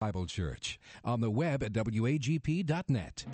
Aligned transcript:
Bible 0.00 0.24
Church. 0.24 0.80
On 1.04 1.20
the 1.20 1.30
web 1.30 1.62
at 1.62 1.74
wagp.net. 1.74 3.26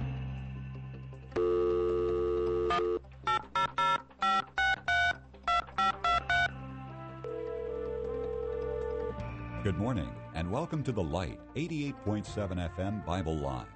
Good 9.63 9.79
morning, 9.79 10.11
and 10.35 10.51
welcome 10.51 10.83
to 10.83 10.91
The 10.91 11.01
Light, 11.01 11.39
88.7 11.55 12.75
FM 12.77 13.07
Bible 13.07 13.37
Line, 13.37 13.67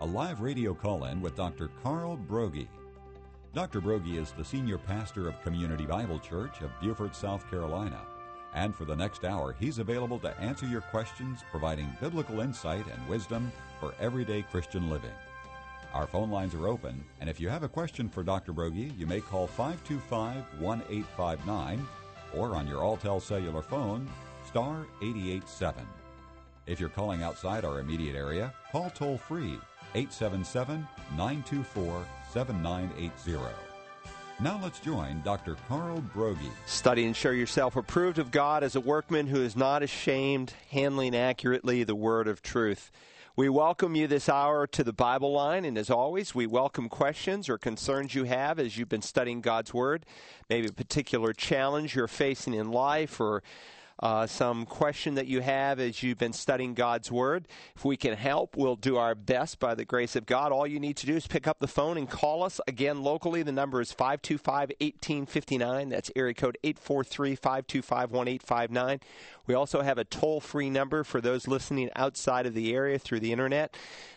a 0.00 0.06
live 0.06 0.40
radio 0.40 0.72
call 0.72 1.06
in 1.06 1.20
with 1.20 1.34
Dr. 1.34 1.70
Carl 1.82 2.16
Broggi. 2.16 2.68
Dr. 3.52 3.80
Broggi 3.80 4.16
is 4.16 4.30
the 4.30 4.44
senior 4.44 4.78
pastor 4.78 5.28
of 5.28 5.42
Community 5.42 5.86
Bible 5.86 6.20
Church 6.20 6.60
of 6.60 6.70
Beaufort, 6.80 7.16
South 7.16 7.50
Carolina. 7.50 8.00
And 8.54 8.74
for 8.74 8.84
the 8.84 8.96
next 8.96 9.24
hour, 9.24 9.54
he's 9.58 9.78
available 9.78 10.18
to 10.20 10.38
answer 10.40 10.66
your 10.66 10.80
questions, 10.80 11.44
providing 11.50 11.94
biblical 12.00 12.40
insight 12.40 12.86
and 12.86 13.08
wisdom 13.08 13.52
for 13.80 13.94
everyday 14.00 14.42
Christian 14.42 14.90
living. 14.90 15.12
Our 15.92 16.06
phone 16.06 16.30
lines 16.30 16.54
are 16.54 16.68
open, 16.68 17.04
and 17.20 17.30
if 17.30 17.40
you 17.40 17.48
have 17.48 17.62
a 17.62 17.68
question 17.68 18.08
for 18.08 18.22
Dr. 18.22 18.52
Broggi, 18.52 18.96
you 18.98 19.06
may 19.06 19.20
call 19.20 19.46
525 19.46 20.60
1859 20.60 21.86
or 22.34 22.54
on 22.54 22.66
your 22.66 22.82
Alltel 22.82 23.20
cellular 23.20 23.62
phone, 23.62 24.08
star 24.46 24.86
887. 25.02 25.86
If 26.66 26.78
you're 26.78 26.90
calling 26.90 27.22
outside 27.22 27.64
our 27.64 27.80
immediate 27.80 28.16
area, 28.16 28.52
call 28.70 28.90
toll 28.90 29.16
free 29.16 29.58
877 29.94 30.86
924 31.16 32.04
7980. 32.30 33.67
Now 34.40 34.60
let's 34.62 34.78
join 34.78 35.20
Dr. 35.22 35.56
Carl 35.66 36.00
Broggi. 36.14 36.52
Study 36.64 37.06
and 37.06 37.16
show 37.16 37.32
yourself 37.32 37.74
approved 37.74 38.20
of 38.20 38.30
God 38.30 38.62
as 38.62 38.76
a 38.76 38.80
workman 38.80 39.26
who 39.26 39.42
is 39.42 39.56
not 39.56 39.82
ashamed, 39.82 40.54
handling 40.70 41.16
accurately 41.16 41.82
the 41.82 41.96
word 41.96 42.28
of 42.28 42.40
truth. 42.40 42.92
We 43.34 43.48
welcome 43.48 43.96
you 43.96 44.06
this 44.06 44.28
hour 44.28 44.68
to 44.68 44.84
the 44.84 44.92
Bible 44.92 45.32
line, 45.32 45.64
and 45.64 45.76
as 45.76 45.90
always, 45.90 46.36
we 46.36 46.46
welcome 46.46 46.88
questions 46.88 47.48
or 47.48 47.58
concerns 47.58 48.14
you 48.14 48.24
have 48.24 48.60
as 48.60 48.78
you've 48.78 48.88
been 48.88 49.02
studying 49.02 49.40
God's 49.40 49.74
Word. 49.74 50.06
Maybe 50.48 50.68
a 50.68 50.72
particular 50.72 51.32
challenge 51.32 51.96
you're 51.96 52.06
facing 52.06 52.54
in 52.54 52.70
life 52.70 53.20
or 53.20 53.42
uh, 54.00 54.26
some 54.26 54.64
question 54.66 55.14
that 55.16 55.26
you 55.26 55.40
have 55.40 55.80
as 55.80 56.02
you've 56.02 56.18
been 56.18 56.32
studying 56.32 56.74
God's 56.74 57.10
Word. 57.10 57.48
If 57.76 57.84
we 57.84 57.96
can 57.96 58.14
help, 58.14 58.56
we'll 58.56 58.76
do 58.76 58.96
our 58.96 59.14
best 59.14 59.58
by 59.58 59.74
the 59.74 59.84
grace 59.84 60.14
of 60.16 60.26
God. 60.26 60.52
All 60.52 60.66
you 60.66 60.80
need 60.80 60.96
to 60.98 61.06
do 61.06 61.16
is 61.16 61.26
pick 61.26 61.46
up 61.46 61.58
the 61.58 61.66
phone 61.66 61.96
and 61.96 62.08
call 62.08 62.42
us. 62.42 62.60
Again, 62.68 63.02
locally, 63.02 63.42
the 63.42 63.52
number 63.52 63.80
is 63.80 63.92
525 63.92 64.70
1859. 64.80 65.88
That's 65.88 66.10
area 66.14 66.34
code 66.34 66.58
843 66.62 67.34
525 67.34 68.10
1859. 68.10 69.00
We 69.48 69.54
also 69.54 69.80
have 69.80 69.96
a 69.96 70.04
toll 70.04 70.40
free 70.40 70.68
number 70.68 71.02
for 71.02 71.22
those 71.22 71.48
listening 71.48 71.88
outside 71.96 72.46
of 72.46 72.52
the 72.52 72.74
area 72.74 72.98
through 72.98 73.20
the 73.20 73.32
internet. 73.32 73.74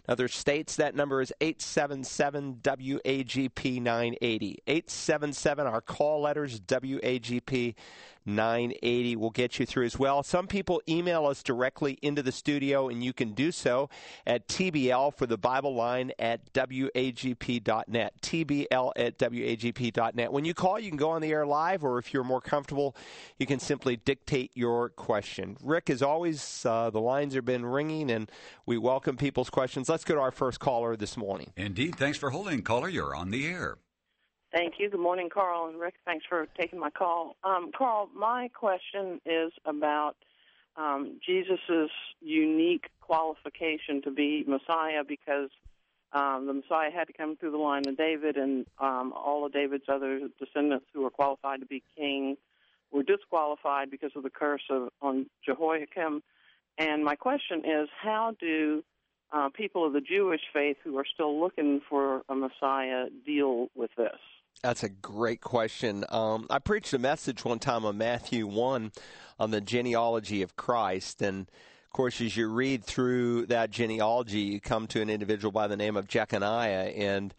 In 0.07 0.11
other 0.11 0.27
states, 0.27 0.75
that 0.75 0.93
number 0.93 1.21
is 1.21 1.31
877 1.39 2.55
WAGP 2.61 3.81
980. 3.81 4.59
877, 4.67 5.67
our 5.67 5.81
call 5.81 6.21
letters, 6.21 6.59
WAGP 6.59 7.75
980 8.25 9.15
will 9.15 9.29
get 9.31 9.59
you 9.59 9.65
through 9.65 9.85
as 9.85 9.97
well. 9.97 10.21
Some 10.21 10.47
people 10.47 10.81
email 10.87 11.25
us 11.25 11.41
directly 11.41 11.97
into 12.02 12.21
the 12.21 12.31
studio, 12.31 12.89
and 12.89 13.03
you 13.03 13.13
can 13.13 13.33
do 13.33 13.52
so 13.52 13.89
at 14.27 14.47
TBL 14.47 15.15
for 15.15 15.25
the 15.25 15.37
Bible 15.37 15.73
line 15.73 16.11
at 16.19 16.53
WAGP.net. 16.53 18.13
TBL 18.21 18.91
at 18.95 19.17
WAGP.net. 19.17 20.31
When 20.31 20.45
you 20.45 20.53
call, 20.53 20.79
you 20.79 20.89
can 20.89 20.97
go 20.97 21.11
on 21.11 21.21
the 21.21 21.31
air 21.31 21.45
live, 21.45 21.83
or 21.83 21.97
if 21.97 22.13
you're 22.13 22.23
more 22.23 22.41
comfortable, 22.41 22.95
you 23.39 23.45
can 23.45 23.59
simply 23.59 23.95
dictate 23.97 24.52
your 24.53 24.89
question. 24.89 25.20
Rick, 25.64 25.89
as 25.89 26.02
always, 26.02 26.66
uh, 26.66 26.89
the 26.89 27.02
lines 27.02 27.36
have 27.36 27.45
been 27.45 27.66
ringing, 27.66 28.09
and 28.11 28.30
we 28.66 28.77
welcome 28.77 29.17
people's 29.17 29.50
questions. 29.50 29.89
Let's 29.89 30.03
go 30.03 30.16
to 30.16 30.22
our 30.22 30.31
first 30.31 30.59
caller 30.59 30.95
this 30.95 31.17
morning. 31.17 31.52
Indeed. 31.55 31.95
Thanks 31.95 32.17
for 32.17 32.30
holding, 32.30 32.61
caller. 32.61 32.89
You're 32.89 33.16
on 33.16 33.31
the 33.31 33.47
air. 33.47 33.77
Thank 34.53 34.75
you. 34.80 34.89
Good 34.89 34.99
morning, 34.99 35.30
Carl 35.33 35.67
and 35.67 35.80
Rick. 35.80 35.95
Thanks 36.05 36.26
for 36.27 36.45
taking 36.59 36.80
my 36.80 36.89
call. 36.89 37.37
Um, 37.43 37.71
Carl, 37.76 38.09
my 38.14 38.49
question 38.49 39.21
is 39.26 39.54
about 39.65 40.17
um, 40.76 41.20
Jesus' 41.26 41.92
unique 42.21 42.88
qualification 42.99 44.02
to 44.03 44.11
be 44.11 44.43
Messiah 44.45 45.03
because 45.08 45.49
um, 46.14 46.48
the 46.48 46.53
Messiah 46.53 46.92
had 46.92 47.08
to 47.08 47.14
come 47.14 47.38
through 47.38 47.52
the 47.52 47.58
line 47.58 47.88
of 47.88 47.95
David, 47.98 48.36
and 48.36 48.65
um, 48.80 49.14
all 49.14 49.45
of 49.45 49.53
David's 49.53 49.86
other 49.88 50.27
descendants 50.38 50.86
who 50.93 51.02
were 51.03 51.09
qualified 51.09 51.61
to 51.61 51.65
be 51.65 51.82
king 51.95 52.36
were 52.91 53.03
disqualified 53.03 53.89
because 53.89 54.11
of 54.15 54.23
the 54.23 54.29
curse 54.29 54.63
of, 54.69 54.89
on 55.02 55.27
Jehoiakim. 55.45 56.21
And 56.77 57.03
my 57.03 57.15
question 57.15 57.59
is, 57.59 57.89
how 58.02 58.35
do 58.39 58.83
uh, 59.31 59.49
people 59.53 59.85
of 59.85 59.93
the 59.93 60.02
Jewish 60.02 60.41
faith 60.53 60.77
who 60.83 60.97
are 60.97 61.05
still 61.13 61.39
looking 61.39 61.81
for 61.89 62.23
a 62.29 62.35
Messiah 62.35 63.05
deal 63.25 63.67
with 63.75 63.91
this? 63.97 64.17
That's 64.63 64.83
a 64.83 64.89
great 64.89 65.41
question. 65.41 66.05
Um, 66.09 66.45
I 66.49 66.59
preached 66.59 66.93
a 66.93 66.99
message 66.99 67.43
one 67.43 67.59
time 67.59 67.85
on 67.85 67.97
Matthew 67.97 68.45
1 68.45 68.91
on 69.39 69.52
the 69.52 69.61
genealogy 69.61 70.41
of 70.41 70.55
Christ. 70.55 71.21
And 71.21 71.47
of 71.91 71.91
course, 71.93 72.21
as 72.21 72.37
you 72.37 72.47
read 72.47 72.83
through 72.83 73.47
that 73.47 73.71
genealogy, 73.71 74.39
you 74.39 74.61
come 74.61 74.87
to 74.87 75.02
an 75.02 75.09
individual 75.09 75.52
by 75.52 75.67
the 75.67 75.77
name 75.77 75.97
of 75.97 76.08
Jeconiah, 76.08 76.93
and 76.95 77.33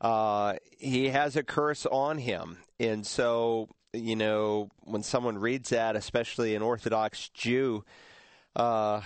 uh, 0.00 0.54
he 0.76 1.08
has 1.08 1.36
a 1.36 1.42
curse 1.42 1.86
on 1.86 2.18
him. 2.18 2.58
And 2.80 3.06
so, 3.06 3.68
you 3.96 4.16
know, 4.16 4.68
when 4.84 5.02
someone 5.02 5.38
reads 5.38 5.70
that, 5.70 5.96
especially 5.96 6.54
an 6.54 6.62
Orthodox 6.62 7.28
Jew, 7.30 7.84
uh, 8.54 9.00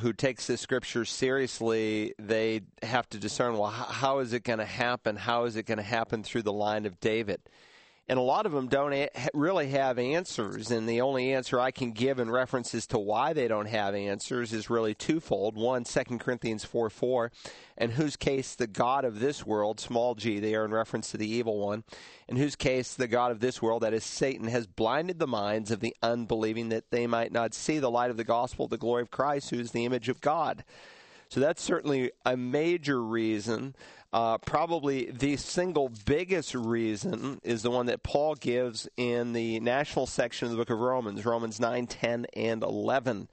who 0.00 0.12
takes 0.12 0.46
the 0.46 0.56
scripture 0.56 1.04
seriously, 1.04 2.14
they 2.18 2.62
have 2.82 3.08
to 3.10 3.18
discern 3.18 3.56
well, 3.56 3.70
how 3.70 4.18
is 4.18 4.32
it 4.32 4.42
going 4.42 4.58
to 4.58 4.64
happen? 4.64 5.16
How 5.16 5.44
is 5.44 5.56
it 5.56 5.66
going 5.66 5.78
to 5.78 5.84
happen 5.84 6.22
through 6.22 6.42
the 6.42 6.52
line 6.52 6.86
of 6.86 6.98
David? 7.00 7.40
And 8.06 8.18
a 8.18 8.22
lot 8.22 8.44
of 8.44 8.52
them 8.52 8.68
don't 8.68 9.08
really 9.32 9.68
have 9.68 9.98
answers. 9.98 10.70
And 10.70 10.86
the 10.86 11.00
only 11.00 11.32
answer 11.32 11.58
I 11.58 11.70
can 11.70 11.92
give 11.92 12.18
in 12.18 12.30
reference 12.30 12.74
as 12.74 12.86
to 12.88 12.98
why 12.98 13.32
they 13.32 13.48
don't 13.48 13.66
have 13.66 13.94
answers 13.94 14.52
is 14.52 14.68
really 14.68 14.94
twofold. 14.94 15.56
One, 15.56 15.84
2 15.84 16.18
Corinthians 16.18 16.66
4 16.66 16.90
4, 16.90 17.32
in 17.78 17.92
whose 17.92 18.16
case 18.16 18.54
the 18.54 18.66
God 18.66 19.06
of 19.06 19.20
this 19.20 19.46
world, 19.46 19.80
small 19.80 20.14
g, 20.14 20.38
they 20.38 20.54
are 20.54 20.66
in 20.66 20.70
reference 20.70 21.10
to 21.12 21.16
the 21.16 21.28
evil 21.28 21.58
one, 21.58 21.82
in 22.28 22.36
whose 22.36 22.56
case 22.56 22.94
the 22.94 23.08
God 23.08 23.30
of 23.30 23.40
this 23.40 23.62
world, 23.62 23.82
that 23.82 23.94
is 23.94 24.04
Satan, 24.04 24.48
has 24.48 24.66
blinded 24.66 25.18
the 25.18 25.26
minds 25.26 25.70
of 25.70 25.80
the 25.80 25.96
unbelieving 26.02 26.68
that 26.68 26.90
they 26.90 27.06
might 27.06 27.32
not 27.32 27.54
see 27.54 27.78
the 27.78 27.90
light 27.90 28.10
of 28.10 28.18
the 28.18 28.24
gospel, 28.24 28.68
the 28.68 28.76
glory 28.76 29.00
of 29.00 29.10
Christ, 29.10 29.48
who 29.48 29.58
is 29.58 29.72
the 29.72 29.86
image 29.86 30.10
of 30.10 30.20
God. 30.20 30.62
So 31.34 31.40
that's 31.40 31.62
certainly 31.62 32.12
a 32.24 32.36
major 32.36 33.02
reason. 33.02 33.74
Uh, 34.12 34.38
probably 34.38 35.10
the 35.10 35.36
single 35.36 35.90
biggest 36.04 36.54
reason 36.54 37.40
is 37.42 37.62
the 37.62 37.72
one 37.72 37.86
that 37.86 38.04
Paul 38.04 38.36
gives 38.36 38.88
in 38.96 39.32
the 39.32 39.58
national 39.58 40.06
section 40.06 40.46
of 40.46 40.52
the 40.52 40.56
book 40.56 40.70
of 40.70 40.78
Romans, 40.78 41.26
Romans 41.26 41.58
9, 41.58 41.88
10, 41.88 42.26
and 42.36 42.62
11. 42.62 43.26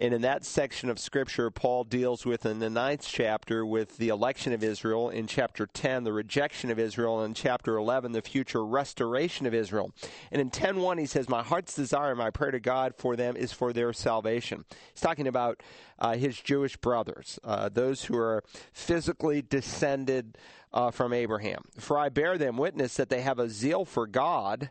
And 0.00 0.14
in 0.14 0.22
that 0.22 0.46
section 0.46 0.88
of 0.88 0.98
Scripture, 0.98 1.50
Paul 1.50 1.84
deals 1.84 2.24
with 2.24 2.46
in 2.46 2.58
the 2.58 2.70
ninth 2.70 3.06
chapter 3.06 3.66
with 3.66 3.98
the 3.98 4.08
election 4.08 4.54
of 4.54 4.64
Israel, 4.64 5.10
in 5.10 5.26
chapter 5.26 5.66
10, 5.66 6.04
the 6.04 6.12
rejection 6.12 6.70
of 6.70 6.78
Israel, 6.78 7.20
and 7.20 7.32
in 7.32 7.34
chapter 7.34 7.76
11, 7.76 8.12
the 8.12 8.22
future 8.22 8.64
restoration 8.64 9.44
of 9.44 9.52
Israel. 9.52 9.92
And 10.32 10.40
in 10.40 10.50
10.1, 10.50 10.98
he 10.98 11.04
says, 11.04 11.28
My 11.28 11.42
heart's 11.42 11.74
desire, 11.74 12.14
my 12.14 12.30
prayer 12.30 12.52
to 12.52 12.60
God 12.60 12.94
for 12.96 13.14
them 13.14 13.36
is 13.36 13.52
for 13.52 13.74
their 13.74 13.92
salvation. 13.92 14.64
He's 14.90 15.02
talking 15.02 15.26
about 15.26 15.62
uh, 15.98 16.16
his 16.16 16.40
Jewish 16.40 16.78
brothers, 16.78 17.38
uh, 17.44 17.68
those 17.68 18.04
who 18.04 18.16
are 18.16 18.42
physically 18.72 19.42
descended 19.42 20.38
uh, 20.72 20.90
from 20.90 21.12
Abraham. 21.12 21.64
For 21.78 21.98
I 21.98 22.08
bear 22.08 22.38
them 22.38 22.56
witness 22.56 22.94
that 22.94 23.10
they 23.10 23.20
have 23.20 23.38
a 23.38 23.50
zeal 23.50 23.84
for 23.84 24.06
God 24.06 24.70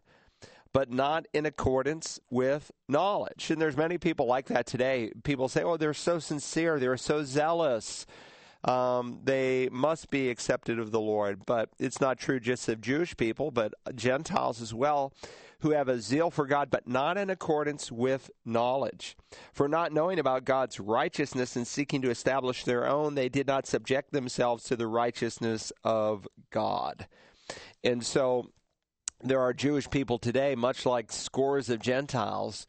but 0.73 0.91
not 0.91 1.27
in 1.33 1.45
accordance 1.45 2.19
with 2.29 2.71
knowledge. 2.87 3.49
And 3.49 3.61
there's 3.61 3.77
many 3.77 3.97
people 3.97 4.25
like 4.27 4.47
that 4.47 4.65
today. 4.65 5.11
People 5.23 5.47
say, 5.49 5.63
"Oh, 5.63 5.77
they're 5.77 5.93
so 5.93 6.19
sincere, 6.19 6.79
they're 6.79 6.97
so 6.97 7.23
zealous." 7.23 8.05
Um, 8.63 9.21
they 9.23 9.69
must 9.71 10.09
be 10.09 10.29
accepted 10.29 10.79
of 10.79 10.91
the 10.91 10.99
Lord. 10.99 11.45
But 11.45 11.69
it's 11.79 12.01
not 12.01 12.17
true 12.17 12.39
just 12.39 12.67
of 12.67 12.81
Jewish 12.81 13.15
people, 13.15 13.51
but 13.51 13.73
Gentiles 13.95 14.61
as 14.61 14.73
well, 14.73 15.13
who 15.61 15.71
have 15.71 15.87
a 15.87 16.01
zeal 16.01 16.29
for 16.29 16.45
God, 16.45 16.69
but 16.69 16.87
not 16.87 17.17
in 17.17 17.29
accordance 17.29 17.91
with 17.91 18.31
knowledge. 18.45 19.17
For 19.53 19.67
not 19.67 19.91
knowing 19.93 20.19
about 20.19 20.45
God's 20.45 20.79
righteousness 20.79 21.55
and 21.55 21.67
seeking 21.67 22.01
to 22.01 22.09
establish 22.09 22.63
their 22.63 22.87
own, 22.87 23.15
they 23.15 23.29
did 23.29 23.47
not 23.47 23.65
subject 23.65 24.11
themselves 24.11 24.63
to 24.65 24.75
the 24.75 24.87
righteousness 24.87 25.71
of 25.83 26.27
God. 26.49 27.07
And 27.83 28.05
so 28.05 28.51
there 29.21 29.41
are 29.41 29.53
Jewish 29.53 29.89
people 29.89 30.17
today, 30.17 30.55
much 30.55 30.85
like 30.85 31.11
scores 31.11 31.69
of 31.69 31.81
Gentiles, 31.81 32.67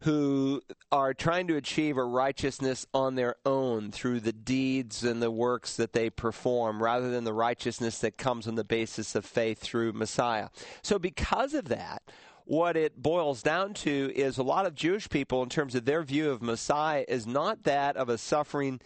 who 0.00 0.60
are 0.92 1.14
trying 1.14 1.46
to 1.46 1.56
achieve 1.56 1.96
a 1.96 2.04
righteousness 2.04 2.86
on 2.92 3.14
their 3.14 3.36
own 3.46 3.90
through 3.90 4.20
the 4.20 4.32
deeds 4.32 5.02
and 5.02 5.22
the 5.22 5.30
works 5.30 5.76
that 5.76 5.92
they 5.94 6.10
perform 6.10 6.82
rather 6.82 7.10
than 7.10 7.24
the 7.24 7.32
righteousness 7.32 7.98
that 8.00 8.18
comes 8.18 8.46
on 8.46 8.54
the 8.54 8.64
basis 8.64 9.14
of 9.14 9.24
faith 9.24 9.60
through 9.60 9.92
Messiah. 9.92 10.48
So, 10.82 10.98
because 10.98 11.54
of 11.54 11.66
that, 11.68 12.02
what 12.44 12.76
it 12.76 13.02
boils 13.02 13.42
down 13.42 13.72
to 13.72 14.12
is 14.14 14.36
a 14.36 14.42
lot 14.42 14.66
of 14.66 14.74
Jewish 14.74 15.08
people, 15.08 15.42
in 15.42 15.48
terms 15.48 15.74
of 15.74 15.86
their 15.86 16.02
view 16.02 16.30
of 16.30 16.42
Messiah, 16.42 17.04
is 17.08 17.26
not 17.26 17.62
that 17.62 17.96
of 17.96 18.10
a 18.10 18.18
suffering 18.18 18.80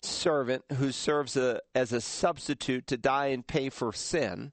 servant 0.00 0.64
who 0.74 0.92
serves 0.92 1.36
a, 1.36 1.60
as 1.74 1.92
a 1.92 2.00
substitute 2.00 2.86
to 2.86 2.96
die 2.96 3.26
and 3.26 3.46
pay 3.46 3.68
for 3.68 3.92
sin, 3.92 4.52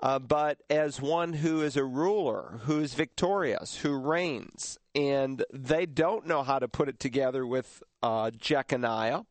uh, 0.00 0.18
but 0.18 0.58
as 0.70 1.00
one 1.00 1.32
who 1.32 1.62
is 1.62 1.76
a 1.76 1.84
ruler, 1.84 2.60
who 2.64 2.80
is 2.80 2.94
victorious, 2.94 3.78
who 3.78 3.98
reigns. 3.98 4.78
And 4.94 5.44
they 5.52 5.86
don't 5.86 6.26
know 6.26 6.42
how 6.42 6.58
to 6.58 6.68
put 6.68 6.88
it 6.88 7.00
together 7.00 7.46
with 7.46 7.82
uh, 8.02 8.30
Jeconiah. 8.30 9.24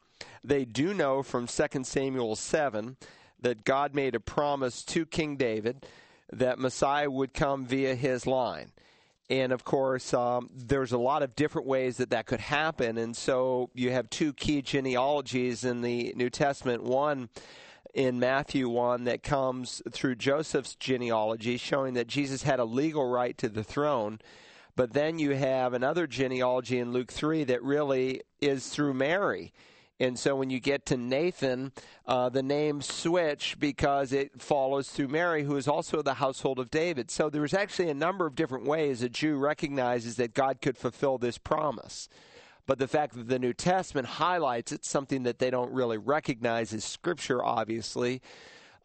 They 0.44 0.66
do 0.66 0.94
know 0.94 1.24
from 1.24 1.48
2 1.48 1.84
Samuel 1.84 2.36
7 2.36 2.98
that 3.40 3.64
God 3.64 3.94
made 3.94 4.16
a 4.16 4.20
promise 4.20 4.84
to 4.86 5.06
King 5.06 5.38
David 5.38 5.86
that 6.32 6.60
Messiah 6.60 7.10
would 7.10 7.34
come 7.34 7.66
via 7.66 7.96
his 7.96 8.28
line. 8.28 8.72
And 9.30 9.52
of 9.52 9.64
course, 9.64 10.14
um, 10.14 10.50
there's 10.54 10.94
a 10.94 10.98
lot 10.98 11.22
of 11.22 11.36
different 11.36 11.68
ways 11.68 11.98
that 11.98 12.10
that 12.12 12.26
could 12.26 12.40
happen. 12.40 12.98
And 12.98 13.16
so 13.16 13.70
you 13.74 13.92
have 13.92 14.10
two 14.10 14.34
key 14.34 14.62
genealogies 14.62 15.64
in 15.64 15.82
the 15.82 16.14
New 16.16 16.30
Testament. 16.30 16.84
One 16.84 17.30
in 17.94 18.20
Matthew 18.20 18.70
1 18.70 19.06
that 19.06 19.24
comes 19.24 19.82
through 19.92 20.16
Joseph's 20.16 20.76
genealogy, 20.76 21.58
showing 21.58 21.94
that 21.96 22.08
Jesus 22.08 22.44
had 22.44 22.60
a 22.60 22.66
legal 22.66 23.10
right 23.10 23.38
to 23.38 23.50
the 23.50 23.64
throne. 23.64 24.20
But 24.76 24.94
then 24.94 25.20
you 25.20 25.32
have 25.32 25.74
another 25.74 26.08
genealogy 26.08 26.78
in 26.80 26.92
Luke 26.92 27.12
3 27.12 27.46
that 27.46 27.64
really 27.64 28.22
is 28.42 28.70
through 28.70 28.94
Mary 28.94 29.54
and 30.00 30.18
so 30.18 30.36
when 30.36 30.52
you 30.52 30.60
get 30.60 30.86
to 30.88 30.98
Nathan, 30.98 31.72
uh, 32.06 32.30
the 32.30 32.44
names 32.44 32.92
switch 32.92 33.58
because 33.60 34.14
it 34.14 34.42
follows 34.42 34.90
through 34.90 35.08
Mary, 35.08 35.44
who 35.44 35.56
is 35.58 35.68
also 35.68 36.02
the 36.02 36.16
household 36.16 36.60
of 36.60 36.70
David. 36.70 37.10
So 37.10 37.30
there's 37.30 37.54
actually 37.54 37.90
a 37.90 37.96
number 37.96 38.28
of 38.28 38.36
different 38.36 38.66
ways 38.66 39.02
a 39.02 39.10
Jew 39.10 39.38
recognizes 39.38 40.16
that 40.18 40.36
God 40.36 40.62
could 40.62 40.78
fulfill 40.78 41.18
this 41.18 41.40
promise. 41.40 42.10
But 42.68 42.78
the 42.78 42.88
fact 42.88 43.16
that 43.16 43.28
the 43.28 43.40
New 43.40 43.54
Testament 43.54 44.08
highlights 44.08 44.72
it's 44.72 44.90
something 44.90 45.24
that 45.24 45.40
they 45.40 45.50
don't 45.50 45.72
really 45.72 45.98
recognize 45.98 46.74
as 46.74 46.84
Scripture, 46.84 47.44
obviously 47.44 48.22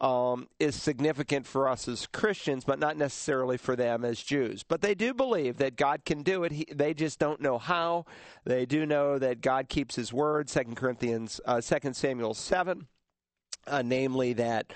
um, 0.03 0.49
is 0.59 0.75
significant 0.75 1.47
for 1.47 1.69
us 1.69 1.87
as 1.87 2.07
Christians, 2.07 2.65
but 2.65 2.77
not 2.77 2.97
necessarily 2.97 3.57
for 3.57 3.75
them 3.77 4.03
as 4.03 4.21
Jews. 4.21 4.61
But 4.61 4.81
they 4.81 4.93
do 4.95 5.13
believe 5.13 5.57
that 5.57 5.77
God 5.77 6.03
can 6.05 6.23
do 6.23 6.43
it. 6.43 6.51
He, 6.51 6.67
they 6.71 6.93
just 6.93 7.19
don't 7.19 7.39
know 7.39 7.57
how. 7.57 8.05
They 8.43 8.65
do 8.65 8.85
know 8.85 9.17
that 9.17 9.39
God 9.39 9.69
keeps 9.69 9.95
His 9.95 10.11
word. 10.11 10.49
Second 10.49 10.75
Corinthians, 10.75 11.39
uh, 11.45 11.61
Second 11.61 11.95
Samuel 11.95 12.33
seven, 12.33 12.87
uh, 13.65 13.81
namely 13.81 14.33
that. 14.33 14.73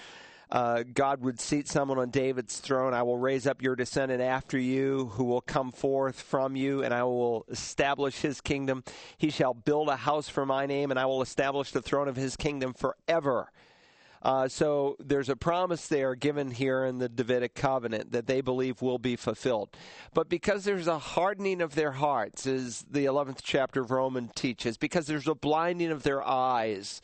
Uh, 0.49 0.83
God 0.93 1.21
would 1.21 1.39
seat 1.39 1.67
someone 1.67 1.97
on 1.97 2.09
David's 2.09 2.59
throne. 2.59 2.93
I 2.93 3.03
will 3.03 3.17
raise 3.17 3.45
up 3.45 3.61
your 3.61 3.75
descendant 3.75 4.21
after 4.21 4.57
you, 4.57 5.11
who 5.13 5.25
will 5.25 5.41
come 5.41 5.71
forth 5.71 6.21
from 6.21 6.55
you, 6.55 6.83
and 6.83 6.93
I 6.93 7.03
will 7.03 7.45
establish 7.49 8.21
his 8.21 8.39
kingdom. 8.39 8.83
He 9.17 9.29
shall 9.29 9.53
build 9.53 9.89
a 9.89 9.97
house 9.97 10.29
for 10.29 10.45
my 10.45 10.65
name, 10.65 10.89
and 10.89 10.99
I 10.99 11.05
will 11.05 11.21
establish 11.21 11.71
the 11.71 11.81
throne 11.81 12.07
of 12.07 12.15
his 12.15 12.37
kingdom 12.37 12.73
forever. 12.73 13.51
Uh, 14.21 14.47
so 14.47 14.95
there's 14.99 15.29
a 15.29 15.35
promise 15.35 15.87
there 15.87 16.15
given 16.15 16.51
here 16.51 16.85
in 16.85 16.97
the 16.97 17.09
Davidic 17.09 17.53
covenant 17.53 18.11
that 18.11 18.27
they 18.27 18.41
believe 18.41 18.81
will 18.81 18.97
be 18.97 19.15
fulfilled. 19.15 19.69
But 20.13 20.27
because 20.27 20.63
there's 20.63 20.87
a 20.87 20.97
hardening 20.97 21.61
of 21.61 21.75
their 21.75 21.91
hearts, 21.91 22.47
as 22.47 22.85
the 22.89 23.05
11th 23.05 23.39
chapter 23.43 23.81
of 23.81 23.91
Romans 23.91 24.31
teaches, 24.35 24.77
because 24.77 25.07
there's 25.07 25.27
a 25.27 25.35
blinding 25.35 25.91
of 25.91 26.03
their 26.03 26.25
eyes, 26.25 27.01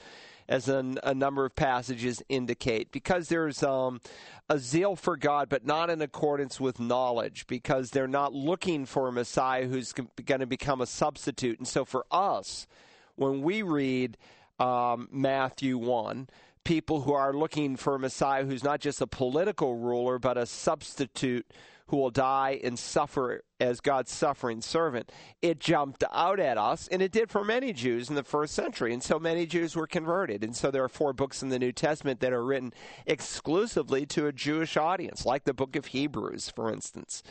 as 0.47 0.67
a, 0.67 0.95
a 1.03 1.13
number 1.13 1.45
of 1.45 1.55
passages 1.55 2.21
indicate, 2.29 2.91
because 2.91 3.29
there's 3.29 3.63
um, 3.63 4.01
a 4.49 4.59
zeal 4.59 4.95
for 4.95 5.17
God, 5.17 5.49
but 5.49 5.65
not 5.65 5.89
in 5.89 6.01
accordance 6.01 6.59
with 6.59 6.79
knowledge, 6.79 7.47
because 7.47 7.91
they're 7.91 8.07
not 8.07 8.33
looking 8.33 8.85
for 8.85 9.07
a 9.07 9.11
Messiah 9.11 9.67
who's 9.67 9.93
going 9.93 10.41
to 10.41 10.45
become 10.45 10.81
a 10.81 10.87
substitute. 10.87 11.59
And 11.59 11.67
so 11.67 11.85
for 11.85 12.05
us, 12.11 12.67
when 13.15 13.41
we 13.41 13.61
read 13.61 14.17
um, 14.59 15.07
Matthew 15.11 15.77
1, 15.77 16.27
people 16.63 17.01
who 17.01 17.13
are 17.13 17.33
looking 17.33 17.75
for 17.75 17.95
a 17.95 17.99
Messiah 17.99 18.45
who's 18.45 18.63
not 18.63 18.79
just 18.79 19.01
a 19.01 19.07
political 19.07 19.75
ruler, 19.75 20.19
but 20.19 20.37
a 20.37 20.45
substitute 20.45 21.45
who 21.87 21.97
will 21.97 22.11
die 22.11 22.59
and 22.63 22.77
suffer 22.77 23.43
as 23.59 23.79
God's 23.79 24.11
suffering 24.11 24.61
servant. 24.61 25.11
It 25.41 25.59
jumped 25.59 26.03
out 26.11 26.39
at 26.39 26.57
us, 26.57 26.87
and 26.87 27.01
it 27.01 27.11
did 27.11 27.29
for 27.29 27.43
many 27.43 27.73
Jews 27.73 28.09
in 28.09 28.15
the 28.15 28.23
first 28.23 28.53
century. 28.53 28.93
And 28.93 29.03
so 29.03 29.19
many 29.19 29.45
Jews 29.45 29.75
were 29.75 29.87
converted. 29.87 30.43
And 30.43 30.55
so 30.55 30.71
there 30.71 30.83
are 30.83 30.89
four 30.89 31.13
books 31.13 31.41
in 31.41 31.49
the 31.49 31.59
New 31.59 31.71
Testament 31.71 32.19
that 32.19 32.33
are 32.33 32.43
written 32.43 32.73
exclusively 33.05 34.05
to 34.07 34.27
a 34.27 34.33
Jewish 34.33 34.77
audience, 34.77 35.25
like 35.25 35.43
the 35.43 35.53
book 35.53 35.75
of 35.75 35.87
Hebrews, 35.87 36.49
for 36.49 36.71
instance, 36.71 37.23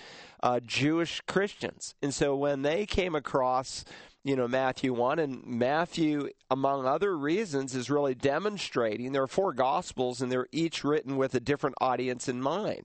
uh, 0.42 0.60
Jewish 0.60 1.20
Christians. 1.26 1.94
And 2.02 2.14
so 2.14 2.36
when 2.36 2.62
they 2.62 2.86
came 2.86 3.14
across 3.14 3.84
you 4.24 4.36
know 4.36 4.46
Matthew 4.46 4.92
1 4.92 5.18
and 5.18 5.44
Matthew 5.44 6.28
among 6.48 6.86
other 6.86 7.16
reasons 7.16 7.74
is 7.74 7.90
really 7.90 8.14
demonstrating 8.14 9.10
there 9.10 9.24
are 9.24 9.26
four 9.26 9.52
gospels 9.52 10.22
and 10.22 10.30
they're 10.30 10.46
each 10.52 10.84
written 10.84 11.16
with 11.16 11.34
a 11.34 11.40
different 11.40 11.76
audience 11.80 12.28
in 12.28 12.40
mind. 12.40 12.84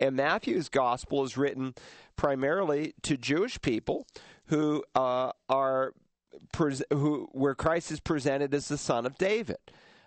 And 0.00 0.16
Matthew's 0.16 0.68
gospel 0.68 1.22
is 1.24 1.36
written 1.36 1.74
primarily 2.16 2.94
to 3.02 3.16
Jewish 3.16 3.60
people 3.60 4.06
who 4.46 4.82
uh, 4.94 5.32
are 5.48 5.92
who 6.90 7.28
where 7.32 7.54
Christ 7.54 7.92
is 7.92 8.00
presented 8.00 8.54
as 8.54 8.68
the 8.68 8.78
son 8.78 9.06
of 9.06 9.18
David. 9.18 9.58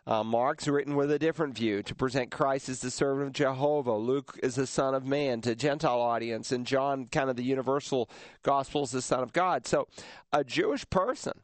Uh, 0.05 0.23
Mark's 0.23 0.67
written 0.67 0.95
with 0.95 1.09
a 1.11 1.19
different 1.19 1.55
view 1.55 1.81
to 1.83 1.95
present 1.95 2.29
Christ 2.29 2.67
as 2.67 2.81
the 2.81 2.91
servant 2.91 3.27
of 3.27 3.33
Jehovah. 3.33 3.95
Luke 3.95 4.37
is 4.43 4.55
the 4.55 4.67
Son 4.67 4.93
of 4.93 5.05
Man 5.05 5.39
to 5.41 5.55
Gentile 5.55 6.01
audience, 6.01 6.51
and 6.51 6.67
John, 6.67 7.05
kind 7.05 7.29
of 7.29 7.37
the 7.37 7.43
universal 7.43 8.09
gospel, 8.41 8.83
is 8.83 8.91
the 8.91 9.01
Son 9.01 9.23
of 9.23 9.31
God. 9.31 9.65
So, 9.65 9.87
a 10.33 10.43
Jewish 10.43 10.89
person 10.89 11.39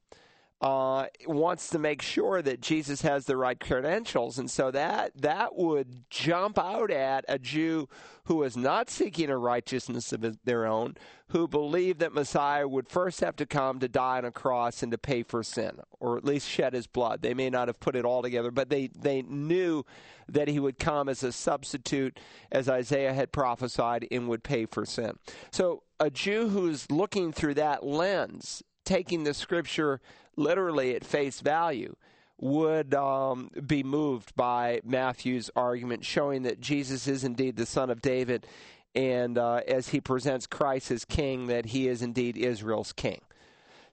uh, 0.61 1.05
wants 1.25 1.69
to 1.69 1.79
make 1.79 2.01
sure 2.01 2.41
that 2.41 2.59
Jesus 2.59 3.01
has 3.01 3.25
the 3.25 3.37
right 3.37 3.59
credentials, 3.59 4.37
and 4.37 4.51
so 4.51 4.71
that 4.71 5.13
that 5.15 5.55
would 5.55 6.09
jump 6.09 6.59
out 6.59 6.91
at 6.91 7.23
a 7.29 7.39
Jew 7.39 7.87
who 8.25 8.43
is 8.43 8.57
not 8.57 8.89
seeking 8.89 9.29
a 9.29 9.37
righteousness 9.37 10.11
of 10.11 10.37
their 10.43 10.65
own, 10.65 10.95
who 11.29 11.47
believed 11.47 11.99
that 11.99 12.13
Messiah 12.13 12.67
would 12.67 12.89
first 12.89 13.21
have 13.21 13.37
to 13.37 13.45
come 13.45 13.79
to 13.79 13.87
die 13.87 14.17
on 14.17 14.25
a 14.25 14.31
cross 14.31 14.83
and 14.83 14.91
to 14.91 14.97
pay 14.97 15.23
for 15.23 15.43
sin, 15.43 15.79
or 15.99 16.17
at 16.17 16.25
least 16.25 16.47
shed 16.47 16.73
his 16.73 16.87
blood. 16.87 17.21
They 17.21 17.33
may 17.33 17.49
not 17.49 17.69
have 17.69 17.79
put 17.79 17.95
it 17.95 18.05
all 18.05 18.21
together, 18.21 18.51
but 18.51 18.69
they 18.69 18.87
they 18.87 19.21
knew 19.21 19.85
that 20.27 20.49
he 20.49 20.59
would 20.59 20.77
come 20.77 21.07
as 21.07 21.23
a 21.23 21.31
substitute, 21.31 22.19
as 22.51 22.67
Isaiah 22.67 23.13
had 23.13 23.31
prophesied, 23.31 24.07
and 24.11 24.27
would 24.27 24.43
pay 24.43 24.65
for 24.65 24.85
sin. 24.85 25.17
So 25.51 25.83
a 25.99 26.09
Jew 26.09 26.49
who's 26.49 26.91
looking 26.91 27.31
through 27.31 27.55
that 27.55 27.85
lens, 27.85 28.61
taking 28.89 29.23
the 29.23 29.35
scripture 29.35 30.01
literally 30.35 30.95
at 30.95 31.05
face 31.05 31.41
value, 31.41 31.95
would 32.39 32.95
um, 32.95 33.51
be 33.67 33.83
moved 33.83 34.35
by 34.35 34.81
Matthew's 34.83 35.51
argument, 35.55 36.03
showing 36.03 36.41
that 36.43 36.59
Jesus 36.59 37.07
is 37.07 37.23
indeed 37.23 37.55
the 37.55 37.67
Son 37.67 37.91
of 37.91 38.01
David, 38.01 38.47
and 38.95 39.37
uh, 39.37 39.61
as 39.67 39.89
he 39.89 40.01
presents 40.01 40.47
Christ 40.47 40.89
as 40.89 41.05
King, 41.05 41.47
that 41.47 41.67
he 41.67 41.87
is 41.87 42.01
indeed 42.01 42.35
Israel's 42.35 42.91
King. 42.91 43.21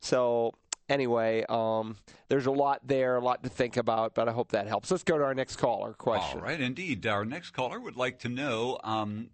So, 0.00 0.54
anyway, 0.88 1.44
um, 1.50 1.96
there's 2.28 2.46
a 2.46 2.50
lot 2.50 2.80
there, 2.86 3.16
a 3.16 3.20
lot 3.20 3.42
to 3.42 3.50
think 3.50 3.76
about, 3.76 4.14
but 4.14 4.30
I 4.30 4.32
hope 4.32 4.52
that 4.52 4.66
helps. 4.66 4.90
Let's 4.90 5.02
go 5.02 5.18
to 5.18 5.24
our 5.24 5.34
next 5.34 5.56
caller 5.56 5.92
question. 5.92 6.38
All 6.38 6.46
right, 6.46 6.60
indeed. 6.60 7.06
Our 7.06 7.26
next 7.26 7.50
caller 7.50 7.78
would 7.78 7.96
like 7.96 8.20
to 8.20 8.30
know, 8.30 8.78
um, 8.82 9.28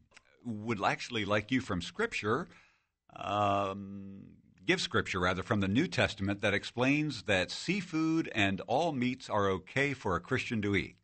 would 0.44 0.82
actually 0.82 1.24
like 1.24 1.52
you 1.52 1.60
from 1.60 1.82
Scripture. 1.82 2.48
Um, 3.14 4.41
give 4.66 4.80
scripture 4.80 5.20
rather 5.20 5.42
from 5.42 5.60
the 5.60 5.68
New 5.68 5.86
Testament 5.86 6.40
that 6.40 6.54
explains 6.54 7.22
that 7.24 7.50
seafood 7.50 8.30
and 8.34 8.60
all 8.62 8.92
meats 8.92 9.28
are 9.28 9.48
okay 9.48 9.92
for 9.94 10.16
a 10.16 10.20
Christian 10.20 10.62
to 10.62 10.76
eat? 10.76 10.96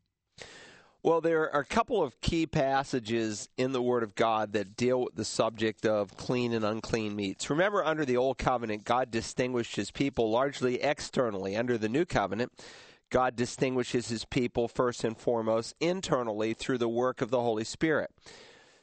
Well, 1.02 1.20
there 1.20 1.50
are 1.54 1.60
a 1.60 1.64
couple 1.64 2.02
of 2.02 2.20
key 2.20 2.46
passages 2.46 3.48
in 3.56 3.70
the 3.72 3.80
Word 3.80 4.02
of 4.02 4.16
God 4.16 4.52
that 4.52 4.76
deal 4.76 5.04
with 5.04 5.14
the 5.14 5.24
subject 5.24 5.86
of 5.86 6.16
clean 6.16 6.52
and 6.52 6.64
unclean 6.64 7.14
meats. 7.14 7.48
Remember, 7.48 7.84
under 7.84 8.04
the 8.04 8.16
Old 8.16 8.36
Covenant, 8.36 8.84
God 8.84 9.10
distinguished 9.10 9.76
his 9.76 9.92
people 9.92 10.28
largely 10.28 10.82
externally. 10.82 11.56
Under 11.56 11.78
the 11.78 11.88
New 11.88 12.04
Covenant, 12.04 12.52
God 13.10 13.36
distinguishes 13.36 14.08
his 14.08 14.24
people 14.24 14.66
first 14.66 15.04
and 15.04 15.16
foremost 15.16 15.74
internally 15.80 16.52
through 16.52 16.78
the 16.78 16.88
work 16.88 17.22
of 17.22 17.30
the 17.30 17.40
Holy 17.40 17.64
Spirit. 17.64 18.10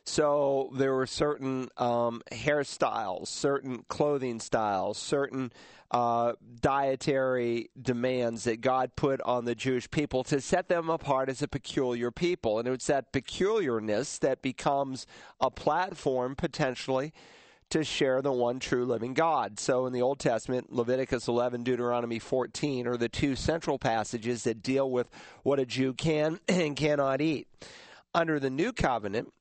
So 0.05 0.69
there 0.74 0.93
were 0.93 1.07
certain 1.07 1.69
um, 1.77 2.21
hairstyles, 2.31 3.27
certain 3.27 3.85
clothing 3.88 4.39
styles, 4.39 5.00
certain 5.00 5.51
uh, 5.89 6.33
dietary 6.62 7.69
demands 7.79 8.43
that 8.43 8.62
God 8.62 8.95
put 8.95 9.19
on 9.21 9.45
the 9.45 9.55
Jewish 9.55 9.89
people 9.89 10.24
to 10.25 10.41
set 10.41 10.67
them 10.67 10.89
apart 10.89 11.29
as 11.29 11.41
a 11.41 11.47
peculiar 11.47 12.12
people. 12.12 12.59
And 12.59 12.67
it's 12.67 12.88
that 12.88 13.12
peculiarness 13.12 14.19
that 14.19 14.41
becomes 14.41 15.07
a 15.39 15.50
platform 15.50 16.35
potentially 16.35 17.12
to 17.71 17.83
share 17.83 18.21
the 18.21 18.31
one 18.31 18.59
true 18.59 18.85
living 18.85 19.15
God. 19.15 19.59
So 19.59 19.88
in 19.88 19.93
the 19.93 20.01
Old 20.03 20.19
Testament, 20.19 20.71
Leviticus 20.71 21.27
11, 21.27 21.63
Deuteronomy 21.63 22.19
14 22.19 22.85
are 22.88 22.97
the 22.97 23.09
two 23.09 23.35
central 23.35 23.79
passages 23.79 24.43
that 24.43 24.62
deal 24.62 24.89
with 24.89 25.09
what 25.41 25.59
a 25.59 25.65
Jew 25.65 25.93
can 25.93 26.39
and 26.47 26.75
cannot 26.75 27.21
eat. 27.21 27.47
Under 28.13 28.39
the 28.39 28.51
New 28.51 28.71
Covenant, 28.71 29.33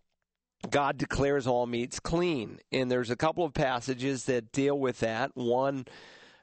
God 0.71 0.99
declares 0.99 1.47
all 1.47 1.67
meats 1.67 2.01
clean. 2.01 2.59
And 2.73 2.91
there's 2.91 3.11
a 3.11 3.17
couple 3.17 3.45
of 3.45 3.55
passages 3.55 4.25
that 4.25 4.53
deal 4.53 4.79
with 4.79 5.01
that. 5.01 5.31
One, 5.35 5.87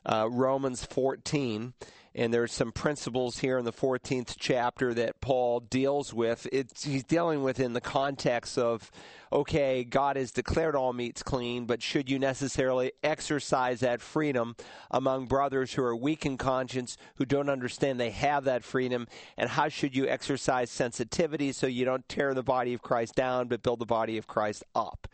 uh, 0.05 0.27
Romans 0.31 0.85
14 0.85 1.73
and 2.13 2.33
there's 2.33 2.51
some 2.51 2.73
principles 2.73 3.39
here 3.39 3.57
in 3.57 3.63
the 3.63 3.71
14th 3.71 4.35
chapter 4.37 4.93
that 4.93 5.21
Paul 5.21 5.61
deals 5.61 6.13
with. 6.13 6.45
It's, 6.51 6.83
he's 6.83 7.05
dealing 7.05 7.41
with 7.41 7.59
in 7.59 7.71
the 7.71 7.79
context 7.79 8.57
of, 8.57 8.91
okay, 9.31 9.85
God 9.85 10.17
has 10.17 10.31
declared 10.31 10.75
all 10.75 10.91
meats 10.91 11.23
clean, 11.23 11.65
but 11.65 11.81
should 11.81 12.09
you 12.09 12.19
necessarily 12.19 12.91
exercise 13.01 13.79
that 13.79 14.01
freedom 14.01 14.57
among 14.89 15.27
brothers 15.27 15.73
who 15.73 15.83
are 15.83 15.95
weak 15.95 16.25
in 16.25 16.37
conscience, 16.37 16.97
who 17.15 17.25
don't 17.25 17.49
understand 17.49 17.97
they 17.97 18.11
have 18.11 18.43
that 18.43 18.65
freedom? 18.65 19.07
And 19.37 19.49
how 19.49 19.69
should 19.69 19.95
you 19.95 20.05
exercise 20.07 20.69
sensitivity 20.69 21.53
so 21.53 21.65
you 21.65 21.85
don't 21.85 22.07
tear 22.09 22.33
the 22.33 22.43
body 22.43 22.73
of 22.73 22.81
Christ 22.81 23.15
down, 23.15 23.47
but 23.47 23.63
build 23.63 23.79
the 23.79 23.85
body 23.85 24.17
of 24.17 24.27
Christ 24.27 24.65
up? 24.75 25.07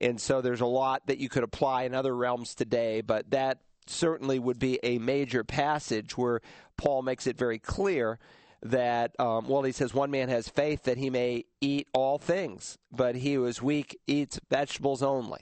And 0.00 0.18
so 0.18 0.40
there's 0.40 0.62
a 0.62 0.66
lot 0.66 1.06
that 1.06 1.18
you 1.18 1.28
could 1.28 1.44
apply 1.44 1.82
in 1.82 1.94
other 1.94 2.16
realms 2.16 2.54
today, 2.54 3.02
but 3.02 3.30
that 3.30 3.58
certainly 3.86 4.38
would 4.38 4.58
be 4.58 4.78
a 4.82 4.98
major 4.98 5.44
passage 5.44 6.16
where 6.16 6.40
Paul 6.76 7.02
makes 7.02 7.26
it 7.26 7.36
very 7.36 7.58
clear 7.58 8.18
that, 8.62 9.14
um, 9.18 9.46
well, 9.46 9.62
he 9.62 9.72
says, 9.72 9.92
one 9.92 10.10
man 10.10 10.28
has 10.28 10.48
faith 10.48 10.84
that 10.84 10.96
he 10.96 11.10
may 11.10 11.44
eat 11.60 11.86
all 11.92 12.18
things, 12.18 12.78
but 12.90 13.14
he 13.16 13.34
who 13.34 13.46
is 13.46 13.60
weak 13.62 14.00
eats 14.06 14.40
vegetables 14.50 15.02
only. 15.02 15.40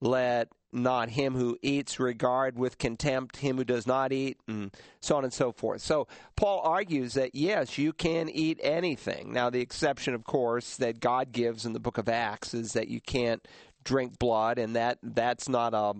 Let 0.00 0.48
not 0.72 1.10
him 1.10 1.34
who 1.34 1.56
eats 1.62 2.00
regard 2.00 2.58
with 2.58 2.78
contempt 2.78 3.36
him 3.36 3.56
who 3.56 3.64
does 3.64 3.86
not 3.86 4.12
eat, 4.12 4.38
and 4.48 4.74
so 5.00 5.16
on 5.16 5.24
and 5.24 5.32
so 5.32 5.52
forth. 5.52 5.80
So 5.80 6.08
Paul 6.36 6.60
argues 6.64 7.14
that 7.14 7.34
yes, 7.34 7.78
you 7.78 7.92
can 7.92 8.28
eat 8.28 8.58
anything. 8.62 9.32
Now, 9.32 9.50
the 9.50 9.60
exception, 9.60 10.14
of 10.14 10.24
course, 10.24 10.76
that 10.78 11.00
God 11.00 11.32
gives 11.32 11.64
in 11.64 11.74
the 11.74 11.80
book 11.80 11.96
of 11.96 12.08
Acts 12.08 12.54
is 12.54 12.72
that 12.72 12.88
you 12.88 13.00
can't 13.00 13.46
drink 13.84 14.18
blood, 14.18 14.58
and 14.58 14.74
that 14.74 14.98
that's 15.02 15.48
not 15.48 15.74
a 15.74 15.94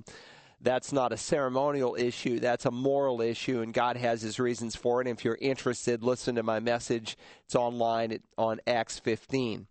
that's 0.60 0.92
not 0.92 1.12
a 1.12 1.16
ceremonial 1.16 1.96
issue. 1.96 2.40
That's 2.40 2.66
a 2.66 2.70
moral 2.70 3.20
issue, 3.20 3.60
and 3.60 3.72
God 3.72 3.96
has 3.96 4.22
His 4.22 4.38
reasons 4.38 4.76
for 4.76 5.00
it. 5.00 5.06
And 5.06 5.18
if 5.18 5.24
you're 5.24 5.38
interested, 5.40 6.02
listen 6.02 6.34
to 6.36 6.42
my 6.42 6.60
message. 6.60 7.16
It's 7.44 7.54
online 7.54 8.18
on 8.38 8.60
Acts 8.66 8.98
15. 8.98 9.66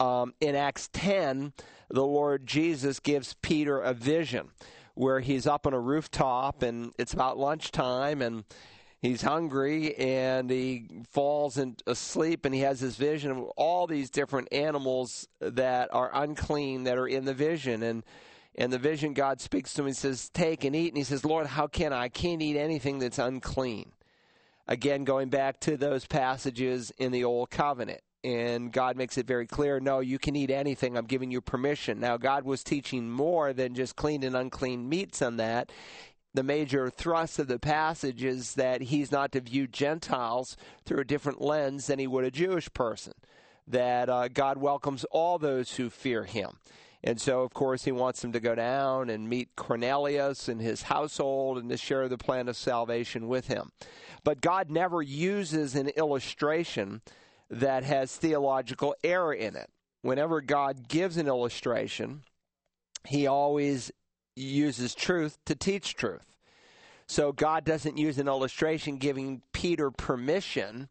Um, 0.00 0.34
in 0.40 0.54
Acts 0.54 0.88
10, 0.92 1.52
the 1.90 2.04
Lord 2.04 2.46
Jesus 2.46 3.00
gives 3.00 3.34
Peter 3.42 3.80
a 3.80 3.94
vision 3.94 4.50
where 4.94 5.20
he's 5.20 5.46
up 5.46 5.66
on 5.66 5.72
a 5.72 5.80
rooftop 5.80 6.62
and 6.62 6.92
it's 6.98 7.12
about 7.12 7.38
lunchtime 7.38 8.20
and 8.20 8.44
he's 9.00 9.22
hungry 9.22 9.96
and 9.96 10.50
he 10.50 10.88
falls 11.10 11.56
in, 11.56 11.76
asleep 11.86 12.44
and 12.44 12.54
he 12.54 12.62
has 12.62 12.80
this 12.80 12.96
vision 12.96 13.30
of 13.30 13.38
all 13.56 13.86
these 13.86 14.10
different 14.10 14.52
animals 14.52 15.28
that 15.40 15.88
are 15.92 16.10
unclean 16.14 16.84
that 16.84 16.98
are 16.98 17.06
in 17.06 17.24
the 17.24 17.34
vision 17.34 17.82
and 17.82 18.02
and 18.58 18.72
the 18.72 18.78
vision 18.78 19.14
God 19.14 19.40
speaks 19.40 19.72
to 19.74 19.82
him 19.82 19.86
and 19.86 19.96
says, 19.96 20.30
Take 20.30 20.64
and 20.64 20.74
eat. 20.74 20.88
And 20.88 20.96
he 20.96 21.04
says, 21.04 21.24
Lord, 21.24 21.46
how 21.46 21.68
can 21.68 21.92
I? 21.92 22.02
I 22.02 22.08
can't 22.08 22.42
eat 22.42 22.58
anything 22.58 22.98
that's 22.98 23.20
unclean. 23.20 23.92
Again, 24.66 25.04
going 25.04 25.30
back 25.30 25.60
to 25.60 25.76
those 25.76 26.06
passages 26.06 26.92
in 26.98 27.12
the 27.12 27.22
Old 27.24 27.50
Covenant. 27.50 28.00
And 28.24 28.72
God 28.72 28.96
makes 28.96 29.16
it 29.16 29.28
very 29.28 29.46
clear 29.46 29.78
no, 29.78 30.00
you 30.00 30.18
can 30.18 30.34
eat 30.34 30.50
anything. 30.50 30.96
I'm 30.96 31.06
giving 31.06 31.30
you 31.30 31.40
permission. 31.40 32.00
Now, 32.00 32.16
God 32.16 32.44
was 32.44 32.64
teaching 32.64 33.08
more 33.08 33.52
than 33.52 33.76
just 33.76 33.94
clean 33.94 34.24
and 34.24 34.36
unclean 34.36 34.88
meats 34.88 35.22
on 35.22 35.36
that. 35.36 35.70
The 36.34 36.42
major 36.42 36.90
thrust 36.90 37.38
of 37.38 37.46
the 37.46 37.60
passage 37.60 38.24
is 38.24 38.54
that 38.56 38.82
he's 38.82 39.12
not 39.12 39.30
to 39.32 39.40
view 39.40 39.68
Gentiles 39.68 40.56
through 40.84 40.98
a 40.98 41.04
different 41.04 41.40
lens 41.40 41.86
than 41.86 42.00
he 42.00 42.08
would 42.08 42.24
a 42.24 42.30
Jewish 42.32 42.70
person. 42.72 43.12
That 43.68 44.08
uh, 44.08 44.26
God 44.26 44.58
welcomes 44.58 45.04
all 45.04 45.38
those 45.38 45.76
who 45.76 45.90
fear 45.90 46.24
him. 46.24 46.58
And 47.04 47.20
so, 47.20 47.42
of 47.42 47.54
course, 47.54 47.84
he 47.84 47.92
wants 47.92 48.22
them 48.22 48.32
to 48.32 48.40
go 48.40 48.54
down 48.54 49.08
and 49.08 49.28
meet 49.28 49.54
Cornelius 49.54 50.48
and 50.48 50.60
his 50.60 50.82
household 50.82 51.58
and 51.58 51.70
to 51.70 51.76
share 51.76 52.08
the 52.08 52.18
plan 52.18 52.48
of 52.48 52.56
salvation 52.56 53.28
with 53.28 53.46
him. 53.46 53.70
But 54.24 54.40
God 54.40 54.68
never 54.68 55.00
uses 55.00 55.74
an 55.74 55.88
illustration 55.90 57.02
that 57.50 57.84
has 57.84 58.16
theological 58.16 58.96
error 59.04 59.32
in 59.32 59.54
it. 59.54 59.70
Whenever 60.02 60.40
God 60.40 60.88
gives 60.88 61.16
an 61.16 61.28
illustration, 61.28 62.22
he 63.06 63.26
always 63.26 63.92
uses 64.34 64.94
truth 64.94 65.38
to 65.46 65.54
teach 65.54 65.94
truth. 65.94 66.26
So 67.06 67.32
God 67.32 67.64
doesn't 67.64 67.96
use 67.96 68.18
an 68.18 68.28
illustration 68.28 68.98
giving 68.98 69.42
Peter 69.52 69.90
permission 69.90 70.88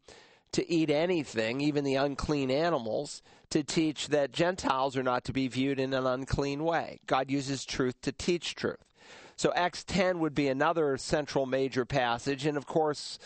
to 0.52 0.68
eat 0.70 0.90
anything, 0.90 1.60
even 1.60 1.84
the 1.84 1.94
unclean 1.94 2.50
animals, 2.50 3.22
to 3.50 3.62
teach 3.62 4.08
that 4.08 4.32
Gentiles 4.32 4.96
are 4.96 5.02
not 5.02 5.24
to 5.24 5.32
be 5.32 5.48
viewed 5.48 5.80
in 5.80 5.94
an 5.94 6.06
unclean 6.06 6.64
way. 6.64 7.00
God 7.06 7.30
uses 7.30 7.64
truth 7.64 8.00
to 8.02 8.12
teach 8.12 8.54
truth. 8.54 8.84
So 9.36 9.52
Acts 9.54 9.84
10 9.84 10.18
would 10.18 10.34
be 10.34 10.48
another 10.48 10.96
central 10.96 11.46
major 11.46 11.84
passage. 11.84 12.44
And 12.44 12.56
of 12.56 12.66
course, 12.66 13.18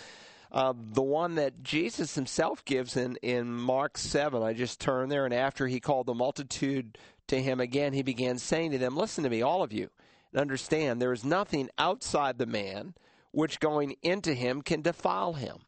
uh, 0.50 0.74
the 0.76 1.02
one 1.02 1.36
that 1.36 1.62
Jesus 1.62 2.14
himself 2.14 2.64
gives 2.64 2.96
in, 2.96 3.16
in 3.22 3.52
Mark 3.52 3.96
7, 3.96 4.42
I 4.42 4.52
just 4.52 4.80
turned 4.80 5.10
there, 5.10 5.24
and 5.24 5.32
after 5.32 5.66
he 5.66 5.80
called 5.80 6.06
the 6.06 6.14
multitude 6.14 6.98
to 7.28 7.40
him 7.40 7.60
again, 7.60 7.94
he 7.94 8.02
began 8.02 8.38
saying 8.38 8.72
to 8.72 8.78
them, 8.78 8.96
Listen 8.96 9.24
to 9.24 9.30
me, 9.30 9.42
all 9.42 9.62
of 9.62 9.72
you, 9.72 9.88
and 10.32 10.40
understand 10.40 11.00
there 11.00 11.12
is 11.12 11.24
nothing 11.24 11.70
outside 11.78 12.38
the 12.38 12.46
man 12.46 12.94
which 13.30 13.60
going 13.60 13.96
into 14.02 14.34
him 14.34 14.60
can 14.60 14.82
defile 14.82 15.32
him 15.32 15.60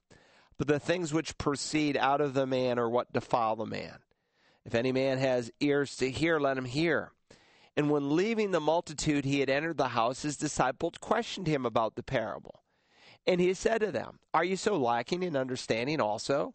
but 0.57 0.69
the 0.69 0.79
things 0.79 1.13
which 1.13 1.39
proceed 1.39 1.97
out 1.97 2.21
of 2.21 2.35
the 2.35 2.47
man 2.47 2.79
are 2.79 2.89
what 2.89 3.13
defile 3.13 3.57
the 3.57 3.67
man. 3.67 3.99
If 4.65 4.75
any 4.75 4.93
man 4.93 5.19
has 5.19 5.51
ears 5.61 5.97
to 5.97 6.11
hear, 6.11 6.41
let 6.41 6.57
him 6.57 6.65
hear. 6.65 7.13
And 7.77 7.91
when 7.91 8.15
leaving 8.15 8.51
the 8.51 8.61
multitude, 8.61 9.25
he 9.25 9.41
had 9.41 9.51
entered 9.51 9.79
the 9.79 9.89
house, 9.89 10.23
his 10.23 10.37
disciples 10.37 10.95
questioned 11.01 11.47
him 11.47 11.67
about 11.67 11.97
the 11.97 12.03
parable. 12.03 12.63
And 13.27 13.41
he 13.41 13.53
said 13.55 13.81
to 13.81 13.91
them, 13.91 14.21
Are 14.33 14.45
you 14.45 14.57
so 14.57 14.77
lacking 14.77 15.23
in 15.23 15.37
understanding 15.37 16.01
also? 16.01 16.55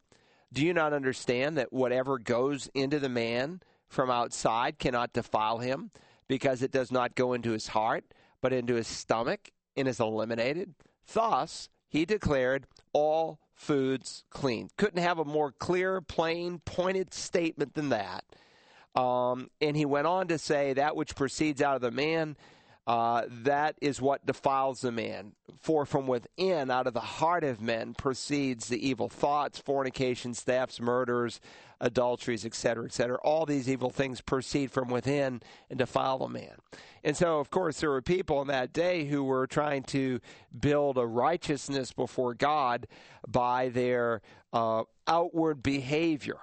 Do 0.52 0.66
you 0.66 0.74
not 0.74 0.94
understand 0.94 1.58
that 1.58 1.74
whatever 1.74 2.18
goes 2.18 2.70
into 2.74 3.00
the 3.00 3.10
man 3.10 3.62
from 3.88 4.10
outside 4.10 4.80
cannot 4.80 5.14
defile 5.14 5.60
him, 5.60 5.92
because 6.28 6.62
it 6.62 6.72
does 6.72 6.92
not 6.92 7.16
go 7.16 7.34
into 7.34 7.52
his 7.52 7.68
heart, 7.68 8.06
but 8.42 8.54
into 8.54 8.76
his 8.76 8.88
stomach, 8.88 9.52
and 9.76 9.88
is 9.88 10.00
eliminated? 10.00 10.74
Thus, 11.12 11.70
he 11.88 12.06
declared 12.06 12.68
all 12.94 13.40
foods 13.60 14.24
clean. 14.30 14.70
Couldn't 14.78 15.04
have 15.04 15.20
a 15.20 15.26
more 15.26 15.52
clear, 15.52 16.02
plain, 16.02 16.62
pointed 16.64 17.14
statement 17.14 17.76
than 17.76 17.90
that. 17.90 18.24
Um, 18.96 19.50
and 19.62 19.76
he 19.78 19.86
went 19.86 20.08
on 20.08 20.30
to 20.30 20.38
say, 20.38 20.74
That 20.74 20.96
which 20.96 21.16
proceeds 21.16 21.62
out 21.62 21.76
of 21.76 21.82
the 21.82 21.92
man, 21.92 22.38
uh, 22.88 23.24
that 23.30 23.76
is 23.82 24.02
what 24.02 24.26
defiles 24.26 24.82
the 24.82 24.92
man. 24.92 25.34
For 25.60 25.86
from 25.86 26.08
within, 26.08 26.72
out 26.72 26.88
of 26.88 26.94
the 26.94 27.02
heart 27.02 27.44
of 27.44 27.62
men, 27.62 27.94
proceeds 27.94 28.70
the 28.70 28.88
evil 28.88 29.10
thoughts, 29.10 29.60
fornications, 29.60 30.42
thefts, 30.42 30.80
murders, 30.80 31.42
adulteries, 31.82 32.46
etc., 32.46 32.86
etc. 32.86 33.18
All 33.24 33.46
these 33.46 33.70
evil 33.70 33.90
things 33.90 34.22
proceed 34.22 34.72
from 34.72 34.90
within 34.90 35.42
and 35.70 35.80
defile 35.80 36.24
a 36.24 36.30
man. 36.30 36.56
And 37.04 37.16
so, 37.16 37.40
of 37.40 37.50
course, 37.50 37.80
there 37.80 37.90
were 37.90 38.02
people 38.02 38.42
in 38.42 38.48
that 38.48 38.74
day 38.74 39.06
who 39.06 39.24
were 39.24 39.48
trying 39.48 39.84
to 39.84 40.20
build 40.58 40.98
a 40.98 41.06
righteousness 41.06 41.94
before 41.94 42.34
God 42.34 42.88
by 43.28 43.70
their 43.70 44.22
uh, 44.52 44.84
outward 45.08 45.64
behavior. 45.64 46.40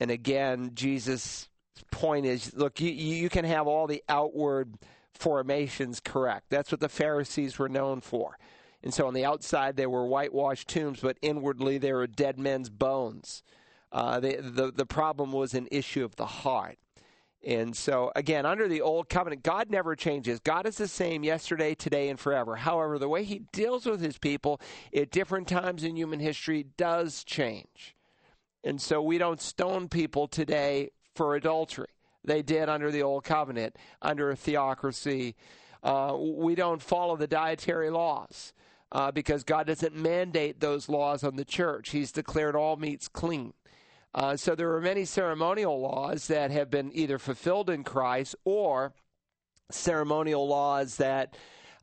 And 0.00 0.10
again, 0.10 0.72
Jesus' 0.74 1.48
point 1.90 2.26
is 2.26 2.54
look, 2.54 2.80
you, 2.80 2.90
you 2.90 3.28
can 3.28 3.44
have 3.44 3.66
all 3.66 3.86
the 3.86 4.02
outward 4.08 4.74
formations 5.12 6.00
correct. 6.00 6.46
That's 6.50 6.70
what 6.70 6.80
the 6.80 6.88
Pharisees 6.88 7.58
were 7.58 7.68
known 7.68 8.00
for. 8.00 8.38
And 8.82 8.94
so 8.94 9.08
on 9.08 9.14
the 9.14 9.24
outside, 9.24 9.76
they 9.76 9.86
were 9.86 10.06
whitewashed 10.06 10.68
tombs, 10.68 11.00
but 11.00 11.18
inwardly, 11.20 11.78
they 11.78 11.92
were 11.92 12.06
dead 12.06 12.38
men's 12.38 12.70
bones. 12.70 13.42
Uh, 13.90 14.20
the, 14.20 14.36
the, 14.40 14.72
the 14.72 14.86
problem 14.86 15.32
was 15.32 15.54
an 15.54 15.68
issue 15.70 16.04
of 16.04 16.16
the 16.16 16.26
heart. 16.26 16.78
And 17.46 17.76
so, 17.76 18.10
again, 18.16 18.44
under 18.44 18.66
the 18.66 18.80
old 18.80 19.08
covenant, 19.08 19.44
God 19.44 19.70
never 19.70 19.94
changes. 19.94 20.40
God 20.40 20.66
is 20.66 20.76
the 20.76 20.88
same 20.88 21.22
yesterday, 21.22 21.74
today, 21.74 22.08
and 22.08 22.18
forever. 22.18 22.56
However, 22.56 22.98
the 22.98 23.08
way 23.08 23.22
he 23.24 23.42
deals 23.52 23.86
with 23.86 24.00
his 24.00 24.18
people 24.18 24.60
at 24.94 25.10
different 25.10 25.46
times 25.46 25.84
in 25.84 25.96
human 25.96 26.18
history 26.18 26.66
does 26.76 27.22
change. 27.22 27.94
And 28.64 28.82
so 28.82 29.00
we 29.00 29.18
don't 29.18 29.40
stone 29.40 29.88
people 29.88 30.26
today 30.26 30.90
for 31.14 31.36
adultery. 31.36 31.86
They 32.24 32.42
did 32.42 32.68
under 32.68 32.90
the 32.90 33.02
old 33.02 33.24
covenant, 33.24 33.76
under 34.02 34.30
a 34.30 34.36
theocracy. 34.36 35.36
Uh, 35.82 36.16
we 36.18 36.56
don't 36.56 36.82
follow 36.82 37.16
the 37.16 37.28
dietary 37.28 37.88
laws 37.88 38.52
uh, 38.90 39.12
because 39.12 39.44
God 39.44 39.68
doesn't 39.68 39.94
mandate 39.94 40.58
those 40.60 40.88
laws 40.88 41.22
on 41.22 41.36
the 41.36 41.44
church. 41.44 41.90
He's 41.90 42.10
declared 42.10 42.56
all 42.56 42.76
meats 42.76 43.06
clean. 43.06 43.54
Uh, 44.14 44.36
so 44.36 44.54
there 44.54 44.72
are 44.74 44.80
many 44.80 45.04
ceremonial 45.04 45.80
laws 45.80 46.28
that 46.28 46.50
have 46.50 46.70
been 46.70 46.90
either 46.94 47.18
fulfilled 47.18 47.70
in 47.70 47.84
Christ 47.84 48.34
or 48.44 48.94
ceremonial 49.70 50.46
laws 50.48 50.96
that 50.96 51.36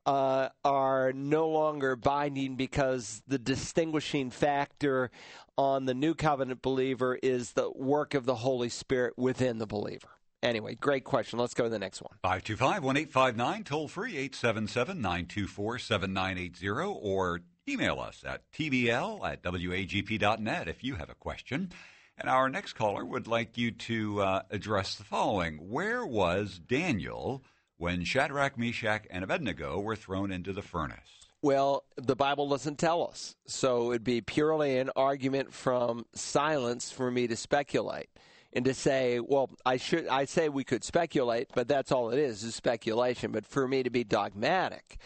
uh, 0.05 0.49
are 0.63 1.13
no 1.13 1.47
longer 1.49 1.95
binding 1.95 2.55
because 2.55 3.23
the 3.27 3.39
distinguishing 3.39 4.29
factor 4.29 5.11
on 5.57 5.85
the 5.85 5.93
new 5.93 6.13
covenant 6.13 6.61
believer 6.61 7.17
is 7.21 7.53
the 7.53 7.71
work 7.71 8.13
of 8.13 8.25
the 8.25 8.35
Holy 8.35 8.69
Spirit 8.69 9.13
within 9.17 9.57
the 9.57 9.67
believer. 9.67 10.09
Anyway, 10.43 10.75
great 10.75 11.03
question. 11.03 11.39
Let's 11.39 11.55
go 11.55 11.63
to 11.63 11.69
the 11.69 11.79
next 11.79 12.01
one. 12.01 12.13
525 12.21 12.83
1859, 12.83 13.63
toll 13.63 13.87
free 13.87 14.17
877 14.17 15.01
924 15.01 15.79
7980, 15.79 16.69
or 17.01 17.41
email 17.67 17.99
us 17.99 18.23
at 18.23 18.43
tbl 18.51 19.27
at 19.27 19.41
wagp.net 19.41 20.67
if 20.67 20.83
you 20.83 20.95
have 20.95 21.09
a 21.09 21.15
question. 21.15 21.71
And 22.17 22.29
our 22.29 22.49
next 22.49 22.73
caller 22.73 23.03
would 23.03 23.27
like 23.27 23.57
you 23.57 23.71
to 23.71 24.21
uh, 24.21 24.41
address 24.49 24.95
the 24.95 25.03
following 25.03 25.57
Where 25.69 26.05
was 26.05 26.59
Daniel 26.59 27.43
when 27.77 28.05
Shadrach, 28.05 28.57
Meshach, 28.57 29.05
and 29.09 29.23
Abednego 29.23 29.79
were 29.79 29.97
thrown 29.97 30.31
into 30.31 30.53
the 30.53 30.61
furnace? 30.61 31.27
Well, 31.41 31.83
the 31.97 32.15
Bible 32.15 32.49
doesn't 32.49 32.79
tell 32.79 33.07
us. 33.07 33.35
So 33.45 33.91
it'd 33.91 34.03
be 34.03 34.21
purely 34.21 34.77
an 34.79 34.89
argument 34.95 35.53
from 35.53 36.05
silence 36.13 36.89
for 36.89 37.11
me 37.11 37.27
to 37.27 37.35
speculate 37.35 38.09
and 38.53 38.63
to 38.65 38.73
say, 38.73 39.19
well, 39.19 39.49
I 39.65 39.77
should 39.77 40.07
I 40.07 40.25
say 40.25 40.47
we 40.47 40.63
could 40.63 40.83
speculate, 40.83 41.49
but 41.53 41.67
that's 41.67 41.91
all 41.91 42.09
it 42.11 42.17
is, 42.17 42.43
is 42.43 42.55
speculation. 42.55 43.31
But 43.31 43.45
for 43.45 43.67
me 43.67 43.83
to 43.83 43.89
be 43.89 44.05
dogmatic 44.05 44.97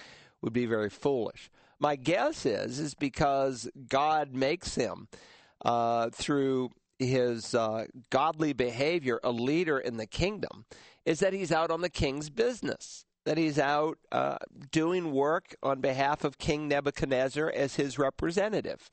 would 0.41 0.53
be 0.53 0.67
very 0.67 0.89
foolish. 0.89 1.49
My 1.79 1.95
guess 1.95 2.45
is 2.45 2.77
is 2.79 2.93
because 2.93 3.67
God 3.87 4.33
makes 4.33 4.75
him 4.75 5.07
uh, 5.65 6.09
through 6.11 6.69
his 6.99 7.55
uh, 7.55 7.85
godly 8.09 8.53
behavior 8.53 9.19
a 9.23 9.31
leader 9.31 9.79
in 9.79 9.97
the 9.97 10.05
kingdom 10.05 10.65
is 11.05 11.19
that 11.19 11.33
he's 11.33 11.51
out 11.51 11.71
on 11.71 11.81
the 11.81 11.89
king's 11.89 12.29
business 12.29 13.05
that 13.25 13.37
he's 13.37 13.59
out 13.59 13.97
uh, 14.11 14.37
doing 14.71 15.11
work 15.11 15.55
on 15.63 15.79
behalf 15.79 16.23
of 16.23 16.37
king 16.37 16.67
nebuchadnezzar 16.67 17.49
as 17.55 17.75
his 17.75 17.97
representative 17.97 18.89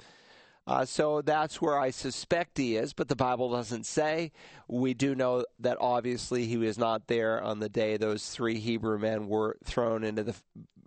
uh, 0.67 0.85
so 0.85 1.23
that's 1.23 1.63
where 1.63 1.79
I 1.79 1.91
suspect 1.91 2.59
he 2.59 2.77
is, 2.77 2.93
but 2.93 3.09
the 3.09 3.17
Bible 3.17 3.51
doesn't 3.51 3.87
say. 3.87 4.33
We 4.69 4.95
do 4.95 5.15
know 5.15 5.45
that 5.61 5.79
obviously 5.81 6.47
he 6.47 6.57
was 6.57 6.77
not 6.77 7.07
there 7.07 7.41
on 7.41 7.61
the 7.61 7.69
day 7.69 7.97
those 7.97 8.29
three 8.31 8.59
Hebrew 8.59 8.99
men 8.99 9.29
were 9.29 9.57
thrown 9.65 10.03
into 10.03 10.25
the 10.25 10.35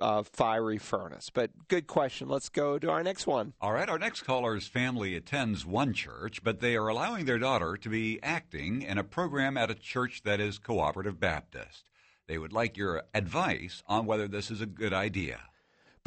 uh, 0.01 0.23
fiery 0.23 0.77
furnace. 0.77 1.29
But 1.33 1.51
good 1.67 1.87
question. 1.87 2.27
Let's 2.27 2.49
go 2.49 2.77
to 2.79 2.89
our 2.89 3.03
next 3.03 3.27
one. 3.27 3.53
All 3.61 3.73
right. 3.73 3.89
Our 3.89 3.99
next 3.99 4.21
caller's 4.21 4.67
family 4.67 5.15
attends 5.15 5.65
one 5.65 5.93
church, 5.93 6.43
but 6.43 6.59
they 6.59 6.75
are 6.75 6.87
allowing 6.87 7.25
their 7.25 7.39
daughter 7.39 7.77
to 7.77 7.89
be 7.89 8.19
acting 8.23 8.81
in 8.81 8.97
a 8.97 9.03
program 9.03 9.57
at 9.57 9.71
a 9.71 9.75
church 9.75 10.23
that 10.23 10.39
is 10.39 10.57
Cooperative 10.57 11.19
Baptist. 11.19 11.85
They 12.27 12.37
would 12.37 12.53
like 12.53 12.77
your 12.77 13.03
advice 13.13 13.81
on 13.87 14.05
whether 14.05 14.27
this 14.27 14.51
is 14.51 14.61
a 14.61 14.65
good 14.67 14.93
idea. 14.93 15.39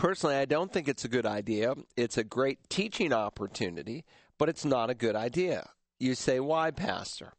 Personally, 0.02 0.34
I 0.34 0.46
don't 0.46 0.72
think 0.72 0.88
it's 0.88 1.04
a 1.04 1.08
good 1.08 1.26
idea. 1.26 1.74
It's 1.96 2.18
a 2.18 2.24
great 2.24 2.68
teaching 2.68 3.12
opportunity, 3.12 4.04
but 4.36 4.48
it's 4.48 4.64
not 4.64 4.90
a 4.90 4.94
good 4.94 5.14
idea. 5.14 5.70
You 6.00 6.16
say, 6.16 6.40
why, 6.40 6.72
Pastor? 6.72 7.34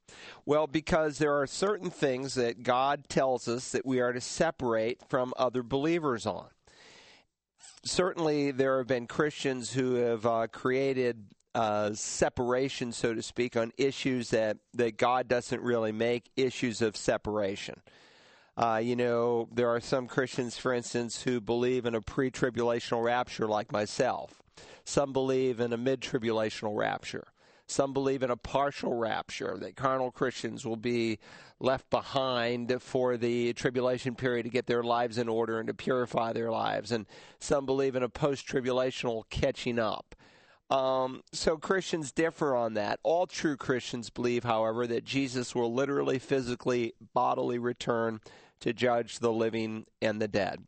Well, 0.45 0.65
because 0.67 1.17
there 1.17 1.33
are 1.33 1.45
certain 1.45 1.89
things 1.89 2.35
that 2.35 2.63
God 2.63 3.09
tells 3.09 3.49
us 3.49 3.73
that 3.73 3.85
we 3.85 3.99
are 3.99 4.13
to 4.13 4.21
separate 4.21 5.01
from 5.09 5.33
other 5.35 5.61
believers 5.61 6.25
on. 6.25 6.47
Certainly, 7.83 8.51
there 8.51 8.77
have 8.77 8.87
been 8.87 9.07
Christians 9.07 9.73
who 9.73 9.95
have 9.95 10.25
uh, 10.25 10.47
created 10.47 11.25
uh, 11.53 11.91
separation, 11.95 12.93
so 12.93 13.13
to 13.13 13.21
speak, 13.21 13.57
on 13.57 13.73
issues 13.77 14.29
that, 14.29 14.55
that 14.73 14.97
God 14.97 15.27
doesn't 15.27 15.61
really 15.61 15.91
make 15.91 16.31
issues 16.37 16.81
of 16.81 16.95
separation. 16.95 17.81
Uh, 18.55 18.79
you 18.83 18.95
know, 18.95 19.47
there 19.51 19.69
are 19.69 19.79
some 19.79 20.07
Christians, 20.07 20.57
for 20.57 20.73
instance, 20.73 21.23
who 21.23 21.41
believe 21.41 21.85
in 21.85 21.95
a 21.95 22.01
pre 22.01 22.29
tribulational 22.29 23.03
rapture, 23.03 23.47
like 23.47 23.71
myself. 23.71 24.43
Some 24.85 25.13
believe 25.13 25.59
in 25.59 25.73
a 25.73 25.77
mid 25.77 26.01
tribulational 26.01 26.77
rapture. 26.77 27.27
Some 27.65 27.93
believe 27.93 28.21
in 28.21 28.29
a 28.29 28.37
partial 28.37 28.93
rapture, 28.93 29.57
that 29.61 29.75
carnal 29.75 30.11
Christians 30.11 30.65
will 30.65 30.75
be 30.75 31.17
left 31.59 31.89
behind 31.89 32.81
for 32.81 33.15
the 33.15 33.53
tribulation 33.53 34.15
period 34.15 34.43
to 34.43 34.49
get 34.49 34.67
their 34.67 34.83
lives 34.83 35.17
in 35.17 35.29
order 35.29 35.59
and 35.59 35.67
to 35.67 35.73
purify 35.73 36.33
their 36.33 36.51
lives. 36.51 36.91
And 36.91 37.07
some 37.39 37.65
believe 37.65 37.95
in 37.95 38.03
a 38.03 38.09
post 38.09 38.45
tribulational 38.45 39.23
catching 39.29 39.79
up. 39.79 40.13
Um, 40.69 41.23
so 41.31 41.57
Christians 41.57 42.11
differ 42.11 42.55
on 42.55 42.73
that. 42.73 42.99
All 43.03 43.27
true 43.27 43.55
Christians 43.55 44.09
believe, 44.09 44.43
however, 44.43 44.85
that 44.87 45.05
Jesus 45.05 45.55
will 45.55 45.73
literally, 45.73 46.19
physically, 46.19 46.93
bodily 47.13 47.59
return 47.59 48.19
to 48.63 48.71
judge 48.71 49.19
the 49.19 49.31
living 49.31 49.85
and 50.01 50.21
the 50.21 50.27
dead. 50.29 50.63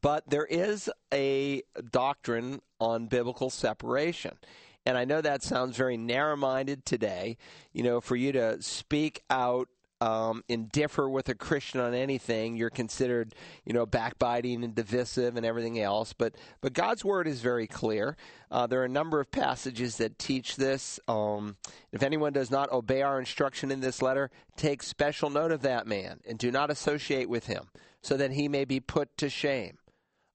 But 0.00 0.30
there 0.30 0.46
is 0.46 0.88
a 1.12 1.60
doctrine 1.90 2.62
on 2.80 3.06
biblical 3.06 3.50
separation. 3.50 4.38
And 4.86 4.96
I 4.96 5.04
know 5.04 5.20
that 5.20 5.42
sounds 5.42 5.76
very 5.76 5.98
narrow 5.98 6.36
minded 6.36 6.86
today, 6.86 7.36
you 7.74 7.82
know, 7.82 8.00
for 8.00 8.16
you 8.16 8.32
to 8.32 8.62
speak 8.62 9.20
out 9.28 9.68
um, 10.02 10.42
and 10.48 10.68
differ 10.72 11.08
with 11.08 11.28
a 11.28 11.34
Christian 11.34 11.78
on 11.78 11.94
anything, 11.94 12.56
you're 12.56 12.70
considered, 12.70 13.36
you 13.64 13.72
know, 13.72 13.86
backbiting 13.86 14.64
and 14.64 14.74
divisive 14.74 15.36
and 15.36 15.46
everything 15.46 15.78
else. 15.78 16.12
But 16.12 16.34
but 16.60 16.72
God's 16.72 17.04
word 17.04 17.28
is 17.28 17.40
very 17.40 17.68
clear. 17.68 18.16
Uh, 18.50 18.66
there 18.66 18.80
are 18.80 18.86
a 18.86 18.88
number 18.88 19.20
of 19.20 19.30
passages 19.30 19.98
that 19.98 20.18
teach 20.18 20.56
this. 20.56 20.98
Um, 21.06 21.56
if 21.92 22.02
anyone 22.02 22.32
does 22.32 22.50
not 22.50 22.72
obey 22.72 23.02
our 23.02 23.20
instruction 23.20 23.70
in 23.70 23.78
this 23.78 24.02
letter, 24.02 24.30
take 24.56 24.82
special 24.82 25.30
note 25.30 25.52
of 25.52 25.62
that 25.62 25.86
man 25.86 26.18
and 26.26 26.36
do 26.36 26.50
not 26.50 26.68
associate 26.68 27.28
with 27.28 27.46
him, 27.46 27.68
so 28.02 28.16
that 28.16 28.32
he 28.32 28.48
may 28.48 28.64
be 28.64 28.80
put 28.80 29.16
to 29.18 29.30
shame. 29.30 29.78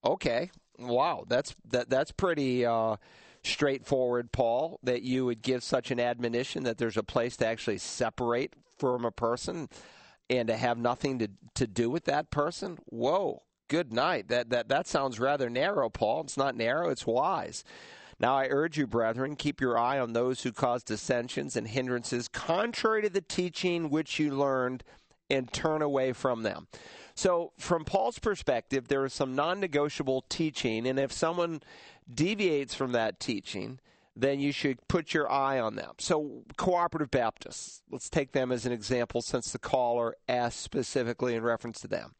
Okay, 0.02 0.50
wow, 0.78 1.24
that's 1.28 1.54
that 1.68 1.90
that's 1.90 2.12
pretty. 2.12 2.64
Uh, 2.64 2.96
straightforward, 3.44 4.30
Paul, 4.32 4.80
that 4.82 5.02
you 5.02 5.24
would 5.24 5.42
give 5.42 5.62
such 5.62 5.92
an 5.92 6.00
admonition 6.00 6.64
that 6.64 6.76
there's 6.76 6.96
a 6.96 7.04
place 7.04 7.36
to 7.36 7.46
actually 7.46 7.78
separate 7.78 8.52
from 8.78 9.04
a 9.04 9.10
person 9.10 9.68
and 10.30 10.48
to 10.48 10.56
have 10.56 10.78
nothing 10.78 11.18
to, 11.18 11.28
to 11.54 11.66
do 11.66 11.90
with 11.90 12.04
that 12.04 12.30
person? 12.30 12.78
Whoa, 12.86 13.42
good 13.68 13.92
night. 13.92 14.28
That, 14.28 14.50
that, 14.50 14.68
that 14.68 14.86
sounds 14.86 15.18
rather 15.18 15.48
narrow, 15.48 15.88
Paul. 15.88 16.22
It's 16.22 16.36
not 16.36 16.56
narrow, 16.56 16.90
it's 16.90 17.06
wise. 17.06 17.64
Now 18.20 18.36
I 18.36 18.48
urge 18.48 18.76
you, 18.76 18.86
brethren, 18.86 19.36
keep 19.36 19.60
your 19.60 19.78
eye 19.78 19.98
on 19.98 20.12
those 20.12 20.42
who 20.42 20.52
cause 20.52 20.82
dissensions 20.82 21.56
and 21.56 21.68
hindrances 21.68 22.28
contrary 22.28 23.02
to 23.02 23.10
the 23.10 23.20
teaching 23.20 23.90
which 23.90 24.18
you 24.18 24.34
learned 24.34 24.82
and 25.30 25.52
turn 25.52 25.82
away 25.82 26.12
from 26.12 26.42
them. 26.42 26.66
So, 27.14 27.52
from 27.58 27.84
Paul's 27.84 28.18
perspective, 28.18 28.88
there 28.88 29.04
is 29.04 29.12
some 29.12 29.34
non 29.34 29.60
negotiable 29.60 30.24
teaching, 30.28 30.86
and 30.86 30.98
if 30.98 31.12
someone 31.12 31.62
deviates 32.12 32.74
from 32.74 32.92
that 32.92 33.18
teaching, 33.18 33.80
then 34.18 34.40
you 34.40 34.50
should 34.50 34.78
put 34.88 35.14
your 35.14 35.30
eye 35.30 35.60
on 35.60 35.76
them. 35.76 35.92
So, 35.98 36.42
cooperative 36.56 37.10
Baptists, 37.10 37.82
let's 37.88 38.10
take 38.10 38.32
them 38.32 38.50
as 38.50 38.66
an 38.66 38.72
example 38.72 39.22
since 39.22 39.52
the 39.52 39.60
caller 39.60 40.16
asked 40.28 40.60
specifically 40.60 41.36
in 41.36 41.42
reference 41.44 41.80
to 41.82 41.88
them. 41.88 42.14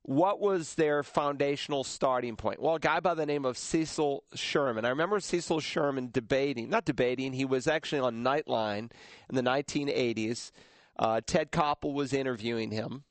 What 0.00 0.40
was 0.40 0.76
their 0.76 1.02
foundational 1.02 1.84
starting 1.84 2.36
point? 2.36 2.62
Well, 2.62 2.76
a 2.76 2.80
guy 2.80 3.00
by 3.00 3.12
the 3.12 3.26
name 3.26 3.44
of 3.44 3.58
Cecil 3.58 4.24
Sherman. 4.34 4.86
I 4.86 4.88
remember 4.88 5.20
Cecil 5.20 5.60
Sherman 5.60 6.08
debating, 6.10 6.70
not 6.70 6.86
debating, 6.86 7.34
he 7.34 7.44
was 7.44 7.66
actually 7.66 8.00
on 8.00 8.24
Nightline 8.24 8.90
in 9.28 9.34
the 9.34 9.42
1980s. 9.42 10.52
Uh, 10.98 11.20
Ted 11.26 11.52
Koppel 11.52 11.92
was 11.92 12.14
interviewing 12.14 12.70
him. 12.70 13.04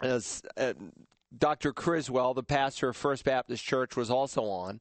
As, 0.00 0.42
uh, 0.56 0.72
Dr. 1.36 1.72
Criswell, 1.72 2.34
the 2.34 2.42
pastor 2.42 2.88
of 2.88 2.96
First 2.96 3.24
Baptist 3.24 3.62
Church, 3.64 3.94
was 3.94 4.10
also 4.10 4.42
on. 4.42 4.80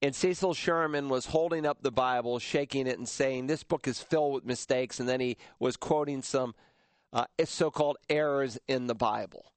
And 0.00 0.14
Cecil 0.14 0.54
Sherman 0.54 1.08
was 1.08 1.26
holding 1.26 1.66
up 1.66 1.82
the 1.82 1.90
Bible, 1.90 2.38
shaking 2.38 2.86
it, 2.86 2.98
and 2.98 3.08
saying, 3.08 3.46
This 3.46 3.64
book 3.64 3.88
is 3.88 4.00
filled 4.00 4.34
with 4.34 4.44
mistakes. 4.44 5.00
And 5.00 5.08
then 5.08 5.20
he 5.20 5.36
was 5.58 5.76
quoting 5.76 6.22
some 6.22 6.54
uh, 7.12 7.24
so 7.44 7.70
called 7.70 7.96
errors 8.08 8.58
in 8.68 8.86
the 8.86 8.94
Bible. 8.94 9.52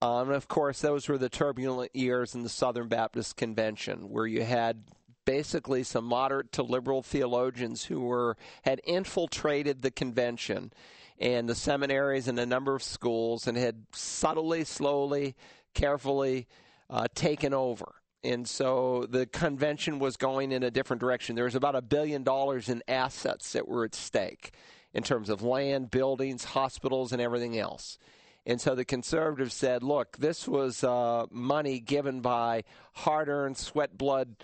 Um, 0.00 0.28
and 0.28 0.36
of 0.36 0.46
course, 0.46 0.80
those 0.80 1.08
were 1.08 1.18
the 1.18 1.28
turbulent 1.28 1.94
years 1.96 2.34
in 2.34 2.42
the 2.42 2.48
Southern 2.48 2.88
Baptist 2.88 3.36
Convention, 3.36 4.08
where 4.08 4.26
you 4.26 4.44
had 4.44 4.84
basically 5.24 5.82
some 5.82 6.04
moderate 6.04 6.52
to 6.52 6.62
liberal 6.62 7.02
theologians 7.02 7.84
who 7.84 8.00
were 8.00 8.36
had 8.62 8.80
infiltrated 8.84 9.82
the 9.82 9.90
convention 9.90 10.72
and 11.18 11.48
the 11.48 11.54
seminaries 11.54 12.26
and 12.26 12.38
a 12.38 12.46
number 12.46 12.74
of 12.74 12.82
schools 12.82 13.46
and 13.46 13.56
had 13.56 13.84
subtly, 13.92 14.64
slowly, 14.64 15.36
carefully 15.74 16.48
uh, 16.90 17.06
taken 17.14 17.54
over 17.54 18.01
and 18.24 18.48
so 18.48 19.06
the 19.08 19.26
convention 19.26 19.98
was 19.98 20.16
going 20.16 20.52
in 20.52 20.62
a 20.62 20.70
different 20.70 21.00
direction. 21.00 21.34
There 21.34 21.44
was 21.44 21.54
about 21.54 21.74
a 21.74 21.82
billion 21.82 22.22
dollars 22.22 22.68
in 22.68 22.82
assets 22.86 23.52
that 23.52 23.66
were 23.66 23.84
at 23.84 23.94
stake 23.94 24.52
in 24.94 25.02
terms 25.02 25.28
of 25.28 25.42
land, 25.42 25.90
buildings, 25.90 26.44
hospitals, 26.44 27.12
and 27.12 27.20
everything 27.20 27.58
else. 27.58 27.98
And 28.44 28.60
so 28.60 28.74
the 28.74 28.84
conservatives 28.84 29.54
said, 29.54 29.82
look, 29.82 30.16
this 30.18 30.48
was 30.48 30.82
uh, 30.82 31.26
money 31.30 31.80
given 31.80 32.20
by 32.20 32.64
hard 32.92 33.28
earned 33.28 33.56
sweat 33.56 33.96
blood 33.96 34.36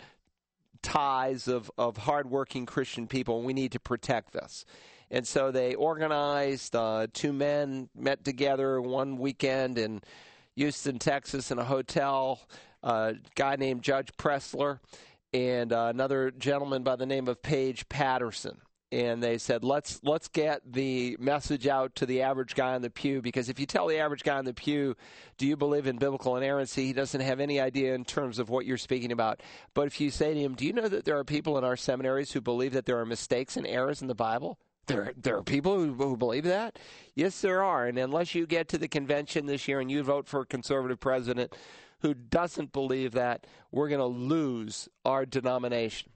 ties 0.83 1.49
of, 1.49 1.71
of 1.77 1.97
hardworking 1.97 2.65
Christian 2.65 3.09
people, 3.09 3.39
and 3.39 3.47
we 3.47 3.53
need 3.53 3.73
to 3.73 3.81
protect 3.81 4.33
this. 4.33 4.65
And 5.11 5.27
so 5.27 5.51
they 5.51 5.75
organized, 5.75 6.77
uh, 6.77 7.09
two 7.13 7.33
men 7.33 7.89
met 7.95 8.25
together 8.25 8.81
one 8.81 9.17
weekend 9.17 9.79
in 9.79 10.03
Houston, 10.55 10.99
Texas, 10.99 11.51
in 11.51 11.59
a 11.59 11.65
hotel 11.65 12.41
a 12.83 13.15
guy 13.35 13.57
named 13.57 13.83
Judge 13.83 14.09
Pressler, 14.19 14.79
and 15.33 15.73
uh, 15.73 15.89
another 15.91 16.31
gentleman 16.31 16.83
by 16.83 16.97
the 16.97 17.07
name 17.07 17.29
of 17.29 17.43
Paige 17.43 17.89
Patterson. 17.89 18.61
and 18.91 19.23
they 19.23 19.37
said 19.37 19.63
let's 19.65 20.01
let's 20.03 20.29
get 20.29 20.63
the 20.65 21.15
message 21.21 21.67
out 21.67 21.95
to 21.95 22.07
the 22.07 22.23
average 22.23 22.55
guy 22.55 22.75
in 22.75 22.81
the 22.83 22.89
pew 22.89 23.21
because 23.21 23.51
if 23.51 23.61
you 23.61 23.67
tell 23.67 23.87
the 23.87 23.99
average 23.99 24.23
guy 24.25 24.39
in 24.39 24.47
the 24.47 24.55
pew 24.55 24.97
do 25.37 25.47
you 25.47 25.57
believe 25.57 25.87
in 25.87 25.99
biblical 25.99 26.37
inerrancy? 26.37 26.87
He 26.87 26.93
doesn't 26.95 27.21
have 27.21 27.41
any 27.41 27.61
idea 27.61 27.95
in 27.95 28.05
terms 28.05 28.39
of 28.39 28.49
what 28.49 28.65
you're 28.65 28.79
speaking 28.79 29.13
about. 29.13 29.43
But 29.75 29.87
if 29.89 30.01
you 30.01 30.11
say 30.11 30.33
to 30.33 30.41
him 30.41 30.55
do 30.55 30.65
you 30.65 30.73
know 30.73 30.89
that 30.89 31.05
there 31.05 31.19
are 31.19 31.25
people 31.25 31.59
in 31.59 31.65
our 31.65 31.77
seminaries 31.77 32.33
who 32.33 32.41
believe 32.41 32.73
that 32.73 32.87
there 32.87 32.99
are 32.99 33.07
mistakes 33.07 33.57
and 33.57 33.67
errors 33.67 34.01
in 34.01 34.09
the 34.09 34.15
bible? 34.15 34.59
There, 34.87 35.13
there 35.19 35.37
are 35.37 35.43
people 35.43 35.77
who, 35.79 35.93
who 35.93 36.17
believe 36.17 36.45
that? 36.45 36.79
Yes 37.15 37.43
there 37.43 37.63
are. 37.63 37.87
And 37.87 37.99
unless 37.99 38.35
you 38.35 38.47
get 38.47 38.69
to 38.69 38.79
the 38.79 38.89
convention 38.89 39.45
this 39.45 39.69
year 39.69 39.81
and 39.81 39.91
you 39.91 40.03
vote 40.03 40.27
for 40.27 40.41
a 40.41 40.47
conservative 40.47 40.99
president 40.99 41.55
who 42.01 42.15
doesn't 42.15 42.73
believe 42.73 43.13
that 43.13 43.47
we're 43.71 43.89
going 43.89 44.01
to 44.01 44.07
lose 44.07 44.89
our 45.05 45.27
denomination 45.27 46.11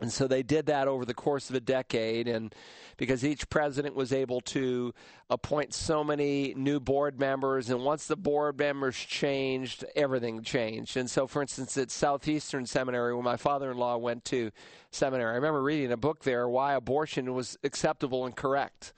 and 0.00 0.12
so 0.12 0.28
they 0.28 0.44
did 0.44 0.66
that 0.66 0.86
over 0.86 1.04
the 1.04 1.14
course 1.14 1.50
of 1.50 1.56
a 1.56 1.60
decade, 1.60 2.28
and 2.28 2.54
because 2.96 3.24
each 3.24 3.48
president 3.50 3.96
was 3.96 4.12
able 4.12 4.40
to 4.42 4.94
appoint 5.28 5.74
so 5.74 6.04
many 6.04 6.54
new 6.56 6.78
board 6.78 7.18
members, 7.18 7.68
and 7.68 7.84
once 7.84 8.06
the 8.06 8.16
board 8.16 8.58
members 8.58 8.96
changed, 8.96 9.84
everything 9.96 10.42
changed. 10.42 10.96
And 10.96 11.10
so, 11.10 11.26
for 11.26 11.42
instance, 11.42 11.76
at 11.76 11.90
Southeastern 11.90 12.64
Seminary, 12.64 13.12
where 13.12 13.24
my 13.24 13.36
father 13.36 13.72
in 13.72 13.76
law 13.76 13.96
went 13.96 14.24
to 14.26 14.52
seminary, 14.92 15.32
I 15.32 15.36
remember 15.36 15.62
reading 15.62 15.90
a 15.90 15.96
book 15.96 16.22
there, 16.22 16.48
Why 16.48 16.74
Abortion 16.74 17.34
Was 17.34 17.58
Acceptable 17.64 18.24
and 18.24 18.36
Correct, 18.36 18.92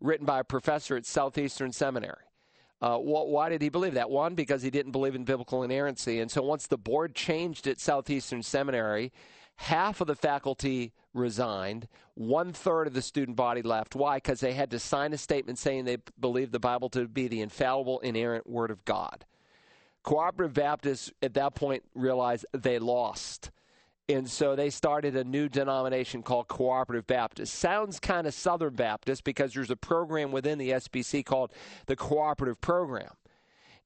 written 0.00 0.24
by 0.24 0.40
a 0.40 0.44
professor 0.44 0.96
at 0.96 1.04
Southeastern 1.04 1.72
Seminary. 1.72 2.27
Uh, 2.80 2.96
why 2.96 3.48
did 3.48 3.60
he 3.60 3.68
believe 3.68 3.94
that? 3.94 4.08
One, 4.08 4.34
because 4.34 4.62
he 4.62 4.70
didn't 4.70 4.92
believe 4.92 5.14
in 5.16 5.24
biblical 5.24 5.62
inerrancy. 5.62 6.20
And 6.20 6.30
so 6.30 6.42
once 6.42 6.66
the 6.66 6.78
board 6.78 7.14
changed 7.14 7.66
at 7.66 7.80
Southeastern 7.80 8.42
Seminary, 8.42 9.12
half 9.56 10.00
of 10.00 10.06
the 10.06 10.14
faculty 10.14 10.92
resigned, 11.12 11.88
one 12.14 12.52
third 12.52 12.86
of 12.86 12.94
the 12.94 13.02
student 13.02 13.36
body 13.36 13.62
left. 13.62 13.96
Why? 13.96 14.18
Because 14.18 14.38
they 14.38 14.52
had 14.52 14.70
to 14.70 14.78
sign 14.78 15.12
a 15.12 15.18
statement 15.18 15.58
saying 15.58 15.84
they 15.84 15.98
believed 16.20 16.52
the 16.52 16.60
Bible 16.60 16.88
to 16.90 17.08
be 17.08 17.26
the 17.26 17.40
infallible, 17.40 17.98
inerrant 18.00 18.48
Word 18.48 18.70
of 18.70 18.84
God. 18.84 19.24
Cooperative 20.04 20.54
Baptists 20.54 21.10
at 21.20 21.34
that 21.34 21.56
point 21.56 21.82
realized 21.94 22.46
they 22.52 22.78
lost. 22.78 23.50
And 24.08 24.28
so 24.28 24.56
they 24.56 24.70
started 24.70 25.16
a 25.16 25.24
new 25.24 25.50
denomination 25.50 26.22
called 26.22 26.48
Cooperative 26.48 27.06
Baptist. 27.06 27.54
Sounds 27.54 28.00
kind 28.00 28.26
of 28.26 28.32
Southern 28.32 28.74
Baptist 28.74 29.22
because 29.22 29.52
there's 29.52 29.70
a 29.70 29.76
program 29.76 30.32
within 30.32 30.56
the 30.56 30.70
SBC 30.70 31.26
called 31.26 31.52
the 31.86 31.96
Cooperative 31.96 32.58
Program. 32.60 33.10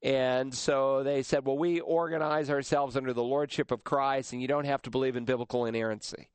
And 0.00 0.54
so 0.54 1.02
they 1.02 1.22
said, 1.22 1.44
well, 1.44 1.58
we 1.58 1.80
organize 1.80 2.50
ourselves 2.50 2.96
under 2.96 3.12
the 3.12 3.22
lordship 3.22 3.70
of 3.70 3.84
Christ, 3.84 4.32
and 4.32 4.40
you 4.40 4.48
don't 4.48 4.64
have 4.64 4.82
to 4.82 4.90
believe 4.90 5.16
in 5.16 5.24
biblical 5.24 5.66
inerrancy. 5.66 6.28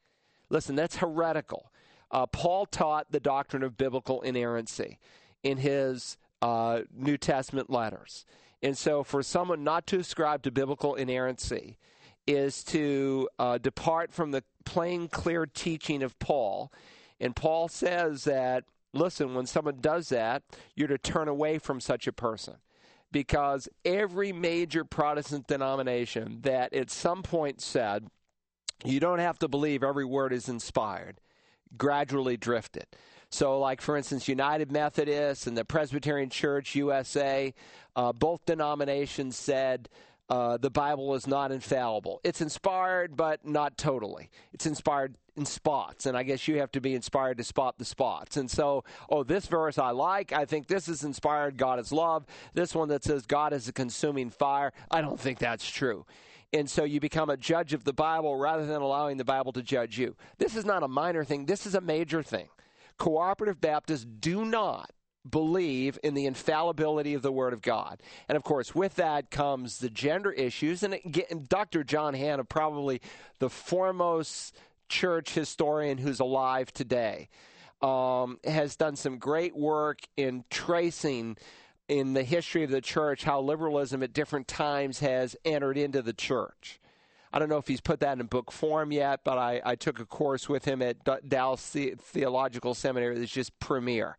Listen, 0.50 0.76
that's 0.76 0.98
heretical. 0.98 1.72
Uh, 2.12 2.26
Paul 2.26 2.66
taught 2.66 3.12
the 3.12 3.20
doctrine 3.20 3.64
of 3.64 3.78
biblical 3.78 4.22
inerrancy 4.22 5.00
in 5.44 5.58
his 5.58 6.18
uh, 6.42 6.82
New 6.94 7.18
Testament 7.18 7.70
letters. 7.70 8.26
And 8.62 8.78
so 8.78 9.04
for 9.04 9.22
someone 9.22 9.64
not 9.64 9.86
to 9.88 10.00
ascribe 10.00 10.44
to 10.44 10.52
biblical 10.52 10.96
inerrancy 10.96 11.78
is 12.28 12.64
to 12.66 13.30
uh, 13.40 13.58
depart 13.58 14.14
from 14.14 14.32
the 14.32 14.44
plain, 14.66 15.08
clear 15.08 15.46
teaching 15.46 16.04
of 16.04 16.20
Paul. 16.20 16.72
And 17.20 17.36
Paul 17.36 17.70
says 17.70 18.26
that, 18.26 18.66
listen, 18.94 19.34
when 19.34 19.46
someone 19.46 19.80
does 19.80 20.10
that, 20.10 20.44
you're 20.76 20.88
to 20.90 20.98
turn 20.98 21.28
away 21.28 21.58
from 21.58 21.80
such 21.80 22.06
a 22.06 22.14
person 22.14 22.56
because 23.12 23.70
every 23.86 24.34
major 24.34 24.84
Protestant 24.84 25.48
denomination 25.48 26.40
that 26.42 26.74
at 26.74 26.92
some 26.92 27.24
point 27.24 27.62
said, 27.62 28.08
you 28.84 29.00
don't 29.00 29.20
have 29.20 29.40
to 29.40 29.48
believe 29.48 29.84
every 29.84 30.06
word 30.06 30.34
is 30.34 30.50
inspired, 30.50 31.20
gradually 31.78 32.38
drifted. 32.38 32.86
So, 33.30 33.60
like 33.60 33.82
for 33.82 33.98
instance, 33.98 34.28
United 34.28 34.72
Methodist 34.72 35.48
and 35.48 35.58
the 35.58 35.66
Presbyterian 35.66 36.30
Church 36.30 36.76
USA, 36.76 37.54
uh, 37.96 38.14
both 38.14 38.46
denominations 38.46 39.36
said 39.36 39.90
uh, 40.30 40.58
the 40.58 40.70
Bible 40.70 41.16
is 41.16 41.26
not 41.26 41.52
infallible. 41.52 42.20
It's 42.24 42.42
inspired, 42.42 43.16
but 43.16 43.46
not 43.46 43.78
totally. 43.78 44.30
It's 44.54 44.66
inspired 44.66 45.16
in 45.38 45.46
spots, 45.46 46.06
and 46.06 46.18
I 46.18 46.24
guess 46.24 46.48
you 46.48 46.60
have 46.60 46.72
to 46.72 46.82
be 46.82 46.96
inspired 46.96 47.38
to 47.38 47.44
spot 47.44 47.78
the 47.78 47.86
spots. 47.86 48.38
And 48.38 48.50
so, 48.50 48.84
oh, 49.10 49.24
this 49.24 49.46
verse 49.46 49.78
I 49.78 49.92
like. 49.92 50.34
I 50.34 50.46
think 50.46 50.68
this 50.68 50.88
is 50.88 51.04
inspired. 51.04 51.58
God 51.58 51.80
is 51.80 51.92
love. 51.92 52.26
This 52.54 52.76
one 52.76 52.90
that 52.90 53.04
says 53.04 53.26
God 53.26 53.54
is 53.54 53.68
a 53.68 53.74
consuming 53.74 54.30
fire. 54.30 54.74
I 54.90 55.02
don't 55.02 55.20
think 55.20 55.40
that's 55.40 55.70
true. 55.70 56.06
And 56.54 56.70
so 56.70 56.84
you 56.84 57.00
become 57.00 57.30
a 57.30 57.38
judge 57.38 57.74
of 57.74 57.84
the 57.84 57.94
Bible 57.94 58.36
rather 58.36 58.66
than 58.66 58.82
allowing 58.82 59.18
the 59.18 59.26
Bible 59.26 59.52
to 59.54 59.62
judge 59.62 59.98
you. 59.98 60.16
This 60.38 60.56
is 60.56 60.66
not 60.66 60.84
a 60.84 60.88
minor 60.88 61.24
thing. 61.24 61.46
This 61.46 61.66
is 61.66 61.76
a 61.76 61.82
major 61.82 62.24
thing. 62.24 62.48
Cooperative 62.98 63.62
Baptists 63.62 64.06
do 64.06 64.44
not 64.44 64.92
believe 65.30 66.00
in 66.04 66.14
the 66.14 66.26
infallibility 66.26 67.14
of 67.14 67.22
the 67.22 67.32
Word 67.32 67.54
of 67.54 67.62
God. 67.62 68.02
And 68.28 68.36
of 68.36 68.44
course, 68.44 68.74
with 68.74 68.96
that 68.96 69.32
comes 69.32 69.80
the 69.80 69.90
gender 69.90 70.32
issues. 70.32 70.84
And 70.84 70.96
it, 70.96 71.50
Dr. 71.50 71.84
John 71.84 72.14
Hannah, 72.14 72.44
probably 72.44 73.02
the 73.40 73.50
foremost 73.50 74.56
church 74.90 75.34
historian 75.34 75.98
who's 75.98 76.20
alive 76.20 76.74
today, 76.74 77.30
um, 77.82 78.40
has 78.44 78.76
done 78.76 78.96
some 78.96 79.18
great 79.18 79.56
work 79.56 80.00
in 80.16 80.44
tracing 80.50 81.38
in 81.88 82.14
the 82.14 82.24
history 82.24 82.64
of 82.64 82.70
the 82.70 82.82
church 82.82 83.24
how 83.24 83.40
liberalism 83.40 84.04
at 84.04 84.14
different 84.14 84.48
times 84.48 85.00
has 85.00 85.36
entered 85.46 85.78
into 85.78 86.02
the 86.02 86.14
church. 86.14 86.80
I 87.32 87.40
don't 87.40 87.50
know 87.50 87.58
if 87.58 87.68
he's 87.68 87.82
put 87.82 88.00
that 88.00 88.20
in 88.20 88.26
book 88.26 88.52
form 88.52 88.92
yet, 88.92 89.22
but 89.24 89.38
I, 89.38 89.62
I 89.64 89.76
took 89.76 90.00
a 90.00 90.06
course 90.06 90.50
with 90.50 90.66
him 90.66 90.82
at 90.82 90.98
Dallas 91.28 91.76
Theological 92.00 92.74
Seminary 92.74 93.20
that's 93.20 93.32
just 93.32 93.58
premier 93.60 94.18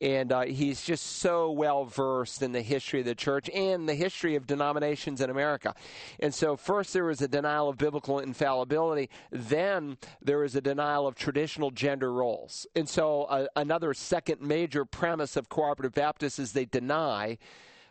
and 0.00 0.32
uh, 0.32 0.42
he's 0.42 0.82
just 0.82 1.04
so 1.18 1.50
well 1.50 1.84
versed 1.84 2.42
in 2.42 2.52
the 2.52 2.62
history 2.62 3.00
of 3.00 3.06
the 3.06 3.14
church 3.14 3.48
and 3.50 3.88
the 3.88 3.94
history 3.94 4.34
of 4.36 4.46
denominations 4.46 5.20
in 5.20 5.30
America. 5.30 5.74
And 6.20 6.34
so, 6.34 6.56
first 6.56 6.92
there 6.92 7.04
was 7.04 7.22
a 7.22 7.28
denial 7.28 7.68
of 7.68 7.78
biblical 7.78 8.18
infallibility, 8.18 9.08
then 9.30 9.96
there 10.20 10.38
was 10.38 10.56
a 10.56 10.60
denial 10.60 11.06
of 11.06 11.14
traditional 11.14 11.70
gender 11.70 12.12
roles. 12.12 12.66
And 12.74 12.88
so, 12.88 13.24
uh, 13.24 13.46
another 13.56 13.94
second 13.94 14.40
major 14.40 14.84
premise 14.84 15.36
of 15.36 15.48
cooperative 15.48 15.94
Baptists 15.94 16.38
is 16.38 16.52
they 16.52 16.64
deny 16.64 17.38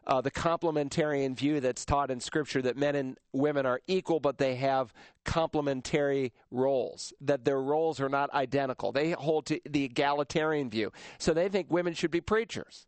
uh, 0.06 0.22
the 0.22 0.32
complementarian 0.32 1.36
view 1.36 1.60
that's 1.60 1.86
taught 1.86 2.12
in 2.12 2.20
Scripture 2.20 2.62
that 2.62 2.78
men 2.78 2.96
and 2.96 3.18
women 3.32 3.66
are 3.66 3.82
equal, 3.88 4.20
but 4.20 4.38
they 4.38 4.56
have 4.56 4.94
complementary 5.24 6.34
roles, 6.52 7.14
that 7.22 7.46
their 7.46 7.62
roles 7.62 8.00
are 8.02 8.10
not 8.10 8.34
identical. 8.34 8.92
They 8.92 9.12
hold 9.12 9.46
to 9.48 9.60
the 9.70 9.84
egalitarian 9.84 10.70
view. 10.70 10.92
So 11.18 11.34
they 11.34 11.50
think 11.50 11.68
women 11.70 11.94
should 11.94 12.12
be 12.12 12.22
preachers. 12.22 12.88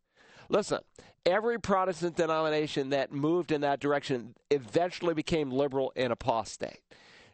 Listen, 0.49 0.79
every 1.25 1.59
Protestant 1.59 2.15
denomination 2.15 2.89
that 2.89 3.11
moved 3.11 3.51
in 3.51 3.61
that 3.61 3.79
direction 3.79 4.35
eventually 4.51 5.13
became 5.13 5.51
liberal 5.51 5.91
and 5.95 6.11
apostate. 6.11 6.81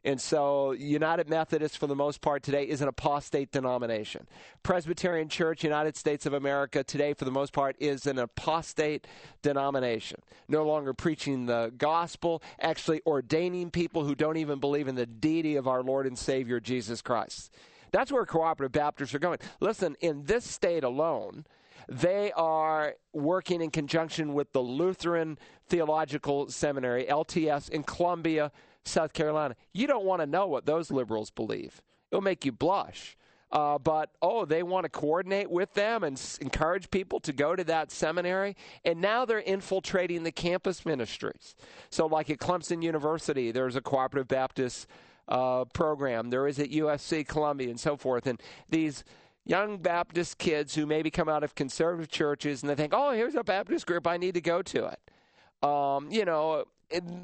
And 0.04 0.20
so, 0.20 0.72
United 0.72 1.30
Methodist, 1.30 1.78
for 1.78 1.86
the 1.86 1.96
most 1.96 2.22
part, 2.22 2.42
today 2.42 2.64
is 2.64 2.82
an 2.82 2.88
apostate 2.88 3.52
denomination. 3.52 4.28
Presbyterian 4.64 5.30
Church, 5.30 5.64
United 5.64 5.96
States 5.96 6.26
of 6.26 6.34
America, 6.34 6.84
today, 6.84 7.14
for 7.14 7.26
the 7.26 7.32
most 7.32 7.54
part, 7.54 7.76
is 7.80 8.08
an 8.08 8.18
apostate 8.18 9.06
denomination. 9.44 10.20
No 10.48 10.64
longer 10.64 10.94
preaching 10.94 11.46
the 11.46 11.72
gospel, 11.78 12.42
actually 12.60 13.02
ordaining 13.06 13.70
people 13.70 14.04
who 14.04 14.16
don't 14.16 14.38
even 14.38 14.60
believe 14.60 14.88
in 14.88 14.96
the 14.96 15.06
deity 15.06 15.56
of 15.56 15.68
our 15.68 15.84
Lord 15.84 16.08
and 16.08 16.18
Savior, 16.18 16.60
Jesus 16.60 17.04
Christ. 17.04 17.52
That's 17.92 18.12
where 18.12 18.26
cooperative 18.26 18.72
Baptists 18.72 19.14
are 19.14 19.20
going. 19.20 19.38
Listen, 19.60 19.96
in 20.00 20.24
this 20.24 20.46
state 20.46 20.84
alone, 20.84 21.46
they 21.88 22.32
are 22.32 22.96
working 23.14 23.62
in 23.62 23.70
conjunction 23.70 24.34
with 24.34 24.52
the 24.54 24.62
Lutheran 24.62 25.38
Theological 25.68 26.50
Seminary, 26.50 27.06
LTS, 27.06 27.70
in 27.70 27.84
Columbia, 27.84 28.52
South 28.86 29.14
Carolina. 29.14 29.56
You 29.74 29.88
don't 29.88 30.06
want 30.06 30.22
to 30.22 30.26
know 30.26 30.48
what 30.48 30.66
those 30.66 30.92
liberals 30.92 31.30
believe. 31.30 31.82
It'll 32.12 32.22
make 32.22 32.46
you 32.46 32.52
blush. 32.52 33.18
Uh, 33.52 33.78
but 33.78 34.12
oh, 34.22 34.46
they 34.46 34.64
want 34.64 34.86
to 34.86 34.90
coordinate 34.90 35.52
with 35.52 35.74
them 35.74 36.04
and 36.04 36.18
s- 36.18 36.38
encourage 36.38 36.90
people 36.90 37.20
to 37.20 37.34
go 37.34 37.54
to 37.54 37.66
that 37.66 37.92
seminary. 37.92 38.56
And 38.86 39.02
now 39.02 39.26
they're 39.26 39.40
infiltrating 39.40 40.24
the 40.24 40.32
campus 40.32 40.86
ministries. 40.86 41.56
So, 41.90 42.06
like 42.06 42.30
at 42.30 42.38
Clemson 42.38 42.82
University, 42.82 43.52
there's 43.52 43.76
a 43.76 43.82
cooperative 43.82 44.30
Baptist 44.30 44.88
uh, 45.28 45.66
program. 45.66 46.30
There 46.30 46.48
is 46.48 46.60
at 46.60 46.72
USC, 46.72 47.28
Columbia, 47.28 47.70
and 47.70 47.80
so 47.80 47.98
forth. 47.98 48.26
And 48.26 48.42
these 48.70 49.04
young 49.46 49.78
Baptist 49.78 50.38
kids 50.38 50.76
who 50.76 50.86
maybe 50.86 51.12
come 51.12 51.28
out 51.28 51.44
of 51.44 51.54
conservative 51.54 52.10
churches 52.10 52.62
and 52.64 52.70
they 52.70 52.76
think, 52.76 52.94
oh, 52.96 53.12
here's 53.12 53.36
a 53.36 53.44
Baptist 53.44 53.86
group, 53.86 54.08
I 54.08 54.16
need 54.18 54.36
to 54.36 54.42
go 54.42 54.62
to 54.62 54.86
it. 54.86 55.68
Um, 55.68 56.10
you 56.10 56.26
know, 56.26 56.66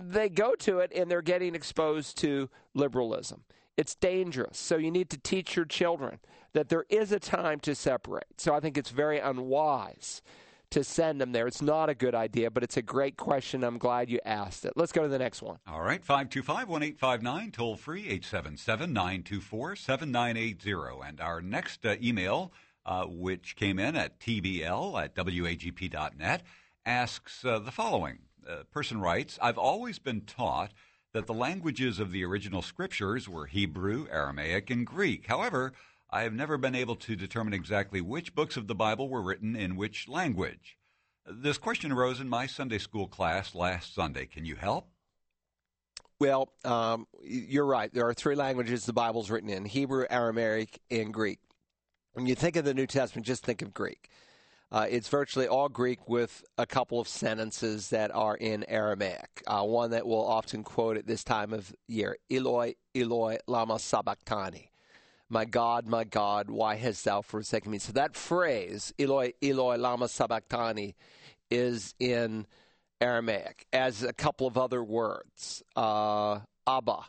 they 0.10 0.30
go 0.30 0.56
to 0.56 0.80
it 0.80 0.92
and 0.96 1.10
they're 1.10 1.22
getting 1.22 1.56
exposed 1.56 2.18
to 2.20 2.50
liberalism. 2.74 3.44
It's 3.76 3.96
dangerous. 3.96 4.58
So 4.58 4.78
you 4.78 4.92
need 4.92 5.10
to 5.12 5.18
teach 5.18 5.56
your 5.56 5.66
children 5.66 6.20
that 6.54 6.70
there 6.70 6.86
is 6.90 7.12
a 7.12 7.20
time 7.20 7.60
to 7.62 7.76
separate. 7.76 8.26
So 8.38 8.56
I 8.56 8.60
think 8.60 8.78
it's 8.78 8.90
very 8.90 9.20
unwise 9.20 10.22
to 10.72 10.84
send 10.84 11.22
them 11.22 11.32
there. 11.32 11.48
It's 11.48 11.62
not 11.62 11.90
a 11.90 11.96
good 11.96 12.16
idea, 12.16 12.52
but 12.52 12.64
it's 12.64 12.78
a 12.78 12.82
great 12.82 13.18
question. 13.18 13.64
I'm 13.64 13.78
glad 13.78 14.10
you 14.10 14.20
asked 14.26 14.66
it. 14.66 14.74
Let's 14.76 14.92
go 14.92 15.04
to 15.04 15.08
the 15.08 15.20
next 15.20 15.42
one. 15.42 15.60
All 15.68 15.82
right, 15.82 16.04
525 16.04 16.68
1859, 16.68 17.52
toll 17.52 17.76
free 17.76 18.02
877 18.02 18.92
924 18.92 19.76
7980. 19.76 21.08
And 21.08 21.22
our 21.22 21.42
next 21.42 21.86
uh, 21.86 21.96
email, 22.02 22.52
uh, 22.86 23.06
which 23.06 23.56
came 23.56 23.80
in 23.80 23.96
at 23.96 24.20
tbl 24.20 25.02
at 25.02 25.16
wagp.net, 25.16 26.44
asks 26.86 27.46
uh, 27.46 27.60
the 27.60 27.72
following. 27.72 28.20
Uh, 28.48 28.64
person 28.72 29.02
writes 29.02 29.38
I've 29.42 29.58
always 29.58 30.00
been 30.00 30.22
taught 30.22 30.72
that 31.14 31.26
the 31.26 31.34
languages 31.34 32.00
of 32.00 32.12
the 32.12 32.24
original 32.24 32.62
scriptures 32.62 33.28
were 33.28 33.46
Hebrew, 33.46 34.08
Aramaic, 34.12 34.70
and 34.70 34.86
Greek. 34.86 35.28
However, 35.28 35.74
I 36.10 36.22
have 36.22 36.34
never 36.34 36.58
been 36.58 36.76
able 36.76 36.96
to 36.98 37.16
determine 37.16 37.54
exactly 37.54 38.00
which 38.00 38.36
books 38.36 38.56
of 38.56 38.68
the 38.68 38.76
Bible 38.76 39.10
were 39.10 39.22
written 39.22 39.56
in 39.56 39.76
which 39.76 40.08
language. 40.08 40.78
This 41.26 41.58
question 41.58 41.92
arose 41.92 42.22
in 42.22 42.30
my 42.30 42.46
Sunday 42.46 42.78
school 42.78 43.08
class 43.08 43.54
last 43.54 43.94
Sunday. 43.94 44.26
Can 44.26 44.46
you 44.46 44.56
help? 44.56 44.88
Well, 46.20 46.54
um, 46.64 47.06
you're 47.22 47.66
right. 47.66 47.94
There 47.94 48.08
are 48.08 48.14
three 48.14 48.36
languages 48.36 48.86
the 48.86 48.94
Bible's 48.94 49.30
written 49.30 49.50
in 49.50 49.66
Hebrew, 49.66 50.06
Aramaic, 50.10 50.80
and 50.90 51.14
Greek. 51.14 51.40
When 52.14 52.26
you 52.26 52.34
think 52.34 52.56
of 52.56 52.66
the 52.66 52.74
New 52.74 52.88
Testament, 52.88 53.28
just 53.28 53.44
think 53.44 53.62
of 53.62 53.74
Greek. 53.74 54.10
Uh, 54.70 54.86
it's 54.90 55.08
virtually 55.08 55.48
all 55.48 55.70
Greek 55.70 56.10
with 56.10 56.44
a 56.58 56.66
couple 56.66 57.00
of 57.00 57.08
sentences 57.08 57.90
that 57.90 58.14
are 58.14 58.36
in 58.36 58.66
Aramaic. 58.68 59.42
Uh, 59.48 59.64
one 59.64 59.92
that 59.92 60.06
we'll 60.06 60.26
often 60.26 60.64
quote 60.64 60.98
at 60.98 61.08
this 61.08 61.24
time 61.24 61.54
of 61.54 61.74
year 61.88 62.18
Eloi, 62.30 62.76
Eloi, 62.94 63.38
Lama 63.48 63.80
Sabachthani. 63.80 64.72
My 65.30 65.46
God, 65.46 65.88
my 65.88 66.04
God, 66.04 66.50
why 66.50 66.76
hast 66.76 67.06
thou 67.06 67.22
forsaken 67.22 67.72
me? 67.72 67.80
So 67.80 67.92
that 67.94 68.16
phrase, 68.16 68.94
Eloi, 69.00 69.34
Eloi, 69.42 69.78
Lama 69.78 70.08
Sabachthani, 70.08 70.96
is 71.50 71.96
in 72.00 72.46
Aramaic, 73.00 73.68
as 73.72 74.04
a 74.04 74.14
couple 74.14 74.48
of 74.48 74.58
other 74.58 74.84
words. 74.84 75.64
Uh, 75.76 76.40
Abba, 76.66 77.06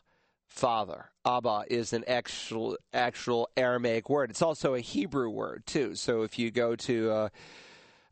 Father. 0.58 1.10
Abba 1.24 1.64
is 1.68 1.92
an 1.92 2.04
actual 2.08 2.76
actual 2.92 3.48
Aramaic 3.56 4.10
word. 4.10 4.30
It's 4.30 4.42
also 4.42 4.74
a 4.74 4.80
Hebrew 4.80 5.30
word 5.30 5.64
too. 5.66 5.94
So 5.94 6.22
if 6.22 6.38
you 6.38 6.50
go 6.50 6.74
to 6.76 7.10
uh, 7.10 7.28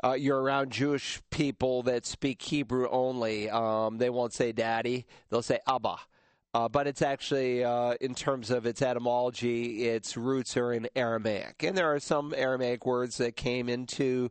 uh, 0.05 0.13
you're 0.13 0.41
around 0.41 0.71
Jewish 0.71 1.21
people 1.31 1.83
that 1.85 2.07
speak 2.07 2.41
Hebrew 2.43 2.89
only, 2.89 3.51
um, 3.51 3.99
they 3.99 4.11
won't 4.11 4.33
say 4.33 4.53
daddy. 4.53 5.07
They'll 5.31 5.43
say 5.43 5.59
Abba. 5.67 5.97
Uh, 6.55 6.69
but 6.69 6.87
it's 6.87 7.03
actually, 7.03 7.65
uh, 7.65 7.95
in 8.01 8.15
terms 8.15 8.51
of 8.51 8.65
its 8.65 8.81
etymology, 8.81 9.89
its 9.89 10.17
roots 10.17 10.57
are 10.57 10.73
in 10.73 10.89
Aramaic. 10.97 11.63
And 11.63 11.77
there 11.77 11.93
are 11.93 12.01
some 12.01 12.33
Aramaic 12.35 12.87
words 12.87 13.19
that 13.19 13.37
came 13.37 13.69
into 13.69 14.31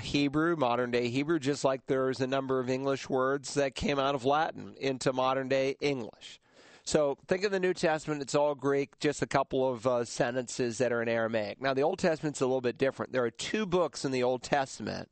Hebrew, 0.00 0.54
modern 0.54 0.90
day 0.90 1.08
Hebrew, 1.08 1.38
just 1.38 1.64
like 1.64 1.86
there's 1.86 2.20
a 2.20 2.26
number 2.26 2.60
of 2.60 2.70
English 2.70 3.08
words 3.08 3.54
that 3.54 3.74
came 3.74 3.98
out 3.98 4.14
of 4.14 4.24
Latin 4.24 4.74
into 4.78 5.12
modern 5.12 5.48
day 5.48 5.76
English. 5.80 6.38
So 6.88 7.18
think 7.26 7.44
of 7.44 7.52
the 7.52 7.60
New 7.60 7.74
Testament, 7.74 8.22
it's 8.22 8.34
all 8.34 8.54
Greek, 8.54 8.98
just 8.98 9.20
a 9.20 9.26
couple 9.26 9.70
of 9.70 9.86
uh, 9.86 10.06
sentences 10.06 10.78
that 10.78 10.90
are 10.90 11.02
in 11.02 11.08
Aramaic. 11.10 11.60
Now, 11.60 11.74
the 11.74 11.82
Old 11.82 11.98
Testament's 11.98 12.40
a 12.40 12.46
little 12.46 12.62
bit 12.62 12.78
different. 12.78 13.12
There 13.12 13.26
are 13.26 13.30
two 13.30 13.66
books 13.66 14.06
in 14.06 14.10
the 14.10 14.22
Old 14.22 14.42
Testament 14.42 15.10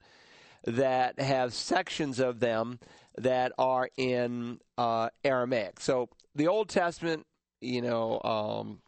that 0.64 1.20
have 1.20 1.52
sections 1.52 2.18
of 2.18 2.40
them 2.40 2.78
that 3.18 3.52
are 3.58 3.90
in 3.98 4.58
uh, 4.78 5.10
Aramaic. 5.22 5.80
So 5.80 6.08
the 6.34 6.48
Old 6.48 6.70
Testament, 6.70 7.26
you 7.60 7.82
know, 7.82 8.22
um, 8.24 8.78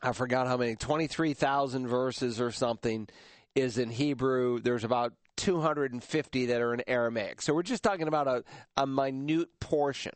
I 0.00 0.12
forgot 0.12 0.46
how 0.46 0.56
many, 0.56 0.76
23,000 0.76 1.88
verses 1.88 2.40
or 2.40 2.52
something 2.52 3.08
is 3.56 3.78
in 3.78 3.90
Hebrew. 3.90 4.60
There's 4.60 4.84
about 4.84 5.12
250 5.38 6.46
that 6.46 6.60
are 6.60 6.72
in 6.72 6.84
Aramaic. 6.86 7.42
So 7.42 7.52
we're 7.52 7.64
just 7.64 7.82
talking 7.82 8.06
about 8.06 8.28
a, 8.28 8.44
a 8.76 8.86
minute 8.86 9.48
portion. 9.58 10.12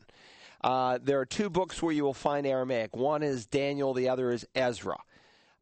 Uh, 0.67 0.99
there 1.01 1.21
are 1.21 1.25
two 1.25 1.49
books 1.49 1.81
where 1.81 1.93
you 1.93 2.03
will 2.03 2.13
find 2.13 2.45
Aramaic. 2.45 2.97
One 2.97 3.23
is 3.23 3.47
Daniel, 3.47 3.95
the 3.95 4.09
other 4.09 4.33
is 4.33 4.45
Ezra. 4.53 4.99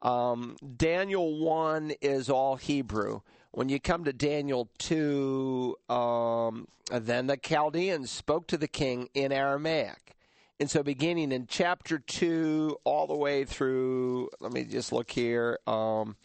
Um, 0.01 0.57
Daniel 0.79 1.45
1 1.45 1.93
is 2.01 2.31
all 2.31 2.57
Hebrew. 2.57 3.21
When 3.51 3.69
you 3.69 3.79
come 3.79 4.05
to 4.05 4.15
Daniel 4.15 4.71
2, 4.79 5.77
um, 5.91 6.69
then 6.91 7.27
the 7.27 7.37
Chaldeans 7.37 8.11
spoke 8.11 8.47
to 8.47 8.57
the 8.57 8.67
king 8.67 9.11
in 9.13 9.31
Aramaic. 9.31 10.17
And 10.59 10.71
so, 10.71 10.83
beginning 10.83 11.33
in 11.33 11.49
chapter 11.49 11.99
2 11.99 12.79
all 12.85 13.07
the 13.07 13.15
way 13.15 13.45
through, 13.45 14.31
let 14.41 14.53
me 14.53 14.65
just 14.65 14.91
look 14.91 15.11
here, 15.11 15.59
um, 15.67 16.17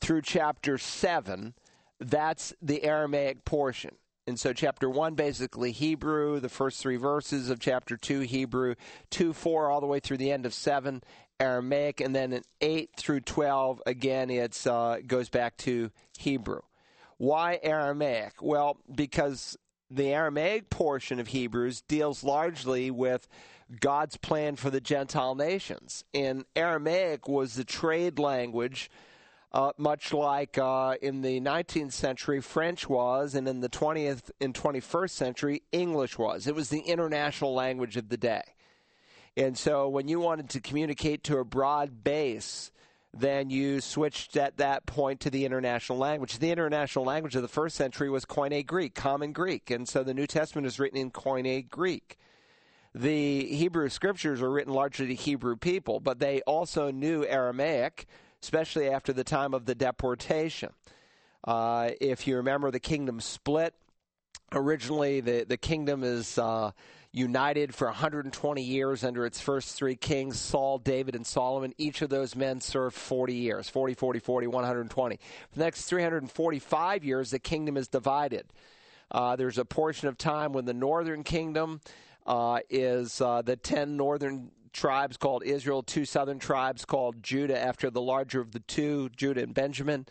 through 0.00 0.22
chapter 0.22 0.76
7, 0.76 1.54
that's 2.00 2.52
the 2.60 2.82
Aramaic 2.82 3.44
portion. 3.44 3.94
And 4.26 4.40
so, 4.40 4.54
chapter 4.54 4.88
1, 4.88 5.14
basically 5.14 5.70
Hebrew, 5.70 6.40
the 6.40 6.48
first 6.48 6.80
three 6.80 6.96
verses 6.96 7.50
of 7.50 7.60
chapter 7.60 7.98
2, 7.98 8.20
Hebrew, 8.20 8.74
2, 9.10 9.34
4, 9.34 9.70
all 9.70 9.82
the 9.82 9.86
way 9.86 10.00
through 10.00 10.16
the 10.16 10.32
end 10.32 10.46
of 10.46 10.54
7, 10.54 11.02
Aramaic, 11.38 12.00
and 12.00 12.14
then 12.14 12.32
in 12.32 12.42
8 12.62 12.90
through 12.96 13.20
12, 13.20 13.82
again, 13.84 14.30
it 14.30 14.66
uh, 14.66 14.98
goes 15.06 15.28
back 15.28 15.58
to 15.58 15.90
Hebrew. 16.16 16.60
Why 17.18 17.60
Aramaic? 17.62 18.34
Well, 18.40 18.78
because 18.92 19.58
the 19.90 20.12
Aramaic 20.12 20.70
portion 20.70 21.20
of 21.20 21.28
Hebrews 21.28 21.82
deals 21.82 22.24
largely 22.24 22.90
with 22.90 23.28
God's 23.80 24.16
plan 24.16 24.56
for 24.56 24.70
the 24.70 24.80
Gentile 24.80 25.34
nations. 25.34 26.04
And 26.14 26.44
Aramaic 26.56 27.28
was 27.28 27.54
the 27.54 27.64
trade 27.64 28.18
language 28.18 28.90
uh, 29.54 29.70
much 29.78 30.12
like 30.12 30.58
uh, 30.58 30.96
in 31.00 31.22
the 31.22 31.40
19th 31.40 31.92
century 31.92 32.40
French 32.40 32.88
was, 32.88 33.36
and 33.36 33.46
in 33.46 33.60
the 33.60 33.68
20th 33.68 34.32
and 34.40 34.52
21st 34.52 35.10
century 35.10 35.62
English 35.70 36.18
was. 36.18 36.48
It 36.48 36.56
was 36.56 36.70
the 36.70 36.80
international 36.80 37.54
language 37.54 37.96
of 37.96 38.08
the 38.08 38.16
day. 38.16 38.42
And 39.36 39.56
so 39.56 39.88
when 39.88 40.08
you 40.08 40.18
wanted 40.18 40.50
to 40.50 40.60
communicate 40.60 41.22
to 41.24 41.38
a 41.38 41.44
broad 41.44 42.02
base, 42.02 42.72
then 43.12 43.48
you 43.48 43.80
switched 43.80 44.36
at 44.36 44.56
that 44.56 44.86
point 44.86 45.20
to 45.20 45.30
the 45.30 45.44
international 45.44 45.98
language. 45.98 46.40
The 46.40 46.50
international 46.50 47.04
language 47.04 47.36
of 47.36 47.42
the 47.42 47.48
first 47.48 47.76
century 47.76 48.10
was 48.10 48.24
Koine 48.24 48.66
Greek, 48.66 48.96
Common 48.96 49.32
Greek. 49.32 49.70
And 49.70 49.88
so 49.88 50.02
the 50.02 50.14
New 50.14 50.26
Testament 50.26 50.66
is 50.66 50.80
written 50.80 50.98
in 50.98 51.12
Koine 51.12 51.70
Greek. 51.70 52.18
The 52.92 53.46
Hebrew 53.46 53.88
scriptures 53.88 54.42
are 54.42 54.50
written 54.50 54.72
largely 54.72 55.06
to 55.06 55.14
Hebrew 55.14 55.54
people, 55.54 56.00
but 56.00 56.18
they 56.18 56.42
also 56.42 56.90
knew 56.90 57.24
Aramaic 57.24 58.06
especially 58.44 58.90
after 58.90 59.14
the 59.14 59.24
time 59.24 59.54
of 59.54 59.64
the 59.64 59.74
deportation. 59.74 60.68
Uh, 61.44 61.90
if 61.98 62.26
you 62.26 62.36
remember, 62.36 62.70
the 62.70 62.78
kingdom 62.78 63.18
split. 63.18 63.72
Originally, 64.52 65.20
the, 65.20 65.46
the 65.48 65.56
kingdom 65.56 66.04
is 66.04 66.36
uh, 66.36 66.70
united 67.10 67.74
for 67.74 67.86
120 67.86 68.62
years 68.62 69.02
under 69.02 69.24
its 69.24 69.40
first 69.40 69.76
three 69.76 69.96
kings 69.96 70.38
Saul, 70.38 70.76
David, 70.78 71.14
and 71.16 71.26
Solomon. 71.26 71.72
Each 71.78 72.02
of 72.02 72.10
those 72.10 72.36
men 72.36 72.60
served 72.60 72.94
40 72.94 73.34
years 73.34 73.70
40, 73.70 73.94
40, 73.94 74.18
40, 74.18 74.46
120. 74.46 75.16
For 75.16 75.58
the 75.58 75.64
next 75.64 75.86
345 75.86 77.02
years, 77.02 77.30
the 77.30 77.38
kingdom 77.38 77.78
is 77.78 77.88
divided. 77.88 78.44
Uh, 79.10 79.36
there's 79.36 79.56
a 79.56 79.64
portion 79.64 80.08
of 80.08 80.18
time 80.18 80.52
when 80.52 80.66
the 80.66 80.74
northern 80.74 81.22
kingdom 81.22 81.80
uh, 82.26 82.60
is 82.68 83.22
uh, 83.22 83.40
the 83.40 83.56
10 83.56 83.96
northern 83.96 84.50
tribes 84.74 85.16
called 85.16 85.42
Israel, 85.44 85.82
two 85.82 86.04
southern 86.04 86.38
tribes 86.38 86.84
called 86.84 87.22
Judah, 87.22 87.58
after 87.58 87.88
the 87.88 88.02
larger 88.02 88.40
of 88.40 88.52
the 88.52 88.60
two, 88.60 89.08
Judah 89.16 89.42
and 89.42 89.54
Benjamin. 89.54 90.04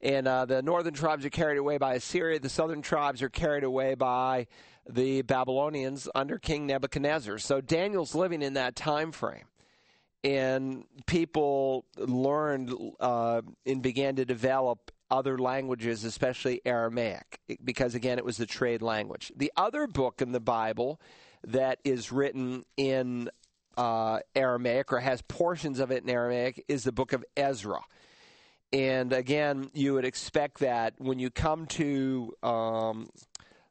And 0.00 0.28
uh, 0.28 0.44
the 0.44 0.62
northern 0.62 0.94
tribes 0.94 1.24
are 1.24 1.30
carried 1.30 1.58
away 1.58 1.78
by 1.78 1.94
Assyria. 1.94 2.38
The 2.38 2.48
southern 2.48 2.82
tribes 2.82 3.22
are 3.22 3.30
carried 3.30 3.64
away 3.64 3.94
by 3.94 4.46
the 4.88 5.22
Babylonians 5.22 6.08
under 6.14 6.38
King 6.38 6.66
Nebuchadnezzar. 6.66 7.38
So 7.38 7.60
Daniel's 7.60 8.14
living 8.14 8.42
in 8.42 8.54
that 8.54 8.76
time 8.76 9.12
frame. 9.12 9.46
And 10.22 10.84
people 11.06 11.84
learned 11.96 12.72
uh, 13.00 13.42
and 13.66 13.82
began 13.82 14.16
to 14.16 14.24
develop 14.24 14.90
other 15.10 15.38
languages, 15.38 16.04
especially 16.04 16.62
Aramaic, 16.64 17.38
because 17.62 17.94
again, 17.94 18.18
it 18.18 18.24
was 18.24 18.38
the 18.38 18.46
trade 18.46 18.80
language. 18.80 19.30
The 19.36 19.52
other 19.56 19.86
book 19.86 20.22
in 20.22 20.32
the 20.32 20.40
Bible 20.40 20.98
that 21.46 21.78
is 21.84 22.10
written 22.10 22.64
in 22.76 23.28
uh, 23.76 24.20
Aramaic 24.34 24.92
or 24.92 25.00
has 25.00 25.22
portions 25.22 25.80
of 25.80 25.90
it 25.90 26.02
in 26.02 26.10
Aramaic 26.10 26.64
is 26.68 26.84
the 26.84 26.92
book 26.92 27.12
of 27.12 27.24
Ezra. 27.36 27.80
And 28.72 29.12
again, 29.12 29.70
you 29.72 29.94
would 29.94 30.04
expect 30.04 30.58
that 30.58 30.94
when 30.98 31.18
you 31.18 31.30
come 31.30 31.66
to, 31.66 32.34
um, 32.42 33.08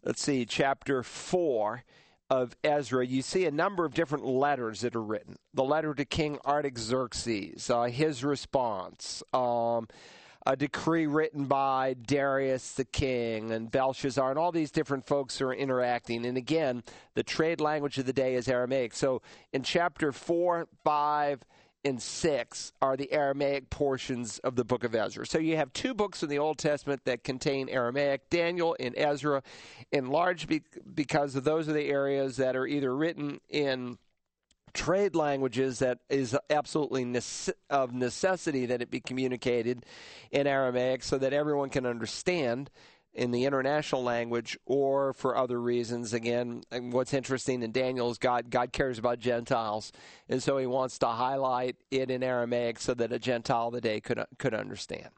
let's 0.04 0.22
see, 0.22 0.46
chapter 0.46 1.04
4 1.04 1.84
of 2.30 2.56
Ezra, 2.64 3.06
you 3.06 3.22
see 3.22 3.46
a 3.46 3.52
number 3.52 3.86
of 3.86 3.94
different 3.94 4.26
letters 4.26 4.82
that 4.82 4.96
are 4.96 5.04
written. 5.04 5.36
The 5.54 5.64
letter 5.64 5.94
to 5.94 6.06
King 6.06 6.40
Artaxerxes, 6.46 7.70
uh, 7.70 7.84
his 7.84 8.24
response. 8.24 9.22
Um, 9.34 9.88
a 10.46 10.56
decree 10.56 11.08
written 11.08 11.46
by 11.46 11.96
Darius 12.06 12.74
the 12.74 12.86
king 12.86 13.52
and 13.52 13.72
Belshazzar 13.72 14.30
and 14.30 14.40
all 14.40 14.52
these 14.52 14.72
different 14.72 15.06
folks 15.06 15.42
are 15.42 15.54
interacting. 15.54 16.26
And 16.26 16.38
again, 16.38 16.84
the 17.16 17.24
trade 17.24 17.62
language 17.62 17.98
of 17.98 18.06
the 18.06 18.14
day 18.14 18.36
is 18.36 18.48
Aramaic. 18.48 18.94
So 18.94 19.22
in 19.54 19.64
chapter 19.64 20.12
4, 20.12 20.68
5, 20.84 21.46
and 21.86 22.02
6 22.02 22.74
are 22.82 22.96
the 22.96 23.12
Aramaic 23.12 23.70
portions 23.70 24.40
of 24.40 24.56
the 24.56 24.64
book 24.64 24.84
of 24.84 24.96
Ezra. 24.96 25.26
So 25.26 25.38
you 25.38 25.58
have 25.58 25.74
two 25.74 25.94
books 25.94 26.24
in 26.24 26.30
the 26.30 26.40
Old 26.40 26.58
Testament 26.58 27.02
that 27.06 27.24
contain 27.24 27.68
Aramaic, 27.70 28.30
Daniel 28.30 28.76
and 28.80 28.98
Ezra, 28.98 29.44
in 29.92 30.08
large 30.08 30.48
be- 30.48 30.64
because 30.94 31.34
those 31.34 31.68
are 31.68 31.74
the 31.74 31.90
areas 31.90 32.38
that 32.38 32.56
are 32.56 32.66
either 32.66 32.96
written 32.96 33.42
in 33.50 33.98
trade 34.74 35.16
languages 35.16 35.80
that 35.80 36.00
is 36.10 36.36
absolutely 36.50 37.06
nece- 37.06 37.54
of 37.70 37.94
necessity 37.94 38.66
that 38.66 38.82
it 38.82 38.90
be 38.90 39.00
communicated 39.00 39.86
in 40.32 40.48
Aramaic 40.48 41.04
so 41.04 41.18
that 41.18 41.34
everyone 41.34 41.70
can 41.70 41.86
understand 41.86 42.70
in 43.14 43.32
the 43.32 43.46
international 43.46 44.04
language 44.04 44.58
or 44.66 45.14
for 45.14 45.38
other 45.38 45.62
reasons. 45.62 46.14
Again, 46.14 46.64
what's 46.72 47.14
interesting 47.14 47.62
in 47.62 47.72
Daniel 47.72 48.10
is 48.10 48.18
God 48.18 48.50
God 48.50 48.72
cares 48.72 48.98
about 48.98 49.20
Gentiles, 49.20 49.92
and 50.30 50.42
so 50.42 50.58
He 50.58 50.66
wants 50.66 50.98
to 51.00 51.08
highlight 51.08 51.76
it 51.92 52.10
in 52.10 52.24
Aramaic 52.24 52.80
so 52.80 52.94
that 52.96 53.12
a 53.12 53.20
Gentile 53.20 53.68
of 53.68 53.74
the 53.74 53.82
day 53.82 54.02
could 54.02 54.24
could 54.40 54.54
understand. 54.54 55.10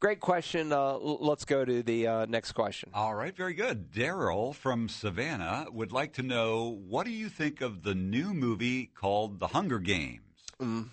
Great 0.00 0.20
question. 0.20 0.72
Uh, 0.72 0.96
let's 0.98 1.44
go 1.44 1.64
to 1.64 1.82
the 1.82 2.06
uh, 2.06 2.26
next 2.26 2.52
question. 2.52 2.90
All 2.94 3.14
right, 3.14 3.36
very 3.36 3.54
good. 3.54 3.92
Daryl 3.92 4.54
from 4.54 4.88
Savannah 4.88 5.66
would 5.70 5.92
like 5.92 6.14
to 6.14 6.22
know 6.22 6.80
what 6.88 7.04
do 7.04 7.12
you 7.12 7.28
think 7.28 7.60
of 7.60 7.82
the 7.82 7.94
new 7.94 8.32
movie 8.32 8.86
called 8.86 9.40
The 9.40 9.48
Hunger 9.48 9.78
Games? 9.78 10.20
Mm. 10.60 10.88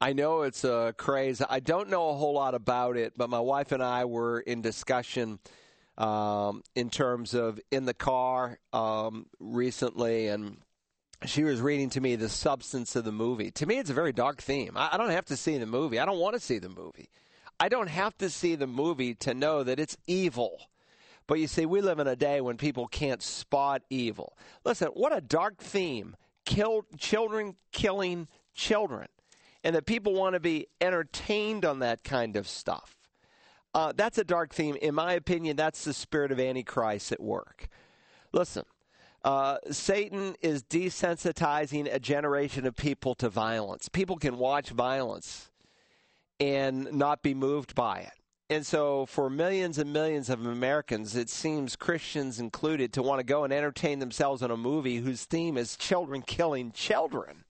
I 0.00 0.12
know 0.12 0.42
it's 0.42 0.62
a 0.62 0.94
craze. 0.96 1.42
I 1.48 1.58
don't 1.58 1.88
know 1.88 2.10
a 2.10 2.14
whole 2.14 2.34
lot 2.34 2.54
about 2.54 2.96
it, 2.96 3.14
but 3.16 3.28
my 3.28 3.40
wife 3.40 3.72
and 3.72 3.82
I 3.82 4.04
were 4.04 4.38
in 4.38 4.62
discussion 4.62 5.40
um, 5.98 6.62
in 6.76 6.88
terms 6.88 7.34
of 7.34 7.60
in 7.70 7.84
the 7.84 7.92
car 7.92 8.58
um, 8.72 9.26
recently, 9.40 10.28
and 10.28 10.58
she 11.26 11.42
was 11.42 11.60
reading 11.60 11.90
to 11.90 12.00
me 12.00 12.16
the 12.16 12.28
substance 12.28 12.94
of 12.96 13.04
the 13.04 13.12
movie. 13.12 13.50
To 13.50 13.66
me, 13.66 13.78
it's 13.78 13.90
a 13.90 13.94
very 13.94 14.12
dark 14.12 14.40
theme. 14.40 14.76
I, 14.76 14.90
I 14.92 14.96
don't 14.96 15.10
have 15.10 15.26
to 15.26 15.36
see 15.36 15.58
the 15.58 15.66
movie. 15.66 15.98
I 15.98 16.06
don't 16.06 16.20
want 16.20 16.34
to 16.34 16.40
see 16.40 16.58
the 16.58 16.68
movie. 16.68 17.10
I 17.60 17.68
don't 17.68 17.88
have 17.88 18.16
to 18.18 18.30
see 18.30 18.54
the 18.54 18.68
movie 18.68 19.14
to 19.16 19.34
know 19.34 19.64
that 19.64 19.80
it's 19.80 19.96
evil. 20.06 20.68
But 21.26 21.40
you 21.40 21.48
see, 21.48 21.66
we 21.66 21.80
live 21.80 21.98
in 21.98 22.06
a 22.06 22.16
day 22.16 22.40
when 22.40 22.56
people 22.56 22.86
can't 22.86 23.20
spot 23.20 23.82
evil. 23.90 24.38
Listen, 24.64 24.88
what 24.94 25.14
a 25.14 25.20
dark 25.20 25.58
theme. 25.58 26.16
Kill, 26.46 26.86
children 26.96 27.56
killing 27.72 28.28
children. 28.54 29.08
And 29.64 29.74
that 29.74 29.86
people 29.86 30.14
want 30.14 30.34
to 30.34 30.40
be 30.40 30.68
entertained 30.80 31.64
on 31.64 31.80
that 31.80 32.04
kind 32.04 32.36
of 32.36 32.48
stuff. 32.48 32.96
Uh, 33.78 33.92
that's 33.94 34.18
a 34.18 34.24
dark 34.24 34.52
theme. 34.52 34.74
In 34.82 34.92
my 34.92 35.12
opinion, 35.12 35.54
that's 35.54 35.84
the 35.84 35.92
spirit 35.92 36.32
of 36.32 36.40
Antichrist 36.40 37.12
at 37.12 37.20
work. 37.20 37.68
Listen, 38.32 38.64
uh, 39.22 39.58
Satan 39.70 40.34
is 40.42 40.64
desensitizing 40.64 41.88
a 41.88 42.00
generation 42.00 42.66
of 42.66 42.74
people 42.74 43.14
to 43.14 43.28
violence. 43.28 43.88
People 43.88 44.16
can 44.16 44.36
watch 44.36 44.70
violence 44.70 45.52
and 46.40 46.92
not 46.92 47.22
be 47.22 47.34
moved 47.34 47.76
by 47.76 48.00
it. 48.00 48.14
And 48.50 48.66
so, 48.66 49.06
for 49.06 49.30
millions 49.30 49.78
and 49.78 49.92
millions 49.92 50.28
of 50.28 50.44
Americans, 50.44 51.14
it 51.14 51.30
seems 51.30 51.76
Christians 51.76 52.40
included, 52.40 52.92
to 52.94 53.02
want 53.02 53.20
to 53.20 53.24
go 53.24 53.44
and 53.44 53.52
entertain 53.52 54.00
themselves 54.00 54.42
in 54.42 54.50
a 54.50 54.56
movie 54.56 54.96
whose 54.96 55.24
theme 55.24 55.56
is 55.56 55.76
children 55.76 56.22
killing 56.22 56.72
children. 56.72 57.44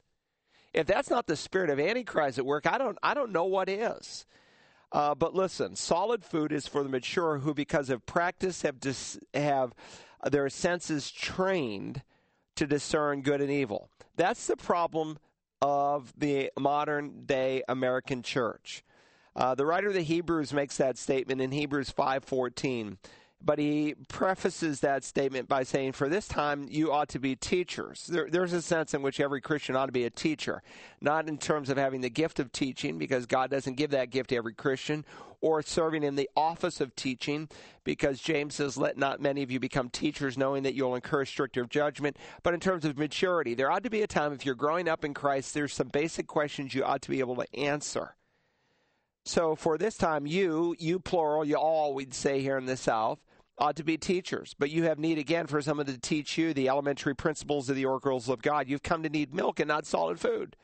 If 0.74 0.86
that's 0.86 1.08
not 1.08 1.26
the 1.26 1.36
spirit 1.36 1.70
of 1.70 1.80
Antichrist 1.80 2.36
at 2.36 2.44
work, 2.44 2.66
I 2.66 2.76
don't, 2.76 2.98
I 3.02 3.14
don't 3.14 3.32
know 3.32 3.46
what 3.46 3.70
is. 3.70 4.26
Uh, 4.90 5.14
but 5.14 5.35
listen, 5.35 5.77
solid 5.77 6.24
food 6.24 6.53
is 6.53 6.66
for 6.66 6.83
the 6.83 6.88
mature 6.88 7.38
who, 7.38 7.53
because 7.53 7.90
of 7.90 8.07
practice, 8.07 8.62
have 8.62 8.81
dis- 8.81 9.18
have 9.35 9.74
their 10.31 10.48
senses 10.48 11.11
trained 11.11 12.03
to 12.57 12.66
discern 12.66 13.22
good 13.22 13.40
and 13.40 13.51
evil. 13.51 13.90
That's 14.16 14.46
the 14.46 14.57
problem 14.57 15.18
of 15.61 16.12
the 16.16 16.51
modern 16.59 17.24
day 17.27 17.62
American 17.68 18.22
church. 18.22 18.83
Uh, 19.37 19.55
the 19.55 19.66
writer 19.66 19.88
of 19.88 19.94
the 19.94 20.03
Hebrews 20.03 20.53
makes 20.53 20.77
that 20.79 20.98
statement 20.98 21.40
in 21.40 21.53
Hebrews 21.53 21.90
5:14. 21.90 22.98
But 23.40 23.61
he 23.61 23.94
prefaces 24.09 24.81
that 24.81 25.05
statement 25.05 25.48
by 25.48 25.62
saying, 25.62 25.92
For 25.92 26.09
this 26.09 26.27
time 26.27 26.66
you 26.68 26.92
ought 26.92 27.09
to 27.11 27.20
be 27.20 27.37
teachers. 27.37 28.07
There, 28.07 28.29
there's 28.29 28.53
a 28.53 28.61
sense 28.61 28.94
in 28.94 29.03
which 29.03 29.20
every 29.20 29.40
Christian 29.40 29.77
ought 29.77 29.87
to 29.87 29.92
be 29.92 30.05
a 30.05 30.11
teacher, 30.11 30.62
not 31.01 31.29
in 31.29 31.38
terms 31.38 31.70
of 31.70 31.77
having 31.77 32.01
the 32.01 32.11
gift 32.11 32.40
of 32.40 32.51
teaching, 32.51 32.98
because 32.98 33.27
God 33.27 33.48
doesn't 33.51 33.77
give 33.77 33.90
that 33.90 34.11
gift 34.11 34.31
to 34.31 34.37
every 34.37 34.55
Christian, 34.55 35.05
or 35.40 35.62
serving 35.62 36.03
in 36.03 36.16
the 36.16 36.29
office 36.37 36.81
of 36.81 36.96
teaching, 36.96 37.48
because 37.85 38.20
James 38.20 38.57
says, 38.57 38.77
Let 38.77 38.98
not 38.98 39.20
many 39.20 39.44
of 39.44 39.53
you 39.53 39.61
become 39.61 39.88
teachers, 39.88 40.37
knowing 40.37 40.64
that 40.64 40.74
you'll 40.74 40.96
incur 40.96 41.24
stricter 41.24 41.64
judgment. 41.64 42.16
But 42.42 42.55
in 42.55 42.61
terms 42.61 42.85
of 42.85 42.98
maturity, 42.98 43.55
there 43.55 43.70
ought 43.70 43.85
to 43.85 43.90
be 43.90 44.03
a 44.03 44.09
time, 44.09 44.33
if 44.33 44.44
you're 44.44 44.57
growing 44.57 44.88
up 44.88 45.05
in 45.05 45.14
Christ, 45.14 45.55
there's 45.55 45.72
some 45.72 45.88
basic 45.88 46.27
questions 46.27 46.74
you 46.74 46.83
ought 46.83 47.03
to 47.03 47.11
be 47.11 47.20
able 47.20 47.37
to 47.37 47.57
answer. 47.57 48.16
So 49.24 49.55
for 49.55 49.77
this 49.77 49.96
time, 49.96 50.27
you, 50.27 50.74
you 50.79 50.98
plural, 50.98 51.44
you 51.44 51.57
all, 51.57 51.92
we'd 51.92 52.14
say 52.14 52.40
here 52.40 52.57
in 52.57 52.64
the 52.64 52.79
South, 52.79 53.18
ought 53.58 53.76
to 53.76 53.84
be 53.84 53.96
teachers, 53.96 54.54
but 54.58 54.70
you 54.70 54.84
have 54.84 54.98
need 54.98 55.18
again 55.18 55.46
for 55.46 55.60
someone 55.60 55.86
to 55.86 55.98
teach 55.98 56.38
you 56.38 56.54
the 56.54 56.68
elementary 56.68 57.14
principles 57.14 57.68
of 57.68 57.76
the 57.76 57.86
oracles 57.86 58.28
of 58.28 58.42
God. 58.42 58.68
You've 58.68 58.82
come 58.82 59.02
to 59.02 59.08
need 59.08 59.34
milk 59.34 59.60
and 59.60 59.68
not 59.68 59.86
solid 59.86 60.20
food. 60.20 60.56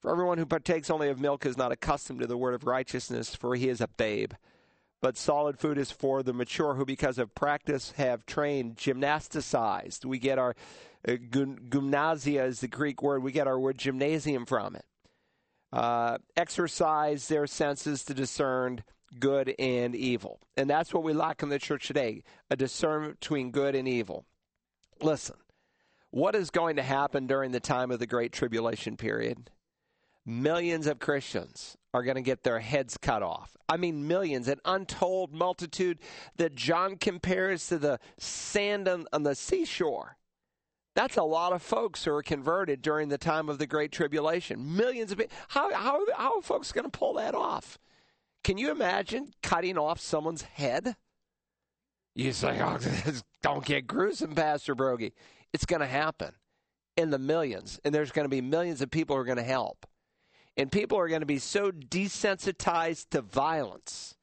For 0.00 0.10
everyone 0.10 0.38
who 0.38 0.46
partakes 0.46 0.90
only 0.90 1.08
of 1.08 1.20
milk 1.20 1.46
is 1.46 1.56
not 1.56 1.72
accustomed 1.72 2.20
to 2.20 2.26
the 2.26 2.36
word 2.36 2.54
of 2.54 2.64
righteousness, 2.64 3.34
for 3.34 3.54
he 3.54 3.68
is 3.68 3.80
a 3.80 3.88
babe. 3.88 4.32
But 5.00 5.16
solid 5.16 5.58
food 5.58 5.78
is 5.78 5.90
for 5.90 6.22
the 6.22 6.32
mature 6.32 6.74
who, 6.74 6.84
because 6.84 7.18
of 7.18 7.34
practice, 7.34 7.92
have 7.96 8.24
trained, 8.24 8.76
gymnasticized. 8.76 10.04
We 10.04 10.18
get 10.18 10.38
our 10.38 10.54
uh, 11.06 11.16
gymnasia 11.30 12.44
is 12.44 12.60
the 12.60 12.68
Greek 12.68 13.02
word. 13.02 13.22
We 13.22 13.32
get 13.32 13.48
our 13.48 13.58
word 13.58 13.78
gymnasium 13.78 14.46
from 14.46 14.76
it. 14.76 14.84
Uh, 15.72 16.18
exercise 16.36 17.28
their 17.28 17.46
senses 17.46 18.04
to 18.04 18.14
discern 18.14 18.84
good 19.18 19.54
and 19.58 19.94
evil. 19.94 20.40
And 20.56 20.68
that's 20.68 20.92
what 20.92 21.02
we 21.02 21.12
lack 21.12 21.42
in 21.42 21.48
the 21.48 21.58
church 21.58 21.86
today 21.86 22.22
a 22.50 22.56
discernment 22.56 23.20
between 23.20 23.50
good 23.50 23.74
and 23.74 23.88
evil. 23.88 24.24
Listen, 25.00 25.36
what 26.10 26.34
is 26.34 26.50
going 26.50 26.76
to 26.76 26.82
happen 26.82 27.26
during 27.26 27.52
the 27.52 27.60
time 27.60 27.90
of 27.90 27.98
the 27.98 28.06
Great 28.06 28.32
Tribulation 28.32 28.96
period? 28.96 29.50
Millions 30.24 30.86
of 30.86 30.98
Christians 30.98 31.76
are 31.94 32.02
going 32.02 32.16
to 32.16 32.22
get 32.22 32.44
their 32.44 32.60
heads 32.60 32.96
cut 32.96 33.22
off. 33.22 33.56
I 33.68 33.76
mean, 33.76 34.06
millions, 34.06 34.48
an 34.48 34.60
untold 34.64 35.32
multitude 35.32 35.98
that 36.36 36.54
John 36.54 36.96
compares 36.96 37.66
to 37.68 37.78
the 37.78 37.98
sand 38.18 38.88
on, 38.88 39.06
on 39.12 39.22
the 39.22 39.34
seashore. 39.34 40.16
That's 40.94 41.16
a 41.16 41.22
lot 41.22 41.52
of 41.52 41.62
folks 41.62 42.04
who 42.04 42.12
are 42.12 42.22
converted 42.22 42.82
during 42.82 43.08
the 43.08 43.18
time 43.18 43.48
of 43.48 43.58
the 43.58 43.66
Great 43.66 43.92
Tribulation. 43.92 44.76
Millions 44.76 45.10
of 45.10 45.18
people. 45.18 45.34
How, 45.48 45.72
how, 45.72 46.04
how 46.14 46.38
are 46.38 46.42
folks 46.42 46.70
going 46.70 46.84
to 46.84 46.90
pull 46.90 47.14
that 47.14 47.34
off? 47.34 47.78
Can 48.44 48.58
you 48.58 48.70
imagine 48.70 49.32
cutting 49.42 49.78
off 49.78 50.00
someone's 50.00 50.42
head? 50.42 50.96
You 52.14 52.32
say, 52.32 52.60
oh, 52.60 52.78
don't 53.42 53.64
get 53.64 53.86
gruesome, 53.86 54.34
Pastor 54.34 54.74
Broggi. 54.74 55.12
It's 55.52 55.64
going 55.64 55.80
to 55.80 55.86
happen 55.86 56.32
in 56.96 57.10
the 57.10 57.18
millions, 57.18 57.80
and 57.84 57.94
there's 57.94 58.12
going 58.12 58.24
to 58.24 58.30
be 58.30 58.40
millions 58.40 58.82
of 58.82 58.90
people 58.90 59.16
who 59.16 59.22
are 59.22 59.26
going 59.26 59.38
to 59.38 59.42
help. 59.42 59.86
And 60.56 60.70
people 60.70 60.98
are 60.98 61.08
going 61.08 61.20
to 61.20 61.26
be 61.26 61.38
so 61.38 61.70
desensitized 61.70 63.10
to 63.10 63.22
violence 63.22 64.16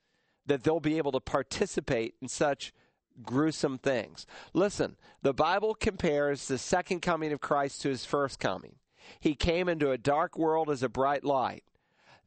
that 0.45 0.63
they'll 0.63 0.79
be 0.79 0.97
able 0.97 1.11
to 1.13 1.19
participate 1.19 2.15
in 2.21 2.27
such 2.27 2.73
gruesome 3.23 3.77
things. 3.77 4.25
Listen, 4.53 4.95
the 5.21 5.33
Bible 5.33 5.73
compares 5.73 6.47
the 6.47 6.57
second 6.57 7.01
coming 7.01 7.31
of 7.31 7.41
Christ 7.41 7.81
to 7.81 7.89
his 7.89 8.05
first 8.05 8.39
coming. 8.39 8.75
He 9.19 9.33
came 9.33 9.67
into 9.67 9.91
a 9.91 9.97
dark 9.97 10.37
world 10.37 10.69
as 10.69 10.83
a 10.83 10.89
bright 10.89 11.23
light. 11.23 11.63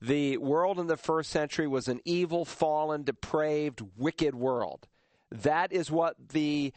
The 0.02 0.36
world 0.38 0.80
in 0.80 0.88
the 0.88 0.96
first 0.96 1.30
century 1.30 1.68
was 1.68 1.86
an 1.86 2.00
evil, 2.04 2.44
fallen, 2.44 3.04
depraved, 3.04 3.82
wicked 3.96 4.34
world. 4.34 4.88
That 5.30 5.72
is 5.72 5.92
what 5.92 6.16
the 6.30 6.72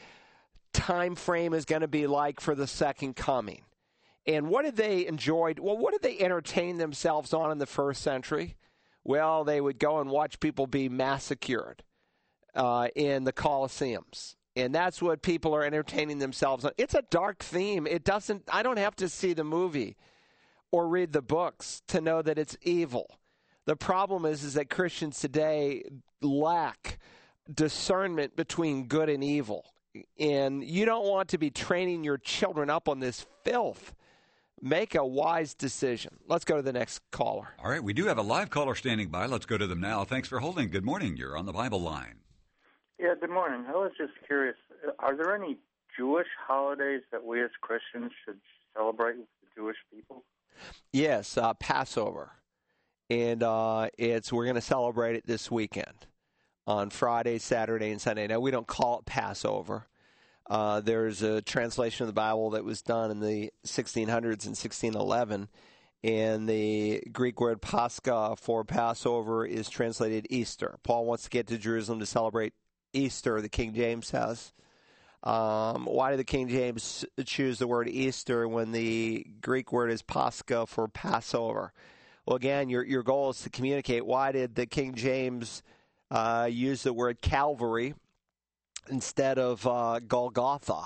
time 0.74 1.16
frame 1.16 1.56
is 1.56 1.66
going 1.66 1.82
to 1.82 1.88
be 1.88 2.06
like 2.06 2.40
for 2.40 2.54
the 2.54 2.68
second 2.68 3.16
coming. 3.16 3.64
And 4.28 4.48
what 4.48 4.64
did 4.64 4.76
they 4.76 5.08
enjoy? 5.08 5.56
Well, 5.60 5.76
what 5.76 5.94
did 5.94 6.04
they 6.04 6.24
entertain 6.24 6.78
themselves 6.78 7.34
on 7.34 7.50
in 7.50 7.58
the 7.58 7.66
first 7.66 8.04
century? 8.04 8.58
Well, 9.04 9.44
they 9.44 9.60
would 9.60 9.80
go 9.80 10.00
and 10.00 10.12
watch 10.12 10.40
people 10.40 10.68
be 10.68 10.88
massacred 10.88 11.82
uh, 12.54 12.90
in 12.96 13.24
the 13.24 13.34
Colosseums. 13.34 14.36
And 14.56 14.74
that's 14.74 15.02
what 15.02 15.24
people 15.24 15.56
are 15.56 15.64
entertaining 15.64 16.20
themselves 16.20 16.64
on. 16.64 16.74
It's 16.78 16.94
a 16.94 17.04
dark 17.10 17.40
theme. 17.40 17.88
It 17.88 18.04
doesn't, 18.04 18.44
I 18.52 18.62
don't 18.62 18.78
have 18.78 18.96
to 18.98 19.10
see 19.10 19.34
the 19.34 19.44
movie 19.44 19.98
or 20.72 20.88
read 20.88 21.14
the 21.14 21.22
books 21.22 21.82
to 21.88 22.02
know 22.02 22.22
that 22.22 22.38
it's 22.38 22.58
evil. 22.62 23.20
The 23.66 23.76
problem 23.76 24.26
is, 24.26 24.44
is 24.44 24.54
that 24.56 24.70
Christians 24.70 25.20
today 25.20 25.84
lack 26.22 27.00
discernment 27.52 28.36
between 28.36 28.88
good 28.88 29.10
and 29.10 29.24
evil. 29.24 29.66
And 30.20 30.64
you 30.64 30.86
don't 30.86 31.08
want 31.08 31.30
to 31.30 31.38
be 31.38 31.50
training 31.50 32.04
your 32.04 32.18
children 32.18 32.70
up 32.70 32.90
on 32.90 33.00
this 33.00 33.26
filth. 33.44 33.94
Make 34.62 34.96
a 34.96 35.06
wise 35.06 35.54
decision. 35.54 36.18
Let's 36.28 36.46
go 36.46 36.56
to 36.56 36.62
the 36.62 36.74
next 36.74 37.02
caller. 37.12 37.48
All 37.64 37.70
right, 37.70 37.84
we 37.84 37.94
do 37.94 38.06
have 38.06 38.18
a 38.18 38.24
live 38.24 38.50
caller 38.50 38.76
standing 38.76 39.10
by. 39.10 39.26
Let's 39.26 39.46
go 39.46 39.58
to 39.58 39.68
them 39.68 39.80
now. 39.80 40.04
Thanks 40.04 40.28
for 40.28 40.40
holding. 40.40 40.70
Good 40.70 40.86
morning. 40.86 41.18
You're 41.18 41.38
on 41.38 41.46
the 41.46 41.54
Bible 41.54 41.82
line. 41.82 42.16
Yeah, 43.00 43.14
good 43.20 43.30
morning. 43.30 43.66
I 43.68 43.74
was 43.74 43.92
just 43.98 44.14
curious 44.26 44.56
are 45.00 45.16
there 45.16 45.36
any 45.36 45.58
Jewish 45.98 46.28
holidays 46.48 47.02
that 47.12 47.24
we 47.26 47.42
as 47.44 47.50
Christians 47.62 48.12
should 48.24 48.40
celebrate 48.76 49.18
with 49.18 49.28
the 49.42 49.62
Jewish 49.62 49.78
people? 49.94 50.24
Yes, 50.92 51.38
uh, 51.38 51.54
Passover, 51.56 52.32
and 53.10 53.44
uh, 53.44 53.90
it's 53.98 54.32
we're 54.32 54.46
going 54.46 54.56
to 54.56 54.62
celebrate 54.62 55.16
it 55.16 55.28
this 55.28 55.52
weekend 55.52 56.08
on 56.68 56.90
Friday, 56.90 57.38
Saturday, 57.38 57.92
and 57.92 58.02
Sunday. 58.02 58.28
Now 58.28 58.40
we 58.40 58.52
don't 58.52 58.68
call 58.68 59.00
it 59.00 59.06
Passover. 59.06 59.88
Uh, 60.50 60.80
there's 60.80 61.22
a 61.22 61.42
translation 61.42 62.04
of 62.04 62.08
the 62.08 62.14
Bible 62.14 62.52
that 62.52 62.64
was 62.64 62.82
done 62.82 63.12
in 63.12 63.20
the 63.20 63.52
1600s 63.66 64.08
and 64.46 64.56
1611, 64.56 65.50
and 66.04 66.48
the 66.48 67.04
Greek 67.12 67.42
word 67.42 67.62
Pascha 67.62 68.36
for 68.38 68.64
Passover 68.64 69.46
is 69.46 69.70
translated 69.70 70.28
Easter. 70.30 70.78
Paul 70.84 71.06
wants 71.06 71.24
to 71.24 71.30
get 71.30 71.48
to 71.48 71.58
Jerusalem 71.58 72.00
to 72.00 72.06
celebrate 72.06 72.54
Easter. 72.94 73.42
The 73.42 73.50
King 73.50 73.74
James 73.74 74.08
says. 74.08 74.54
Um, 75.26 75.86
why 75.86 76.12
did 76.12 76.20
the 76.20 76.24
King 76.24 76.48
James 76.50 77.04
choose 77.26 77.58
the 77.58 77.68
word 77.68 77.88
Easter 77.90 78.48
when 78.48 78.72
the 78.72 79.26
Greek 79.42 79.74
word 79.74 79.92
is 79.92 80.04
Pascha 80.04 80.68
for 80.68 80.88
Passover? 80.88 81.74
Well, 82.26 82.36
again, 82.36 82.70
your 82.70 82.86
your 82.86 83.04
goal 83.04 83.32
is 83.32 83.42
to 83.42 83.50
communicate. 83.50 84.06
Why 84.06 84.32
did 84.32 84.56
the 84.56 84.68
King 84.68 84.94
James 84.94 85.64
uh, 86.12 86.48
use 86.52 86.84
the 86.84 86.94
word 86.94 87.22
Calvary 87.22 87.96
instead 88.90 89.40
of 89.40 89.66
uh, 89.66 90.00
Golgotha 90.00 90.84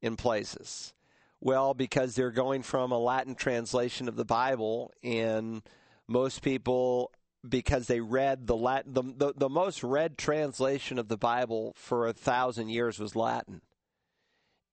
in 0.00 0.16
places? 0.16 0.94
Well, 1.40 1.74
because 1.74 2.14
they're 2.14 2.30
going 2.30 2.62
from 2.62 2.90
a 2.90 2.98
Latin 2.98 3.34
translation 3.34 4.08
of 4.08 4.16
the 4.16 4.24
Bible, 4.24 4.92
and 5.02 5.60
most 6.08 6.40
people, 6.40 7.12
because 7.46 7.86
they 7.86 8.00
read 8.00 8.46
the 8.46 8.56
Latin, 8.56 8.94
the, 8.94 9.02
the, 9.02 9.34
the 9.36 9.48
most 9.50 9.82
read 9.82 10.16
translation 10.16 10.98
of 10.98 11.08
the 11.08 11.18
Bible 11.18 11.74
for 11.76 12.06
a 12.06 12.14
thousand 12.14 12.70
years 12.70 12.98
was 12.98 13.14
Latin. 13.14 13.60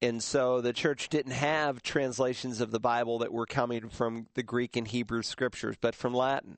And 0.01 0.23
so 0.23 0.61
the 0.61 0.73
church 0.73 1.09
didn't 1.09 1.33
have 1.33 1.83
translations 1.83 2.59
of 2.59 2.71
the 2.71 2.79
Bible 2.79 3.19
that 3.19 3.31
were 3.31 3.45
coming 3.45 3.89
from 3.89 4.27
the 4.33 4.41
Greek 4.41 4.75
and 4.75 4.87
Hebrew 4.87 5.21
scriptures, 5.21 5.75
but 5.79 5.93
from 5.93 6.13
Latin. 6.13 6.57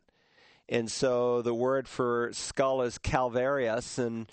And 0.70 0.90
so 0.90 1.42
the 1.42 1.54
word 1.54 1.90
for 1.90 2.30
skull 2.32 2.82
is 2.84 2.98
calvarius, 2.98 4.00
and 4.00 4.32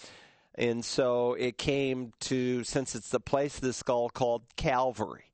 and 0.54 0.84
so 0.84 1.34
it 1.34 1.58
came 1.58 2.12
to 2.20 2.62
since 2.62 2.94
it's 2.94 3.10
the 3.10 3.18
place 3.18 3.56
of 3.56 3.62
the 3.62 3.72
skull 3.72 4.10
called 4.10 4.42
Calvary. 4.56 5.32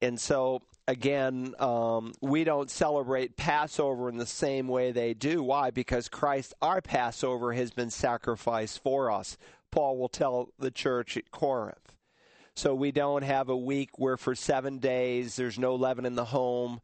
And 0.00 0.20
so 0.20 0.62
again, 0.86 1.54
um, 1.58 2.12
we 2.20 2.44
don't 2.44 2.70
celebrate 2.70 3.36
Passover 3.36 4.08
in 4.08 4.16
the 4.16 4.26
same 4.26 4.68
way 4.68 4.92
they 4.92 5.14
do. 5.14 5.42
Why? 5.42 5.70
Because 5.70 6.08
Christ, 6.08 6.54
our 6.62 6.80
Passover, 6.80 7.52
has 7.52 7.72
been 7.72 7.90
sacrificed 7.90 8.82
for 8.82 9.10
us. 9.10 9.36
Paul 9.70 9.96
will 9.98 10.08
tell 10.08 10.50
the 10.58 10.70
church 10.70 11.16
at 11.16 11.30
Corinth. 11.30 11.92
So 12.54 12.74
we 12.74 12.92
don't 12.92 13.22
have 13.22 13.48
a 13.48 13.56
week 13.56 13.98
where 13.98 14.16
for 14.16 14.34
seven 14.34 14.78
days 14.78 15.36
there's 15.36 15.58
no 15.58 15.74
leaven 15.74 16.04
in 16.04 16.14
the 16.14 16.24
home 16.24 16.80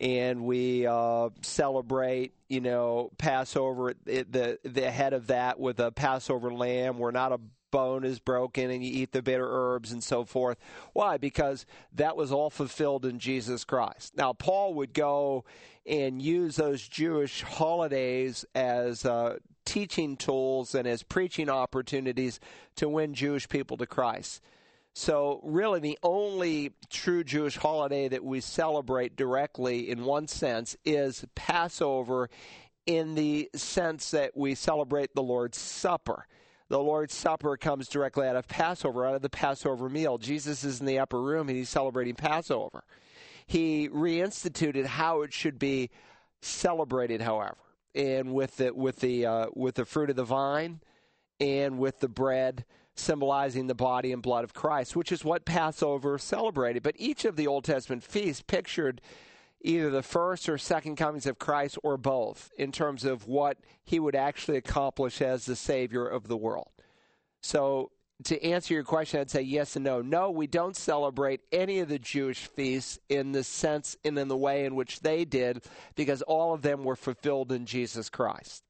and 0.00 0.44
we 0.44 0.86
uh, 0.86 1.28
celebrate, 1.42 2.34
you 2.48 2.60
know, 2.60 3.10
Passover 3.18 3.94
the 4.04 4.58
the 4.64 4.90
head 4.90 5.12
of 5.12 5.28
that 5.28 5.60
with 5.60 5.78
a 5.78 5.92
Passover 5.92 6.52
lamb. 6.52 6.98
We're 6.98 7.12
not 7.12 7.32
a 7.32 7.40
bone 7.70 8.04
is 8.04 8.18
broken 8.18 8.70
and 8.70 8.84
you 8.84 9.02
eat 9.02 9.12
the 9.12 9.22
bitter 9.22 9.48
herbs 9.48 9.90
and 9.90 10.04
so 10.04 10.24
forth. 10.24 10.58
Why? 10.92 11.16
Because 11.16 11.66
that 11.94 12.16
was 12.16 12.30
all 12.30 12.50
fulfilled 12.50 13.04
in 13.04 13.18
Jesus 13.18 13.64
Christ. 13.64 14.16
Now, 14.16 14.32
Paul 14.32 14.74
would 14.74 14.92
go 14.92 15.44
and 15.84 16.22
use 16.22 16.56
those 16.56 16.86
Jewish 16.86 17.42
holidays 17.42 18.44
as 18.54 19.04
uh, 19.04 19.38
teaching 19.64 20.16
tools 20.16 20.74
and 20.74 20.86
as 20.86 21.02
preaching 21.02 21.48
opportunities 21.48 22.38
to 22.76 22.88
win 22.88 23.14
Jewish 23.14 23.48
people 23.48 23.76
to 23.78 23.86
Christ. 23.86 24.42
So, 24.94 25.40
really, 25.42 25.80
the 25.80 25.98
only 26.02 26.72
true 26.90 27.24
Jewish 27.24 27.56
holiday 27.56 28.08
that 28.08 28.22
we 28.22 28.40
celebrate 28.40 29.16
directly, 29.16 29.88
in 29.88 30.04
one 30.04 30.28
sense, 30.28 30.76
is 30.84 31.24
Passover, 31.34 32.28
in 32.84 33.14
the 33.14 33.48
sense 33.54 34.10
that 34.10 34.36
we 34.36 34.54
celebrate 34.54 35.14
the 35.14 35.22
Lord's 35.22 35.58
Supper. 35.58 36.26
The 36.68 36.78
Lord's 36.78 37.14
Supper 37.14 37.56
comes 37.56 37.88
directly 37.88 38.26
out 38.26 38.36
of 38.36 38.48
Passover, 38.48 39.06
out 39.06 39.14
of 39.14 39.22
the 39.22 39.30
Passover 39.30 39.88
meal. 39.88 40.18
Jesus 40.18 40.64
is 40.64 40.80
in 40.80 40.86
the 40.86 40.98
upper 40.98 41.20
room 41.20 41.48
and 41.48 41.56
he's 41.56 41.68
celebrating 41.68 42.14
Passover. 42.14 42.84
He 43.46 43.88
reinstituted 43.88 44.86
how 44.86 45.22
it 45.22 45.32
should 45.32 45.58
be 45.58 45.90
celebrated, 46.40 47.20
however, 47.20 47.58
and 47.94 48.32
with 48.32 48.56
the 48.56 48.72
with 48.72 49.00
the 49.00 49.26
uh, 49.26 49.46
with 49.54 49.74
the 49.74 49.84
fruit 49.84 50.10
of 50.10 50.16
the 50.16 50.24
vine 50.24 50.80
and 51.40 51.78
with 51.78 52.00
the 52.00 52.08
bread 52.08 52.64
symbolizing 52.94 53.66
the 53.66 53.74
body 53.74 54.12
and 54.12 54.22
blood 54.22 54.44
of 54.44 54.54
Christ, 54.54 54.94
which 54.94 55.12
is 55.12 55.24
what 55.24 55.44
Passover 55.44 56.18
celebrated. 56.18 56.82
But 56.82 56.96
each 56.98 57.24
of 57.24 57.36
the 57.36 57.46
Old 57.46 57.64
Testament 57.64 58.02
feasts 58.02 58.42
pictured 58.42 59.00
either 59.62 59.90
the 59.90 60.02
first 60.02 60.48
or 60.48 60.58
second 60.58 60.96
comings 60.96 61.26
of 61.26 61.38
Christ 61.38 61.78
or 61.82 61.96
both 61.96 62.50
in 62.58 62.72
terms 62.72 63.04
of 63.04 63.26
what 63.26 63.58
he 63.84 63.98
would 63.98 64.16
actually 64.16 64.56
accomplish 64.56 65.22
as 65.22 65.46
the 65.46 65.56
Savior 65.56 66.06
of 66.06 66.28
the 66.28 66.36
world. 66.36 66.70
So, 67.40 67.90
to 68.24 68.40
answer 68.44 68.74
your 68.74 68.84
question, 68.84 69.20
I'd 69.20 69.30
say 69.30 69.42
yes 69.42 69.74
and 69.74 69.84
no. 69.84 70.00
No, 70.00 70.30
we 70.30 70.46
don't 70.46 70.76
celebrate 70.76 71.40
any 71.50 71.80
of 71.80 71.88
the 71.88 71.98
Jewish 71.98 72.46
feasts 72.46 73.00
in 73.08 73.32
the 73.32 73.42
sense 73.42 73.96
and 74.04 74.16
in 74.16 74.28
the 74.28 74.36
way 74.36 74.64
in 74.64 74.76
which 74.76 75.00
they 75.00 75.24
did 75.24 75.64
because 75.96 76.22
all 76.22 76.54
of 76.54 76.62
them 76.62 76.84
were 76.84 76.94
fulfilled 76.94 77.50
in 77.50 77.66
Jesus 77.66 78.08
Christ. 78.08 78.62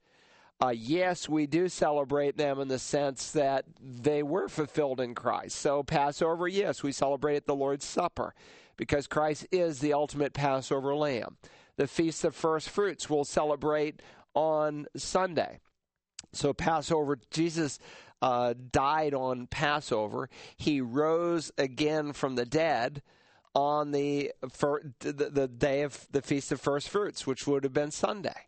Uh, 0.60 0.72
yes, 0.74 1.28
we 1.28 1.46
do 1.46 1.68
celebrate 1.68 2.36
them 2.36 2.60
in 2.60 2.68
the 2.68 2.78
sense 2.78 3.32
that 3.32 3.64
they 3.80 4.22
were 4.22 4.48
fulfilled 4.48 5.00
in 5.00 5.14
Christ. 5.14 5.56
So, 5.56 5.82
Passover, 5.82 6.46
yes, 6.46 6.82
we 6.82 6.92
celebrate 6.92 7.36
at 7.36 7.46
the 7.46 7.54
Lord's 7.54 7.84
Supper 7.84 8.32
because 8.76 9.08
Christ 9.08 9.46
is 9.50 9.80
the 9.80 9.92
ultimate 9.92 10.34
Passover 10.34 10.94
lamb. 10.94 11.36
The 11.76 11.88
Feast 11.88 12.24
of 12.24 12.36
First 12.36 12.68
Fruits 12.68 13.10
we'll 13.10 13.24
celebrate 13.24 14.02
on 14.34 14.86
Sunday. 14.96 15.58
So, 16.32 16.52
Passover, 16.52 17.18
Jesus 17.30 17.80
uh, 18.22 18.54
died 18.70 19.14
on 19.14 19.48
Passover. 19.48 20.30
He 20.56 20.80
rose 20.80 21.50
again 21.58 22.12
from 22.12 22.36
the 22.36 22.46
dead 22.46 23.02
on 23.54 23.90
the, 23.90 24.32
the, 25.00 25.12
the 25.12 25.48
day 25.48 25.82
of 25.82 26.06
the 26.12 26.22
Feast 26.22 26.52
of 26.52 26.60
First 26.60 26.88
Fruits, 26.88 27.26
which 27.26 27.46
would 27.46 27.64
have 27.64 27.72
been 27.72 27.90
Sunday. 27.90 28.46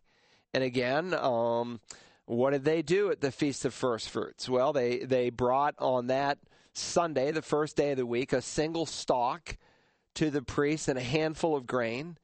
And 0.55 0.63
again, 0.63 1.13
um, 1.13 1.81
what 2.27 2.51
did 2.51 2.63
they 2.63 2.81
do 2.81 3.11
at 3.11 3.19
the 3.19 3.29
Feast 3.29 3.65
of 3.65 3.73
First 3.73 4.09
Fruits? 4.09 4.47
Well, 4.47 4.71
they, 4.71 4.99
they 4.99 5.29
brought 5.29 5.75
on 5.79 6.07
that 6.07 6.37
Sunday, 6.71 7.31
the 7.31 7.41
first 7.41 7.75
day 7.75 7.91
of 7.91 7.97
the 7.97 8.05
week, 8.05 8.31
a 8.31 8.41
single 8.41 8.85
stalk 8.85 9.57
to 10.13 10.31
the 10.31 10.41
priest 10.41 10.87
and 10.87 10.97
a 10.97 11.03
handful 11.03 11.57
of 11.57 11.67
grain, 11.67 12.17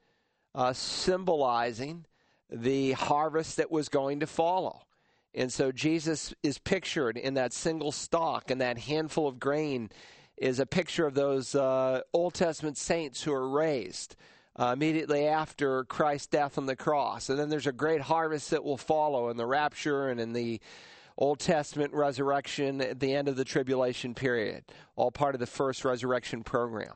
uh, 0.56 0.72
symbolizing 0.72 2.06
the 2.50 2.94
harvest 2.94 3.58
that 3.58 3.70
was 3.70 3.90
going 3.90 4.22
to 4.22 4.28
follow. 4.28 4.84
And 5.36 5.52
so 5.52 5.74
Jesus 5.74 6.34
is 6.42 6.58
pictured 6.58 7.18
in 7.18 7.34
that 7.34 7.52
single 7.52 7.92
stalk, 7.92 8.50
and 8.50 8.62
that 8.62 8.78
handful 8.78 9.28
of 9.28 9.42
grain 9.42 9.90
is 10.38 10.62
a 10.62 10.66
picture 10.66 11.06
of 11.06 11.16
those 11.16 11.54
uh, 11.54 12.00
Old 12.14 12.34
Testament 12.34 12.78
saints 12.78 13.24
who 13.24 13.34
are 13.34 13.50
raised 13.50 14.16
uh, 14.58 14.72
immediately 14.74 15.28
after 15.28 15.84
Christ's 15.86 16.28
death 16.28 16.58
on 16.58 16.66
the 16.66 16.76
cross. 16.76 17.30
And 17.30 17.40
then 17.40 17.50
there's 17.50 17.68
a 17.68 17.72
great 17.72 18.02
harvest 18.02 18.50
that 18.52 18.64
will 18.64 18.78
follow 18.78 19.30
in 19.30 19.38
the 19.38 19.46
rapture 19.46 20.10
and 20.10 20.20
in 20.20 20.34
the 20.34 20.60
Old 21.18 21.40
Testament 21.40 21.94
resurrection 21.94 22.82
at 22.82 23.00
the 23.00 23.14
end 23.14 23.28
of 23.28 23.36
the 23.36 23.46
tribulation 23.46 24.14
period, 24.14 24.64
all 24.96 25.12
part 25.12 25.36
of 25.36 25.40
the 25.40 25.48
first 25.48 25.86
resurrection 25.86 26.44
program. 26.44 26.94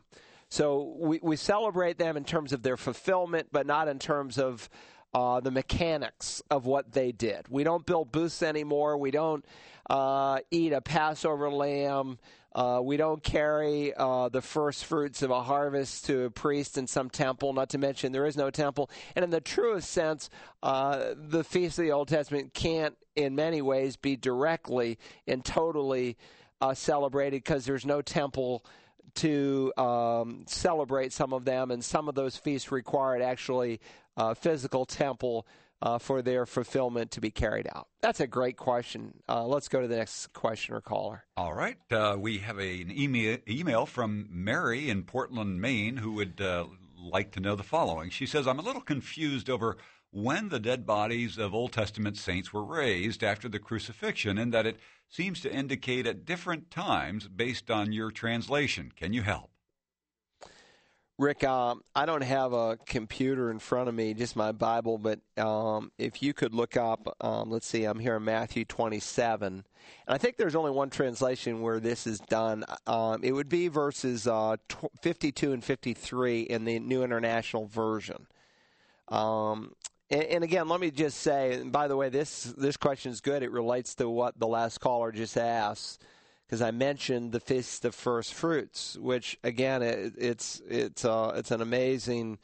So 0.49 0.95
we, 0.97 1.19
we 1.21 1.35
celebrate 1.35 1.97
them 1.97 2.17
in 2.17 2.23
terms 2.23 2.53
of 2.53 2.63
their 2.63 2.77
fulfillment, 2.77 3.47
but 3.51 3.65
not 3.65 3.87
in 3.87 3.99
terms 3.99 4.37
of 4.37 4.69
uh, 5.13 5.39
the 5.39 5.51
mechanics 5.51 6.41
of 6.51 6.65
what 6.65 6.91
they 6.91 7.11
did. 7.11 7.47
We 7.49 7.63
don't 7.63 7.85
build 7.85 8.11
booths 8.11 8.43
anymore. 8.43 8.97
We 8.97 9.11
don't 9.11 9.45
uh, 9.89 10.39
eat 10.51 10.73
a 10.73 10.81
Passover 10.81 11.49
lamb. 11.49 12.17
Uh, 12.55 12.79
we 12.81 12.95
don't 12.95 13.21
carry 13.21 13.93
uh, 13.93 14.29
the 14.29 14.41
first 14.41 14.85
fruits 14.85 15.21
of 15.21 15.29
a 15.29 15.43
harvest 15.43 16.05
to 16.05 16.23
a 16.23 16.31
priest 16.31 16.77
in 16.77 16.87
some 16.87 17.09
temple, 17.09 17.51
not 17.51 17.69
to 17.69 17.77
mention 17.77 18.13
there 18.13 18.25
is 18.25 18.37
no 18.37 18.49
temple. 18.49 18.89
And 19.13 19.25
in 19.25 19.29
the 19.29 19.41
truest 19.41 19.91
sense, 19.91 20.29
uh, 20.63 21.15
the 21.17 21.43
Feast 21.43 21.77
of 21.79 21.83
the 21.83 21.91
Old 21.91 22.07
Testament 22.07 22.53
can't, 22.53 22.95
in 23.13 23.35
many 23.35 23.61
ways, 23.61 23.97
be 23.97 24.15
directly 24.15 24.97
and 25.27 25.43
totally 25.43 26.15
uh, 26.61 26.73
celebrated 26.73 27.43
because 27.43 27.65
there's 27.65 27.85
no 27.85 28.01
temple 28.01 28.63
to 29.15 29.73
um, 29.77 30.45
celebrate 30.47 31.11
some 31.11 31.33
of 31.33 31.43
them, 31.43 31.71
and 31.71 31.83
some 31.83 32.07
of 32.07 32.15
those 32.15 32.37
feasts 32.37 32.71
required 32.71 33.21
actually 33.21 33.81
uh, 34.15 34.33
physical 34.33 34.85
temple 34.85 35.45
uh, 35.81 35.97
for 35.97 36.21
their 36.21 36.45
fulfillment 36.45 37.11
to 37.11 37.21
be 37.21 37.31
carried 37.31 37.67
out? 37.73 37.87
That's 38.01 38.19
a 38.19 38.27
great 38.27 38.57
question. 38.57 39.15
Uh, 39.27 39.45
let's 39.45 39.67
go 39.67 39.81
to 39.81 39.87
the 39.87 39.97
next 39.97 40.33
question 40.33 40.75
or 40.75 40.81
caller. 40.81 41.25
All 41.37 41.53
right. 41.53 41.77
Uh, 41.91 42.15
we 42.19 42.39
have 42.39 42.59
a, 42.59 42.81
an 42.81 42.91
email, 42.91 43.37
email 43.47 43.85
from 43.85 44.27
Mary 44.29 44.89
in 44.89 45.03
Portland, 45.03 45.61
Maine, 45.61 45.97
who 45.97 46.13
would 46.13 46.41
uh, 46.41 46.65
like 46.97 47.31
to 47.31 47.39
know 47.39 47.55
the 47.55 47.63
following. 47.63 48.09
She 48.09 48.25
says, 48.25 48.47
I'm 48.47 48.59
a 48.59 48.63
little 48.63 48.81
confused 48.81 49.49
over 49.49 49.77
when 50.11 50.47
the 50.47 50.59
dead 50.59 50.85
bodies 50.85 51.37
of 51.37 51.53
Old 51.53 51.73
Testament 51.73 52.17
saints 52.17 52.53
were 52.53 52.63
raised 52.63 53.21
after 53.21 53.49
the 53.49 53.59
crucifixion, 53.59 54.37
and 54.37 54.53
that 54.53 54.65
it 54.65 54.79
seems 55.09 55.41
to 55.41 55.53
indicate 55.53 56.07
at 56.07 56.25
different 56.25 56.71
times 56.71 57.27
based 57.27 57.69
on 57.69 57.91
your 57.91 58.11
translation. 58.11 58.93
Can 58.95 59.11
you 59.11 59.23
help? 59.23 59.51
Rick, 61.17 61.45
um, 61.45 61.81
I 61.95 62.05
don't 62.05 62.23
have 62.23 62.51
a 62.51 62.77
computer 62.85 63.49
in 63.49 63.59
front 63.59 63.87
of 63.87 63.95
me, 63.95 64.13
just 64.13 64.35
my 64.35 64.51
Bible, 64.51 64.97
but 64.97 65.19
um, 65.37 65.91
if 65.97 66.21
you 66.21 66.33
could 66.33 66.53
look 66.53 66.75
up, 66.75 67.15
um, 67.21 67.49
let's 67.49 67.65
see, 67.65 67.85
I'm 67.85 67.99
here 67.99 68.17
in 68.17 68.25
Matthew 68.25 68.65
27, 68.65 69.47
and 69.47 69.63
I 70.07 70.17
think 70.17 70.35
there's 70.35 70.55
only 70.55 70.71
one 70.71 70.89
translation 70.89 71.61
where 71.61 71.79
this 71.79 72.05
is 72.05 72.19
done. 72.19 72.65
Um, 72.85 73.23
it 73.23 73.31
would 73.31 73.47
be 73.47 73.69
verses 73.69 74.27
uh, 74.27 74.57
52 75.01 75.53
and 75.53 75.63
53 75.63 76.41
in 76.41 76.65
the 76.65 76.79
New 76.79 77.01
International 77.01 77.65
Version. 77.65 78.27
Um, 79.07 79.73
and, 80.09 80.23
and, 80.23 80.43
again, 80.43 80.67
let 80.67 80.81
me 80.81 80.91
just 80.91 81.19
say, 81.19 81.63
by 81.63 81.87
the 81.87 81.95
way, 81.95 82.09
this 82.09 82.43
this 82.57 82.75
question 82.75 83.11
is 83.11 83.21
good. 83.21 83.41
It 83.41 83.51
relates 83.51 83.95
to 83.95 84.09
what 84.09 84.37
the 84.39 84.47
last 84.47 84.79
caller 84.79 85.11
just 85.11 85.37
asked 85.37 86.03
because 86.45 86.61
I 86.61 86.71
mentioned 86.71 87.31
the 87.31 87.39
feast 87.39 87.85
of 87.85 87.95
first 87.95 88.33
fruits, 88.33 88.97
which 88.97 89.37
again 89.43 89.81
it, 89.81 90.13
it's 90.17 90.61
it's 90.67 91.05
uh, 91.05 91.33
it's 91.35 91.51
an 91.51 91.61
amazing 91.61 92.39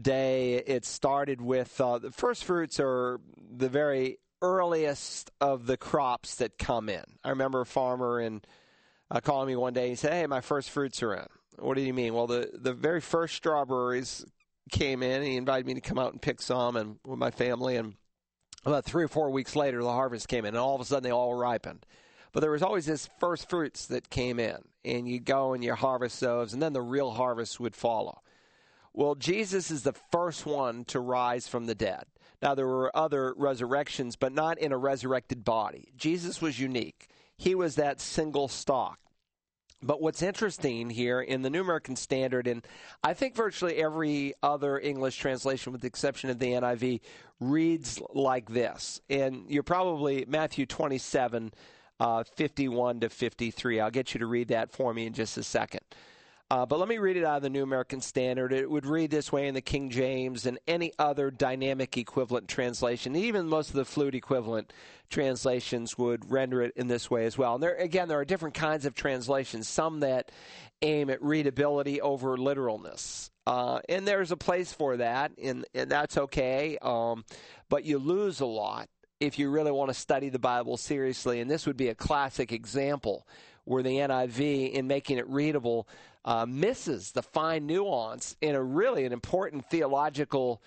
day. 0.00 0.54
It 0.54 0.84
started 0.84 1.40
with 1.40 1.80
uh, 1.80 1.98
the 1.98 2.10
first 2.10 2.44
fruits 2.44 2.78
are 2.80 3.20
the 3.56 3.68
very 3.68 4.18
earliest 4.42 5.30
of 5.40 5.66
the 5.66 5.76
crops 5.76 6.36
that 6.36 6.58
come 6.58 6.88
in. 6.88 7.04
I 7.24 7.30
remember 7.30 7.60
a 7.60 7.66
farmer 7.66 8.20
and 8.20 8.46
uh, 9.10 9.20
calling 9.20 9.48
me 9.48 9.56
one 9.56 9.72
day. 9.72 9.88
He 9.88 9.94
said, 9.96 10.12
"Hey, 10.12 10.26
my 10.26 10.40
first 10.40 10.70
fruits 10.70 11.02
are 11.02 11.14
in." 11.14 11.26
What 11.58 11.76
do 11.76 11.82
you 11.82 11.94
mean? 11.94 12.14
Well, 12.14 12.26
the 12.26 12.50
the 12.52 12.72
very 12.72 13.00
first 13.00 13.34
strawberries 13.34 14.24
came 14.70 15.02
in. 15.02 15.22
He 15.22 15.36
invited 15.36 15.66
me 15.66 15.74
to 15.74 15.80
come 15.80 15.98
out 15.98 16.12
and 16.12 16.22
pick 16.22 16.40
some, 16.40 16.76
and 16.76 16.98
with 17.04 17.18
my 17.18 17.30
family. 17.30 17.76
And 17.76 17.94
about 18.64 18.84
three 18.84 19.04
or 19.04 19.08
four 19.08 19.30
weeks 19.30 19.56
later, 19.56 19.82
the 19.82 19.92
harvest 19.92 20.28
came 20.28 20.44
in, 20.44 20.54
and 20.54 20.58
all 20.58 20.74
of 20.74 20.80
a 20.80 20.84
sudden 20.84 21.02
they 21.02 21.12
all 21.12 21.34
ripened. 21.34 21.84
But 22.34 22.40
there 22.40 22.50
was 22.50 22.64
always 22.64 22.84
this 22.84 23.08
first 23.20 23.48
fruits 23.48 23.86
that 23.86 24.10
came 24.10 24.40
in, 24.40 24.58
and 24.84 25.08
you 25.08 25.20
go 25.20 25.54
and 25.54 25.62
you 25.62 25.72
harvest 25.74 26.20
those, 26.20 26.52
and 26.52 26.60
then 26.60 26.72
the 26.72 26.82
real 26.82 27.12
harvest 27.12 27.60
would 27.60 27.76
follow. 27.76 28.22
Well, 28.92 29.14
Jesus 29.14 29.70
is 29.70 29.84
the 29.84 29.94
first 30.10 30.44
one 30.44 30.84
to 30.86 30.98
rise 30.98 31.46
from 31.46 31.66
the 31.66 31.76
dead. 31.76 32.04
Now, 32.42 32.56
there 32.56 32.66
were 32.66 32.94
other 32.94 33.34
resurrections, 33.36 34.16
but 34.16 34.32
not 34.32 34.58
in 34.58 34.72
a 34.72 34.76
resurrected 34.76 35.44
body. 35.44 35.92
Jesus 35.96 36.42
was 36.42 36.58
unique. 36.58 37.06
He 37.38 37.54
was 37.54 37.76
that 37.76 38.00
single 38.00 38.48
stock. 38.48 38.98
But 39.80 40.02
what's 40.02 40.22
interesting 40.22 40.90
here 40.90 41.20
in 41.20 41.42
the 41.42 41.50
New 41.50 41.60
American 41.60 41.94
Standard, 41.94 42.48
and 42.48 42.66
I 43.02 43.14
think 43.14 43.36
virtually 43.36 43.76
every 43.76 44.34
other 44.42 44.78
English 44.78 45.18
translation, 45.18 45.72
with 45.72 45.82
the 45.82 45.86
exception 45.86 46.30
of 46.30 46.40
the 46.40 46.52
NIV, 46.52 47.00
reads 47.38 48.00
like 48.12 48.50
this. 48.50 49.00
And 49.08 49.44
you're 49.48 49.62
probably 49.62 50.24
Matthew 50.26 50.66
27 50.66 51.52
uh, 52.00 52.24
51 52.24 53.00
to 53.00 53.08
53. 53.08 53.80
I'll 53.80 53.90
get 53.90 54.14
you 54.14 54.20
to 54.20 54.26
read 54.26 54.48
that 54.48 54.72
for 54.72 54.92
me 54.92 55.06
in 55.06 55.12
just 55.12 55.36
a 55.36 55.42
second. 55.42 55.80
Uh, 56.50 56.66
but 56.66 56.78
let 56.78 56.88
me 56.88 56.98
read 56.98 57.16
it 57.16 57.24
out 57.24 57.38
of 57.38 57.42
the 57.42 57.50
New 57.50 57.62
American 57.62 58.00
Standard. 58.00 58.52
It 58.52 58.70
would 58.70 58.84
read 58.84 59.10
this 59.10 59.32
way 59.32 59.48
in 59.48 59.54
the 59.54 59.62
King 59.62 59.88
James 59.88 60.44
and 60.44 60.58
any 60.68 60.92
other 60.98 61.30
dynamic 61.30 61.96
equivalent 61.96 62.48
translation. 62.48 63.16
Even 63.16 63.48
most 63.48 63.70
of 63.70 63.76
the 63.76 63.84
flute 63.84 64.14
equivalent 64.14 64.72
translations 65.08 65.96
would 65.96 66.30
render 66.30 66.60
it 66.60 66.72
in 66.76 66.86
this 66.86 67.10
way 67.10 67.24
as 67.24 67.38
well. 67.38 67.54
And 67.54 67.62
there, 67.62 67.74
again, 67.76 68.08
there 68.08 68.18
are 68.20 68.26
different 68.26 68.54
kinds 68.54 68.84
of 68.84 68.94
translations. 68.94 69.68
Some 69.68 70.00
that 70.00 70.30
aim 70.82 71.08
at 71.08 71.22
readability 71.22 72.00
over 72.02 72.36
literalness, 72.36 73.30
uh, 73.46 73.80
and 73.88 74.06
there's 74.06 74.30
a 74.30 74.36
place 74.36 74.70
for 74.72 74.98
that, 74.98 75.32
and, 75.42 75.64
and 75.74 75.90
that's 75.90 76.18
okay. 76.18 76.76
Um, 76.82 77.24
but 77.70 77.84
you 77.84 77.98
lose 77.98 78.40
a 78.40 78.46
lot 78.46 78.88
if 79.20 79.38
you 79.38 79.50
really 79.50 79.72
want 79.72 79.90
to 79.90 79.94
study 79.94 80.28
the 80.28 80.38
Bible 80.38 80.76
seriously. 80.76 81.40
And 81.40 81.50
this 81.50 81.66
would 81.66 81.76
be 81.76 81.88
a 81.88 81.94
classic 81.94 82.52
example 82.52 83.26
where 83.64 83.82
the 83.82 83.96
NIV, 83.96 84.72
in 84.72 84.86
making 84.86 85.18
it 85.18 85.28
readable, 85.28 85.88
uh, 86.24 86.46
misses 86.46 87.12
the 87.12 87.22
fine 87.22 87.66
nuance 87.66 88.36
in 88.40 88.54
a 88.54 88.62
really 88.62 89.04
an 89.04 89.12
important 89.12 89.68
theological 89.70 90.62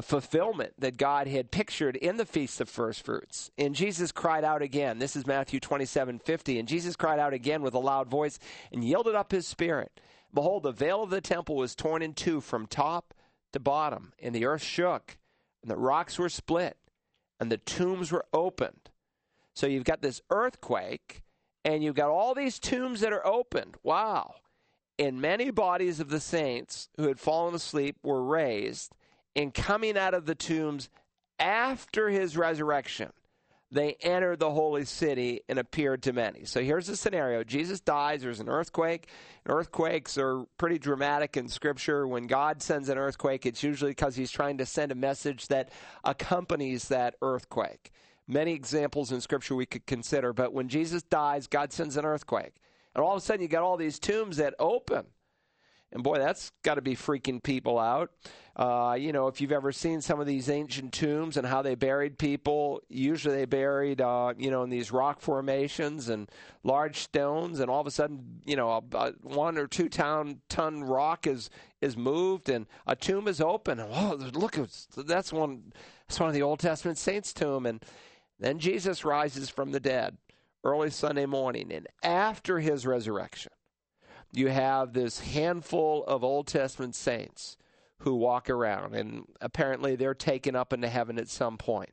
fulfillment 0.00 0.74
that 0.78 0.96
God 0.96 1.26
had 1.26 1.50
pictured 1.50 1.96
in 1.96 2.16
the 2.16 2.26
Feast 2.26 2.60
of 2.60 2.68
First 2.68 3.04
Fruits. 3.04 3.50
And 3.56 3.74
Jesus 3.74 4.12
cried 4.12 4.44
out 4.44 4.62
again. 4.62 4.98
This 4.98 5.16
is 5.16 5.26
Matthew 5.26 5.58
27 5.58 6.18
50. 6.18 6.58
And 6.58 6.68
Jesus 6.68 6.96
cried 6.96 7.18
out 7.18 7.32
again 7.32 7.62
with 7.62 7.74
a 7.74 7.78
loud 7.78 8.08
voice 8.08 8.38
and 8.72 8.84
yielded 8.84 9.14
up 9.14 9.32
his 9.32 9.46
spirit. 9.46 10.00
Behold, 10.34 10.64
the 10.64 10.72
veil 10.72 11.02
of 11.02 11.10
the 11.10 11.20
temple 11.20 11.56
was 11.56 11.74
torn 11.74 12.02
in 12.02 12.12
two 12.12 12.40
from 12.40 12.66
top 12.66 13.14
to 13.52 13.60
bottom, 13.60 14.12
and 14.20 14.34
the 14.34 14.44
earth 14.44 14.62
shook, 14.62 15.16
and 15.62 15.70
the 15.70 15.76
rocks 15.76 16.18
were 16.18 16.28
split 16.28 16.76
and 17.40 17.50
the 17.50 17.58
tombs 17.58 18.12
were 18.12 18.24
opened. 18.32 18.90
So 19.54 19.66
you've 19.66 19.84
got 19.84 20.02
this 20.02 20.20
earthquake, 20.30 21.22
and 21.64 21.82
you've 21.82 21.94
got 21.94 22.10
all 22.10 22.34
these 22.34 22.58
tombs 22.58 23.00
that 23.00 23.12
are 23.12 23.26
opened. 23.26 23.76
Wow. 23.82 24.34
And 24.98 25.20
many 25.20 25.50
bodies 25.50 26.00
of 26.00 26.08
the 26.08 26.20
saints 26.20 26.88
who 26.96 27.08
had 27.08 27.18
fallen 27.18 27.54
asleep 27.54 27.96
were 28.02 28.22
raised, 28.22 28.94
and 29.34 29.52
coming 29.52 29.96
out 29.96 30.14
of 30.14 30.26
the 30.26 30.34
tombs 30.34 30.88
after 31.38 32.08
his 32.08 32.36
resurrection, 32.36 33.12
they 33.70 33.96
entered 34.00 34.38
the 34.38 34.50
holy 34.50 34.84
city 34.84 35.40
and 35.48 35.58
appeared 35.58 36.02
to 36.04 36.12
many. 36.12 36.44
So 36.44 36.62
here's 36.62 36.86
the 36.86 36.96
scenario 36.96 37.42
Jesus 37.42 37.80
dies, 37.80 38.22
there's 38.22 38.40
an 38.40 38.48
earthquake. 38.48 39.08
Earthquakes 39.46 40.16
are 40.18 40.44
pretty 40.58 40.78
dramatic 40.78 41.36
in 41.36 41.48
Scripture. 41.48 42.06
When 42.06 42.26
God 42.26 42.62
sends 42.62 42.88
an 42.88 42.98
earthquake, 42.98 43.46
it's 43.46 43.62
usually 43.62 43.90
because 43.90 44.16
he's 44.16 44.30
trying 44.30 44.58
to 44.58 44.66
send 44.66 44.92
a 44.92 44.96
message 44.96 45.48
that 45.48 45.70
accompanies 46.04 46.88
that 46.88 47.16
earthquake. 47.22 47.92
Many 48.28 48.52
examples 48.52 49.12
in 49.12 49.20
Scripture 49.20 49.54
we 49.54 49.66
could 49.66 49.86
consider, 49.86 50.32
but 50.32 50.52
when 50.52 50.68
Jesus 50.68 51.02
dies, 51.02 51.46
God 51.46 51.72
sends 51.72 51.96
an 51.96 52.04
earthquake. 52.04 52.54
And 52.94 53.04
all 53.04 53.12
of 53.12 53.18
a 53.18 53.20
sudden, 53.20 53.42
you 53.42 53.48
got 53.48 53.62
all 53.62 53.76
these 53.76 53.98
tombs 53.98 54.38
that 54.38 54.54
open. 54.58 55.06
And 55.92 56.02
boy, 56.02 56.18
that's 56.18 56.50
got 56.62 56.74
to 56.74 56.82
be 56.82 56.96
freaking 56.96 57.42
people 57.42 57.78
out. 57.78 58.10
Uh, 58.56 58.96
you 58.98 59.12
know, 59.12 59.28
if 59.28 59.40
you've 59.40 59.52
ever 59.52 59.70
seen 59.70 60.00
some 60.00 60.18
of 60.18 60.26
these 60.26 60.48
ancient 60.48 60.92
tombs 60.92 61.36
and 61.36 61.46
how 61.46 61.60
they 61.60 61.74
buried 61.74 62.18
people, 62.18 62.80
usually 62.88 63.36
they 63.36 63.44
buried, 63.44 64.00
uh, 64.00 64.32
you 64.38 64.50
know, 64.50 64.62
in 64.62 64.70
these 64.70 64.90
rock 64.90 65.20
formations 65.20 66.08
and 66.08 66.30
large 66.64 66.96
stones, 66.96 67.60
and 67.60 67.70
all 67.70 67.82
of 67.82 67.86
a 67.86 67.90
sudden, 67.90 68.40
you 68.46 68.56
know, 68.56 68.70
a, 68.70 68.96
a 68.96 69.12
one 69.22 69.58
or 69.58 69.66
two 69.66 69.90
ton 69.90 70.40
ton 70.48 70.82
rock 70.82 71.26
is 71.26 71.50
is 71.82 71.98
moved 71.98 72.48
and 72.48 72.66
a 72.86 72.96
tomb 72.96 73.28
is 73.28 73.42
open. 73.42 73.78
Oh, 73.78 74.16
look, 74.32 74.58
that's 74.96 75.32
one. 75.32 75.72
That's 76.08 76.18
one 76.18 76.28
of 76.30 76.34
the 76.34 76.42
Old 76.42 76.60
Testament 76.60 76.96
saints' 76.96 77.34
tomb, 77.34 77.66
and 77.66 77.84
then 78.40 78.58
Jesus 78.58 79.04
rises 79.04 79.50
from 79.50 79.72
the 79.72 79.80
dead 79.80 80.16
early 80.64 80.90
Sunday 80.90 81.26
morning, 81.26 81.70
and 81.72 81.86
after 82.02 82.58
his 82.58 82.86
resurrection, 82.86 83.52
you 84.38 84.48
have 84.48 84.92
this 84.92 85.20
handful 85.20 86.04
of 86.04 86.22
Old 86.22 86.46
Testament 86.46 86.94
saints 86.94 87.56
who 88.00 88.14
walk 88.14 88.50
around, 88.50 88.94
and 88.94 89.24
apparently 89.40 89.96
they're 89.96 90.14
taken 90.14 90.54
up 90.54 90.72
into 90.72 90.88
heaven 90.88 91.18
at 91.18 91.28
some 91.28 91.56
point. 91.56 91.90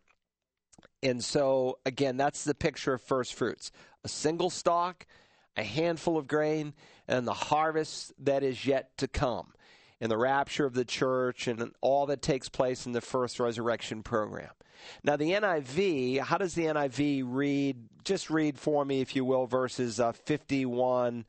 And 1.02 1.24
so, 1.24 1.80
again, 1.86 2.18
that's 2.18 2.44
the 2.44 2.56
picture 2.56 2.94
of 2.94 3.02
first 3.02 3.34
fruits 3.34 3.72
a 4.04 4.10
single 4.10 4.50
stalk, 4.50 5.06
a 5.56 5.64
handful 5.64 6.18
of 6.18 6.28
grain, 6.28 6.74
and 7.08 7.26
the 7.26 7.34
harvest 7.34 8.14
that 8.20 8.44
is 8.44 8.66
yet 8.66 8.98
to 8.98 9.08
come 9.08 9.54
and 10.02 10.12
the 10.12 10.18
rapture 10.18 10.66
of 10.66 10.74
the 10.74 10.84
church 10.84 11.48
and 11.48 11.72
all 11.80 12.08
that 12.08 12.22
takes 12.22 12.50
place 12.50 12.86
in 12.86 12.92
the 12.92 13.00
first 13.00 13.40
resurrection 13.40 14.04
program. 14.04 14.50
Now, 15.02 15.16
the 15.16 15.32
NIV, 15.32 16.20
how 16.20 16.38
does 16.38 16.56
the 16.56 16.66
NIV 16.66 17.24
read? 17.26 17.78
Just 18.04 18.30
read 18.30 18.60
for 18.60 18.84
me, 18.84 19.00
if 19.00 19.16
you 19.16 19.24
will, 19.24 19.46
verses 19.46 20.02
uh, 20.02 20.12
51 20.12 21.26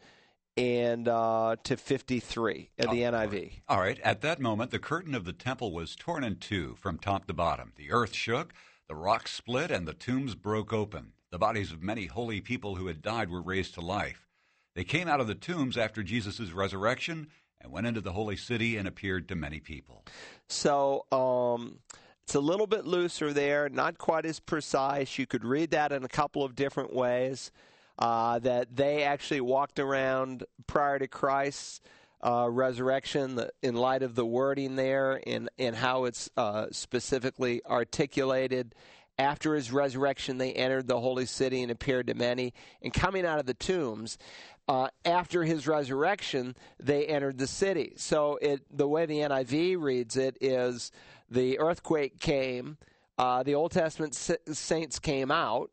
and 0.57 1.09
uh, 1.09 1.57
to 1.65 1.77
53 1.77 2.71
at 2.79 2.91
the 2.91 3.07
oh, 3.07 3.13
NIV. 3.13 3.53
All 3.69 3.81
right. 3.81 3.99
At 4.01 4.21
that 4.21 4.41
moment, 4.41 4.71
the 4.71 4.79
curtain 4.79 5.15
of 5.15 5.25
the 5.25 5.33
temple 5.33 5.73
was 5.73 5.97
torn 5.97 6.25
in 6.25 6.37
two 6.37 6.77
from 6.79 6.99
top 6.99 7.27
to 7.27 7.35
bottom. 7.35 7.73
The 7.77 7.91
earth 7.91 8.15
shook, 8.15 8.53
the 8.89 8.95
rocks 8.95 9.33
split, 9.33 9.71
and 9.71 9.87
the 9.87 9.95
tombs 9.95 10.35
broke 10.35 10.73
open. 10.73 11.13
The 11.31 11.39
bodies 11.39 11.73
of 11.73 11.83
many 11.83 12.07
holy 12.07 12.41
people 12.41 12.77
who 12.77 12.87
had 12.87 13.03
died 13.03 13.31
were 13.31 13.43
raised 13.43 13.75
to 13.75 13.81
life. 13.81 14.29
They 14.77 14.85
came 14.85 15.09
out 15.09 15.21
of 15.21 15.27
the 15.27 15.35
tombs 15.35 15.77
after 15.77 16.03
Jesus' 16.03 16.53
resurrection 16.53 17.29
and 17.61 17.73
went 17.73 17.87
into 17.87 18.01
the 18.01 18.13
holy 18.13 18.37
city 18.37 18.77
and 18.77 18.87
appeared 18.87 19.29
to 19.29 19.35
many 19.35 19.59
people. 19.59 20.05
So, 20.49 21.07
um, 21.11 21.79
it's 22.23 22.35
a 22.35 22.41
little 22.41 22.67
bit 22.67 22.87
looser 22.87 23.33
there, 23.33 23.69
not 23.69 23.99
quite 23.99 24.25
as 24.25 24.41
precise. 24.41 25.19
You 25.19 25.27
could 25.27 25.45
read 25.45 25.71
that 25.73 25.93
in 25.93 26.05
a 26.05 26.09
couple 26.09 26.43
of 26.43 26.55
different 26.55 26.95
ways 26.95 27.51
uh, 27.99 28.39
that 28.41 28.75
they 28.75 29.05
actually 29.05 29.41
walked 29.41 29.79
around 29.79 30.45
prior 30.67 30.99
to 30.99 31.07
Christ's 31.07 31.81
uh, 32.23 32.49
resurrection 32.51 33.41
in 33.63 33.75
light 33.75 34.03
of 34.03 34.15
the 34.15 34.25
wording 34.25 34.77
there 34.77 35.21
and, 35.27 35.49
and 35.59 35.77
how 35.77 36.05
it's 36.05 36.31
uh, 36.37 36.67
specifically 36.73 37.63
articulated. 37.67 38.75
After 39.19 39.55
his 39.55 39.71
resurrection, 39.71 40.39
they 40.39 40.53
entered 40.53 40.89
the 40.89 40.99
holy 40.99 41.27
city 41.27 41.63
and 41.63 41.71
appeared 41.71 42.09
to 42.09 42.15
many. 42.15 42.53
And 42.83 42.93
coming 42.93 43.25
out 43.25 43.39
of 43.39 43.47
the 43.47 43.55
tombs, 43.55 44.19
uh, 44.67 44.89
after 45.05 45.45
his 45.45 45.69
resurrection, 45.69 46.57
they 46.81 47.07
entered 47.07 47.39
the 47.39 47.47
city. 47.47 47.93
So 47.97 48.39
it, 48.41 48.63
the 48.77 48.89
way 48.89 49.07
the 49.07 49.19
NIV 49.19 49.81
reads 49.81 50.17
it 50.17 50.39
is 50.41 50.91
the 51.31 51.59
earthquake 51.59 52.19
came, 52.19 52.79
uh, 53.19 53.43
the 53.43 53.55
Old 53.55 53.71
Testament 53.73 54.15
saints 54.15 54.99
came 54.99 55.31
out, 55.31 55.71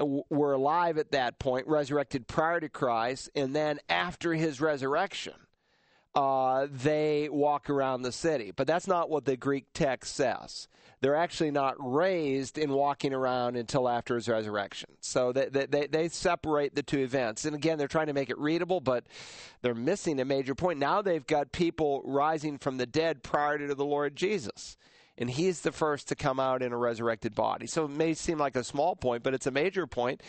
were 0.00 0.52
alive 0.52 0.98
at 0.98 1.10
that 1.12 1.38
point, 1.38 1.66
resurrected 1.66 2.26
prior 2.26 2.60
to 2.60 2.68
Christ, 2.68 3.30
and 3.34 3.54
then 3.54 3.80
after 3.88 4.34
his 4.34 4.60
resurrection, 4.60 5.34
uh, 6.14 6.66
they 6.70 7.28
walk 7.28 7.70
around 7.70 8.02
the 8.02 8.12
city. 8.12 8.52
But 8.54 8.66
that's 8.66 8.86
not 8.86 9.10
what 9.10 9.24
the 9.24 9.36
Greek 9.36 9.66
text 9.72 10.14
says. 10.14 10.68
They're 11.00 11.14
actually 11.14 11.52
not 11.52 11.76
raised 11.78 12.58
in 12.58 12.72
walking 12.72 13.14
around 13.14 13.56
until 13.56 13.88
after 13.88 14.16
his 14.16 14.28
resurrection. 14.28 14.90
So 15.00 15.32
they, 15.32 15.66
they, 15.66 15.86
they 15.86 16.08
separate 16.08 16.74
the 16.74 16.82
two 16.82 16.98
events. 16.98 17.44
And 17.44 17.54
again, 17.54 17.78
they're 17.78 17.86
trying 17.86 18.08
to 18.08 18.12
make 18.12 18.30
it 18.30 18.38
readable, 18.38 18.80
but 18.80 19.06
they're 19.62 19.76
missing 19.76 20.18
a 20.18 20.24
major 20.24 20.56
point. 20.56 20.80
Now 20.80 21.00
they've 21.00 21.26
got 21.26 21.52
people 21.52 22.02
rising 22.04 22.58
from 22.58 22.78
the 22.78 22.86
dead 22.86 23.22
prior 23.22 23.58
to 23.58 23.74
the 23.76 23.84
Lord 23.84 24.16
Jesus 24.16 24.76
and 25.18 25.28
he's 25.28 25.60
the 25.60 25.72
first 25.72 26.08
to 26.08 26.14
come 26.14 26.38
out 26.38 26.62
in 26.62 26.72
a 26.72 26.76
resurrected 26.76 27.34
body. 27.34 27.66
So 27.66 27.84
it 27.84 27.90
may 27.90 28.14
seem 28.14 28.38
like 28.38 28.56
a 28.56 28.64
small 28.64 28.96
point, 28.96 29.22
but 29.24 29.34
it's 29.34 29.46
a 29.46 29.50
major 29.50 29.86
point, 29.86 30.22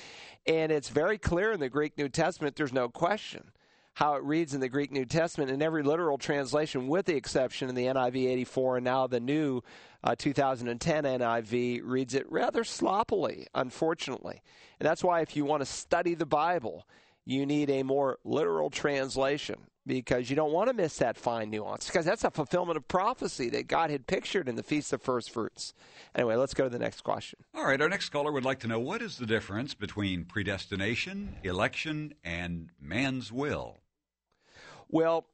and 0.46 0.72
it's 0.72 0.90
very 0.90 1.18
clear 1.18 1.52
in 1.52 1.60
the 1.60 1.70
Greek 1.70 1.98
New 1.98 2.10
Testament. 2.10 2.56
There's 2.56 2.74
no 2.74 2.90
question 2.90 3.52
how 3.94 4.16
it 4.16 4.24
reads 4.24 4.54
in 4.54 4.62
the 4.62 4.70
Greek 4.70 4.92
New 4.92 5.06
Testament 5.06 5.52
in 5.52 5.62
every 5.62 5.84
literal 5.84 6.18
translation, 6.18 6.88
with 6.88 7.06
the 7.06 7.16
exception 7.16 7.70
in 7.70 7.76
the 7.76 7.86
NIV 7.86 8.30
84 8.30 8.78
and 8.78 8.86
now 8.86 9.08
the 9.08 9.20
new 9.20 9.62
uh, 10.04 10.16
2010 10.18 11.04
NIV 11.04 11.82
reads 11.84 12.16
it 12.16 12.26
rather 12.32 12.64
sloppily, 12.64 13.46
unfortunately. 13.54 14.42
And 14.80 14.88
that's 14.88 15.04
why 15.04 15.20
if 15.20 15.36
you 15.36 15.44
want 15.44 15.62
to 15.62 15.66
study 15.66 16.16
the 16.16 16.26
Bible, 16.26 16.88
you 17.26 17.46
need 17.46 17.70
a 17.70 17.84
more 17.84 18.20
literal 18.24 18.70
translation 18.70 19.58
because 19.90 20.30
you 20.30 20.36
don't 20.36 20.52
want 20.52 20.70
to 20.70 20.74
miss 20.74 20.98
that 20.98 21.18
fine 21.18 21.50
nuance 21.50 21.88
because 21.88 22.06
that's 22.06 22.24
a 22.24 22.30
fulfillment 22.30 22.78
of 22.78 22.88
prophecy 22.88 23.50
that 23.50 23.68
God 23.68 23.90
had 23.90 24.08
pictured 24.08 24.48
in 24.48 24.56
the 24.56 24.64
Feast 24.64 24.94
of 24.94 25.02
First 25.02 25.32
Fruits. 25.32 25.74
Anyway, 26.16 26.36
let's 26.36 26.54
go 26.54 26.64
to 26.66 26.70
the 26.70 26.80
next 26.80 27.02
question. 27.02 27.40
All 27.56 27.66
right, 27.66 27.82
our 27.82 27.90
next 27.90 28.10
caller 28.10 28.32
would 28.32 28.46
like 28.46 28.60
to 28.60 28.68
know 28.68 28.80
what 28.80 29.02
is 29.02 29.18
the 29.18 29.26
difference 29.26 29.74
between 29.74 30.26
predestination, 30.26 31.36
election, 31.44 32.14
and 32.24 32.70
man's 32.80 33.32
will? 33.32 33.78
Well, 34.88 35.26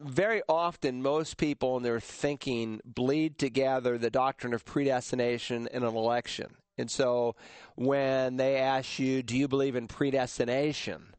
very 0.00 0.42
often 0.48 1.02
most 1.02 1.36
people 1.36 1.76
in 1.76 1.82
their 1.82 2.00
thinking 2.00 2.80
bleed 2.84 3.38
together 3.38 3.98
the 3.98 4.10
doctrine 4.10 4.52
of 4.52 4.64
predestination 4.64 5.68
and 5.72 5.84
an 5.84 5.94
election. 5.94 6.56
And 6.76 6.90
so 6.90 7.36
when 7.76 8.36
they 8.36 8.56
ask 8.56 8.98
you, 8.98 9.22
do 9.22 9.36
you 9.36 9.46
believe 9.46 9.76
in 9.76 9.86
predestination? 9.86 11.14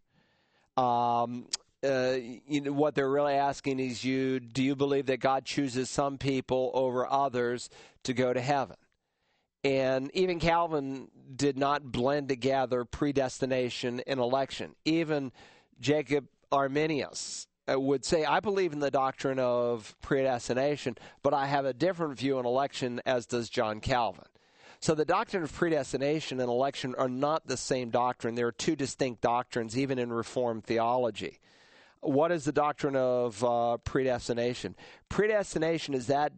Um, 0.75 1.47
uh, 1.83 2.17
you 2.47 2.61
know, 2.61 2.71
what 2.71 2.95
they're 2.95 3.09
really 3.09 3.33
asking 3.33 3.79
is 3.79 4.03
you 4.03 4.39
do 4.39 4.63
you 4.63 4.75
believe 4.75 5.07
that 5.07 5.19
God 5.19 5.45
chooses 5.45 5.89
some 5.89 6.17
people 6.17 6.71
over 6.73 7.11
others 7.11 7.69
to 8.03 8.13
go 8.13 8.33
to 8.33 8.41
heaven? 8.41 8.77
And 9.63 10.11
even 10.13 10.39
Calvin 10.39 11.09
did 11.35 11.57
not 11.57 11.91
blend 11.91 12.29
together 12.29 12.85
predestination 12.85 14.01
and 14.07 14.19
election. 14.19 14.75
Even 14.85 15.31
Jacob 15.79 16.27
Arminius 16.51 17.47
uh, 17.71 17.79
would 17.79 18.03
say, 18.03 18.25
I 18.25 18.39
believe 18.41 18.73
in 18.73 18.79
the 18.79 18.91
doctrine 18.91 19.39
of 19.39 19.95
predestination, 20.01 20.97
but 21.21 21.33
I 21.33 21.45
have 21.47 21.65
a 21.65 21.73
different 21.73 22.17
view 22.17 22.37
on 22.37 22.45
election, 22.45 23.01
as 23.05 23.25
does 23.25 23.49
John 23.49 23.79
Calvin. 23.79 24.25
So 24.81 24.95
the 24.95 25.05
doctrine 25.05 25.43
of 25.43 25.53
predestination 25.53 26.41
and 26.41 26.49
election 26.49 26.93
are 26.97 27.07
not 27.07 27.47
the 27.47 27.55
same 27.55 27.89
doctrine. 27.89 28.35
There 28.35 28.47
are 28.47 28.51
two 28.51 28.75
distinct 28.75 29.21
doctrines, 29.21 29.77
even 29.77 29.97
in 29.97 30.11
Reformed 30.11 30.65
theology 30.65 31.39
what 32.03 32.31
is 32.31 32.45
the 32.45 32.51
doctrine 32.51 32.95
of 32.95 33.43
uh, 33.43 33.77
predestination? 33.77 34.75
Predestination 35.09 35.93
is 35.93 36.07
that 36.07 36.33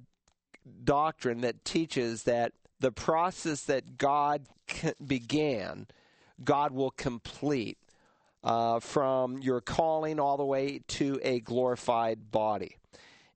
doctrine 0.84 1.42
that 1.42 1.66
teaches 1.66 2.24
that 2.24 2.54
the 2.80 2.92
process 2.92 3.64
that 3.64 3.98
God 3.98 4.46
began, 5.06 5.88
God 6.44 6.72
will 6.72 6.92
complete 6.92 7.78
uh, 8.44 8.80
from 8.80 9.40
your 9.40 9.62
calling 9.62 10.20
all 10.20 10.38
the 10.38 10.46
way 10.46 10.82
to 10.88 11.20
a 11.24 11.40
glorified 11.40 12.32
body. 12.32 12.78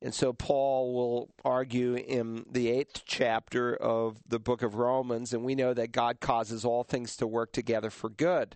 And 0.02 0.14
so 0.14 0.32
Paul 0.32 0.94
will 0.94 1.30
argue 1.44 1.96
in 1.96 2.46
the 2.50 2.70
eighth 2.70 3.04
chapter 3.06 3.76
of 3.76 4.18
the 4.28 4.40
book 4.40 4.62
of 4.62 4.76
Romans, 4.76 5.34
and 5.34 5.44
we 5.44 5.56
know 5.56 5.74
that 5.74 5.92
God 5.92 6.22
causes 6.22 6.64
all 6.64 6.84
things 6.84 7.18
to 7.18 7.28
work 7.28 7.52
together 7.52 7.90
for 7.90 8.10
good 8.10 8.56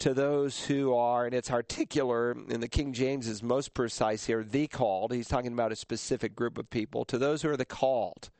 to 0.00 0.14
those 0.14 0.64
who 0.66 0.94
are, 0.94 1.26
and 1.26 1.34
it's 1.34 1.50
articular, 1.50 2.30
and 2.30 2.62
the 2.62 2.68
King 2.68 2.92
James 2.92 3.26
is 3.26 3.42
most 3.42 3.74
precise 3.74 4.26
here, 4.26 4.44
the 4.44 4.68
called. 4.68 5.12
He's 5.12 5.28
talking 5.28 5.52
about 5.52 5.72
a 5.72 5.76
specific 5.76 6.36
group 6.36 6.58
of 6.58 6.70
people. 6.70 7.04
To 7.06 7.18
those 7.18 7.42
who 7.42 7.50
are 7.50 7.56
the 7.56 7.64
called 7.64 8.30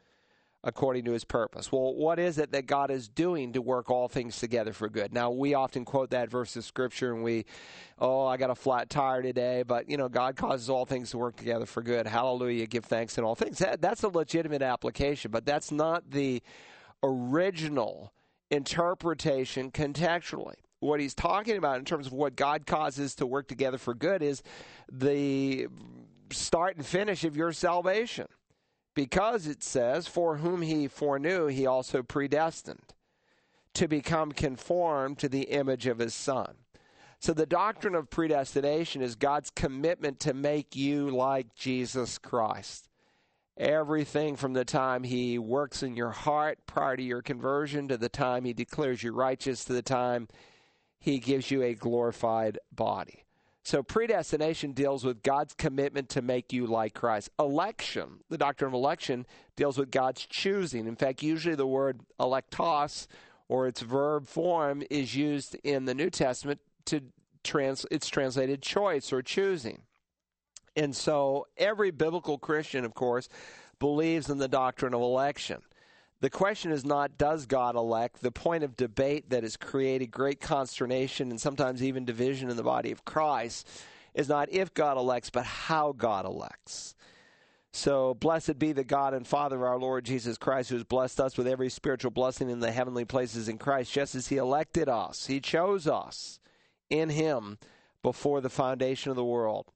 according 0.64 1.04
to 1.04 1.12
his 1.12 1.24
purpose. 1.24 1.70
Well, 1.70 1.94
what 1.94 2.18
is 2.18 2.36
it 2.36 2.50
that 2.50 2.66
God 2.66 2.90
is 2.90 3.08
doing 3.08 3.52
to 3.52 3.62
work 3.62 3.90
all 3.90 4.08
things 4.08 4.38
together 4.38 4.72
for 4.72 4.88
good? 4.88 5.14
Now, 5.14 5.30
we 5.30 5.54
often 5.54 5.84
quote 5.84 6.10
that 6.10 6.30
verse 6.30 6.56
of 6.56 6.64
scripture 6.64 7.14
and 7.14 7.22
we, 7.22 7.44
oh, 7.98 8.26
I 8.26 8.36
got 8.36 8.50
a 8.50 8.56
flat 8.56 8.90
tire 8.90 9.22
today, 9.22 9.62
but, 9.62 9.88
you 9.88 9.96
know, 9.96 10.08
God 10.08 10.36
causes 10.36 10.68
all 10.68 10.84
things 10.84 11.10
to 11.12 11.18
work 11.18 11.36
together 11.36 11.64
for 11.64 11.80
good. 11.80 12.08
Hallelujah, 12.08 12.66
give 12.66 12.84
thanks 12.84 13.18
in 13.18 13.24
all 13.24 13.36
things. 13.36 13.58
That, 13.58 13.80
that's 13.80 14.02
a 14.02 14.08
legitimate 14.08 14.62
application, 14.62 15.30
but 15.30 15.46
that's 15.46 15.70
not 15.70 16.10
the 16.10 16.42
original 17.04 18.12
interpretation 18.50 19.70
contextually 19.70 20.56
what 20.80 21.00
he's 21.00 21.14
talking 21.14 21.56
about 21.56 21.78
in 21.78 21.84
terms 21.84 22.06
of 22.06 22.12
what 22.12 22.36
God 22.36 22.66
causes 22.66 23.14
to 23.16 23.26
work 23.26 23.48
together 23.48 23.78
for 23.78 23.94
good 23.94 24.22
is 24.22 24.42
the 24.90 25.66
start 26.30 26.76
and 26.76 26.86
finish 26.86 27.24
of 27.24 27.36
your 27.36 27.52
salvation. 27.52 28.26
Because 28.94 29.46
it 29.46 29.62
says, 29.62 30.08
For 30.08 30.38
whom 30.38 30.62
he 30.62 30.88
foreknew, 30.88 31.46
he 31.46 31.66
also 31.66 32.02
predestined 32.02 32.94
to 33.74 33.86
become 33.86 34.32
conformed 34.32 35.18
to 35.18 35.28
the 35.28 35.42
image 35.42 35.86
of 35.86 35.98
his 35.98 36.14
Son. 36.14 36.56
So 37.20 37.32
the 37.32 37.46
doctrine 37.46 37.94
of 37.94 38.10
predestination 38.10 39.02
is 39.02 39.16
God's 39.16 39.50
commitment 39.50 40.20
to 40.20 40.34
make 40.34 40.76
you 40.76 41.10
like 41.10 41.54
Jesus 41.54 42.18
Christ. 42.18 42.88
Everything 43.56 44.36
from 44.36 44.52
the 44.52 44.64
time 44.64 45.02
he 45.02 45.36
works 45.36 45.82
in 45.82 45.96
your 45.96 46.10
heart 46.10 46.58
prior 46.66 46.96
to 46.96 47.02
your 47.02 47.22
conversion 47.22 47.88
to 47.88 47.96
the 47.96 48.08
time 48.08 48.44
he 48.44 48.52
declares 48.52 49.02
you 49.02 49.12
righteous 49.12 49.64
to 49.64 49.72
the 49.72 49.82
time 49.82 50.28
he 50.98 51.18
gives 51.18 51.50
you 51.50 51.62
a 51.62 51.74
glorified 51.74 52.58
body. 52.72 53.24
So 53.62 53.82
predestination 53.82 54.72
deals 54.72 55.04
with 55.04 55.22
God's 55.22 55.52
commitment 55.52 56.08
to 56.10 56.22
make 56.22 56.52
you 56.54 56.66
like 56.66 56.94
Christ. 56.94 57.28
Election, 57.38 58.20
the 58.30 58.38
doctrine 58.38 58.68
of 58.68 58.74
election, 58.74 59.26
deals 59.56 59.76
with 59.76 59.90
God's 59.90 60.24
choosing. 60.24 60.86
In 60.86 60.96
fact, 60.96 61.22
usually 61.22 61.54
the 61.54 61.66
word 61.66 62.00
electos 62.18 63.06
or 63.48 63.66
its 63.66 63.82
verb 63.82 64.26
form 64.26 64.82
is 64.90 65.14
used 65.14 65.54
in 65.64 65.84
the 65.84 65.94
New 65.94 66.08
Testament 66.08 66.60
to 66.86 67.02
trans 67.44 67.84
it's 67.90 68.08
translated 68.08 68.62
choice 68.62 69.12
or 69.12 69.20
choosing. 69.20 69.82
And 70.74 70.94
so 70.96 71.46
every 71.56 71.90
biblical 71.90 72.38
Christian, 72.38 72.84
of 72.84 72.94
course, 72.94 73.28
believes 73.78 74.30
in 74.30 74.38
the 74.38 74.48
doctrine 74.48 74.94
of 74.94 75.00
election. 75.02 75.62
The 76.20 76.30
question 76.30 76.72
is 76.72 76.84
not 76.84 77.16
does 77.16 77.46
God 77.46 77.76
elect? 77.76 78.22
The 78.22 78.32
point 78.32 78.64
of 78.64 78.76
debate 78.76 79.30
that 79.30 79.44
has 79.44 79.56
created 79.56 80.10
great 80.10 80.40
consternation 80.40 81.30
and 81.30 81.40
sometimes 81.40 81.82
even 81.82 82.04
division 82.04 82.50
in 82.50 82.56
the 82.56 82.62
body 82.62 82.90
of 82.90 83.04
Christ 83.04 83.68
is 84.14 84.28
not 84.28 84.50
if 84.50 84.74
God 84.74 84.96
elects, 84.96 85.30
but 85.30 85.44
how 85.44 85.92
God 85.92 86.24
elects. 86.24 86.96
So, 87.70 88.14
blessed 88.14 88.58
be 88.58 88.72
the 88.72 88.82
God 88.82 89.14
and 89.14 89.26
Father 89.26 89.56
of 89.56 89.62
our 89.62 89.78
Lord 89.78 90.04
Jesus 90.04 90.38
Christ, 90.38 90.70
who 90.70 90.76
has 90.76 90.84
blessed 90.84 91.20
us 91.20 91.36
with 91.36 91.46
every 91.46 91.68
spiritual 91.68 92.10
blessing 92.10 92.50
in 92.50 92.60
the 92.60 92.72
heavenly 92.72 93.04
places 93.04 93.48
in 93.48 93.58
Christ, 93.58 93.92
just 93.92 94.14
as 94.14 94.28
He 94.28 94.38
elected 94.38 94.88
us. 94.88 95.26
He 95.26 95.38
chose 95.38 95.86
us 95.86 96.40
in 96.90 97.10
Him 97.10 97.58
before 98.02 98.40
the 98.40 98.48
foundation 98.48 99.10
of 99.10 99.16
the 99.16 99.24
world 99.24 99.70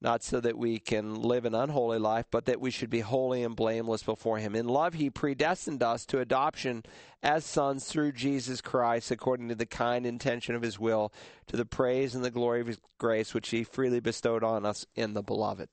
not 0.00 0.22
so 0.22 0.40
that 0.40 0.56
we 0.56 0.78
can 0.78 1.14
live 1.16 1.44
an 1.44 1.54
unholy 1.54 1.98
life, 1.98 2.26
but 2.30 2.44
that 2.44 2.60
we 2.60 2.70
should 2.70 2.90
be 2.90 3.00
holy 3.00 3.42
and 3.42 3.56
blameless 3.56 4.02
before 4.02 4.38
Him. 4.38 4.54
In 4.54 4.68
love, 4.68 4.94
He 4.94 5.10
predestined 5.10 5.82
us 5.82 6.06
to 6.06 6.20
adoption 6.20 6.84
as 7.22 7.44
sons 7.44 7.86
through 7.86 8.12
Jesus 8.12 8.60
Christ, 8.60 9.10
according 9.10 9.48
to 9.48 9.54
the 9.54 9.66
kind 9.66 10.06
intention 10.06 10.54
of 10.54 10.62
His 10.62 10.78
will, 10.78 11.12
to 11.48 11.56
the 11.56 11.66
praise 11.66 12.14
and 12.14 12.24
the 12.24 12.30
glory 12.30 12.60
of 12.60 12.68
His 12.68 12.78
grace, 12.98 13.34
which 13.34 13.48
He 13.48 13.64
freely 13.64 14.00
bestowed 14.00 14.44
on 14.44 14.64
us 14.64 14.86
in 14.94 15.14
the 15.14 15.22
Beloved. 15.22 15.68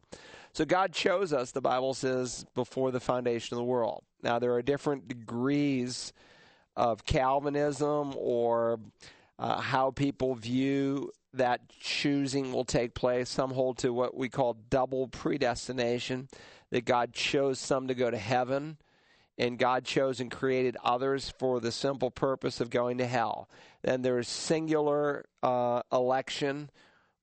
So 0.53 0.65
God 0.65 0.93
chose 0.93 1.33
us, 1.33 1.51
the 1.51 1.61
Bible 1.61 1.93
says, 1.93 2.45
before 2.55 2.89
the 2.89 2.99
foundation 2.99 3.55
of 3.55 3.59
the 3.59 3.65
world. 3.65 4.03
Now, 4.23 4.39
there 4.39 4.53
are 4.53 4.61
different 4.61 5.07
degrees 5.07 6.13
of 6.75 7.05
Calvinism 7.05 8.15
or 8.17 8.79
uh, 9.37 9.59
how 9.59 9.91
people 9.91 10.33
view 10.33 11.11
that 11.37 11.61
choosing 11.79 12.51
will 12.53 12.65
take 12.65 12.93
place. 12.93 13.29
Some 13.29 13.51
hold 13.51 13.77
to 13.79 13.93
what 13.93 14.15
we 14.15 14.29
call 14.29 14.57
double 14.69 15.07
predestination, 15.07 16.27
that 16.71 16.85
God 16.85 17.13
chose 17.13 17.59
some 17.59 17.87
to 17.87 17.95
go 17.95 18.09
to 18.09 18.17
heaven, 18.17 18.77
and 19.37 19.59
God 19.59 19.85
chose 19.85 20.19
and 20.19 20.31
created 20.31 20.77
others 20.83 21.33
for 21.37 21.59
the 21.59 21.71
simple 21.71 22.11
purpose 22.11 22.61
of 22.61 22.69
going 22.69 22.97
to 22.99 23.07
hell. 23.07 23.49
Then 23.83 24.01
there's 24.01 24.27
singular 24.27 25.25
uh, 25.43 25.81
election, 25.91 26.69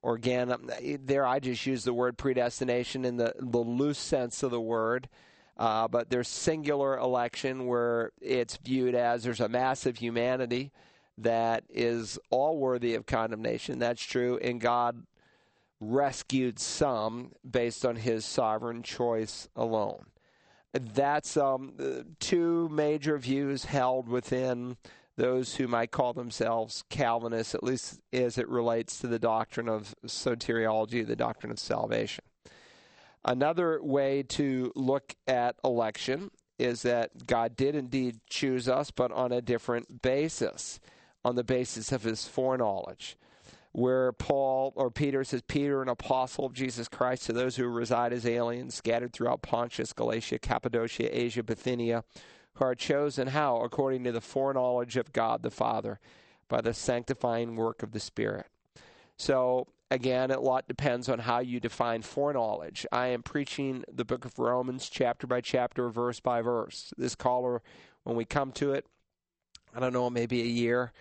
or 0.02 0.14
again, 0.14 0.52
um, 0.52 0.70
there 1.00 1.26
I 1.26 1.40
just 1.40 1.66
use 1.66 1.84
the 1.84 1.94
word 1.94 2.18
predestination 2.18 3.04
in 3.04 3.16
the, 3.16 3.34
the 3.38 3.58
loose 3.58 3.98
sense 3.98 4.42
of 4.42 4.50
the 4.50 4.60
word. 4.60 5.08
Uh, 5.56 5.86
but 5.86 6.10
there's 6.10 6.28
singular 6.28 6.98
election 6.98 7.66
where 7.66 8.12
it's 8.20 8.56
viewed 8.56 8.94
as 8.94 9.22
there's 9.22 9.40
a 9.40 9.48
massive 9.48 9.98
humanity 9.98 10.72
that 11.18 11.64
is 11.68 12.18
all 12.30 12.58
worthy 12.58 12.94
of 12.94 13.06
condemnation. 13.06 13.78
That's 13.78 14.02
true. 14.02 14.38
And 14.38 14.60
God 14.60 15.04
rescued 15.80 16.58
some 16.58 17.32
based 17.48 17.84
on 17.84 17.96
his 17.96 18.24
sovereign 18.24 18.82
choice 18.82 19.48
alone. 19.56 20.06
That's 20.72 21.36
um, 21.36 21.74
two 22.18 22.68
major 22.70 23.18
views 23.18 23.66
held 23.66 24.08
within 24.08 24.76
those 25.16 25.56
who 25.56 25.68
might 25.68 25.90
call 25.90 26.14
themselves 26.14 26.84
Calvinists, 26.88 27.54
at 27.54 27.62
least 27.62 28.00
as 28.12 28.38
it 28.38 28.48
relates 28.48 28.98
to 28.98 29.06
the 29.06 29.18
doctrine 29.18 29.68
of 29.68 29.94
soteriology, 30.06 31.06
the 31.06 31.16
doctrine 31.16 31.52
of 31.52 31.58
salvation. 31.58 32.24
Another 33.24 33.80
way 33.82 34.22
to 34.22 34.72
look 34.74 35.14
at 35.26 35.56
election 35.62 36.30
is 36.58 36.82
that 36.82 37.26
God 37.26 37.56
did 37.56 37.74
indeed 37.74 38.20
choose 38.28 38.68
us, 38.68 38.90
but 38.90 39.12
on 39.12 39.32
a 39.32 39.42
different 39.42 40.02
basis, 40.02 40.80
on 41.24 41.36
the 41.36 41.44
basis 41.44 41.92
of 41.92 42.02
his 42.02 42.26
foreknowledge 42.26 43.16
where 43.72 44.12
Paul 44.12 44.72
or 44.76 44.90
Peter 44.90 45.24
says, 45.24 45.42
Peter, 45.42 45.82
an 45.82 45.88
apostle 45.88 46.46
of 46.46 46.52
Jesus 46.52 46.88
Christ, 46.88 47.24
to 47.24 47.32
those 47.32 47.56
who 47.56 47.66
reside 47.66 48.12
as 48.12 48.26
aliens 48.26 48.74
scattered 48.74 49.12
throughout 49.12 49.42
Pontus, 49.42 49.94
Galatia, 49.94 50.38
Cappadocia, 50.38 51.08
Asia, 51.10 51.42
Bithynia, 51.42 52.04
who 52.54 52.64
are 52.66 52.74
chosen 52.74 53.28
how? 53.28 53.62
According 53.62 54.04
to 54.04 54.12
the 54.12 54.20
foreknowledge 54.20 54.96
of 54.96 55.12
God 55.12 55.42
the 55.42 55.50
Father, 55.50 55.98
by 56.48 56.60
the 56.60 56.74
sanctifying 56.74 57.56
work 57.56 57.82
of 57.82 57.92
the 57.92 58.00
Spirit. 58.00 58.46
So, 59.16 59.68
again, 59.90 60.30
a 60.30 60.38
lot 60.38 60.68
depends 60.68 61.08
on 61.08 61.20
how 61.20 61.38
you 61.38 61.58
define 61.58 62.02
foreknowledge. 62.02 62.86
I 62.92 63.06
am 63.06 63.22
preaching 63.22 63.84
the 63.90 64.04
book 64.04 64.26
of 64.26 64.38
Romans 64.38 64.90
chapter 64.90 65.26
by 65.26 65.40
chapter, 65.40 65.88
verse 65.88 66.20
by 66.20 66.42
verse. 66.42 66.92
This 66.98 67.14
caller, 67.14 67.62
when 68.04 68.16
we 68.16 68.26
come 68.26 68.52
to 68.52 68.74
it, 68.74 68.84
I 69.74 69.80
don't 69.80 69.94
know, 69.94 70.10
maybe 70.10 70.42
a 70.42 70.46
year 70.46 70.92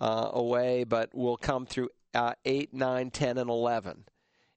uh, 0.00 0.30
away, 0.32 0.84
but 0.84 1.10
we'll 1.12 1.36
come 1.36 1.66
through 1.66 1.90
uh, 2.14 2.34
8, 2.44 2.72
9, 2.74 3.10
10, 3.10 3.38
and 3.38 3.50
11. 3.50 4.04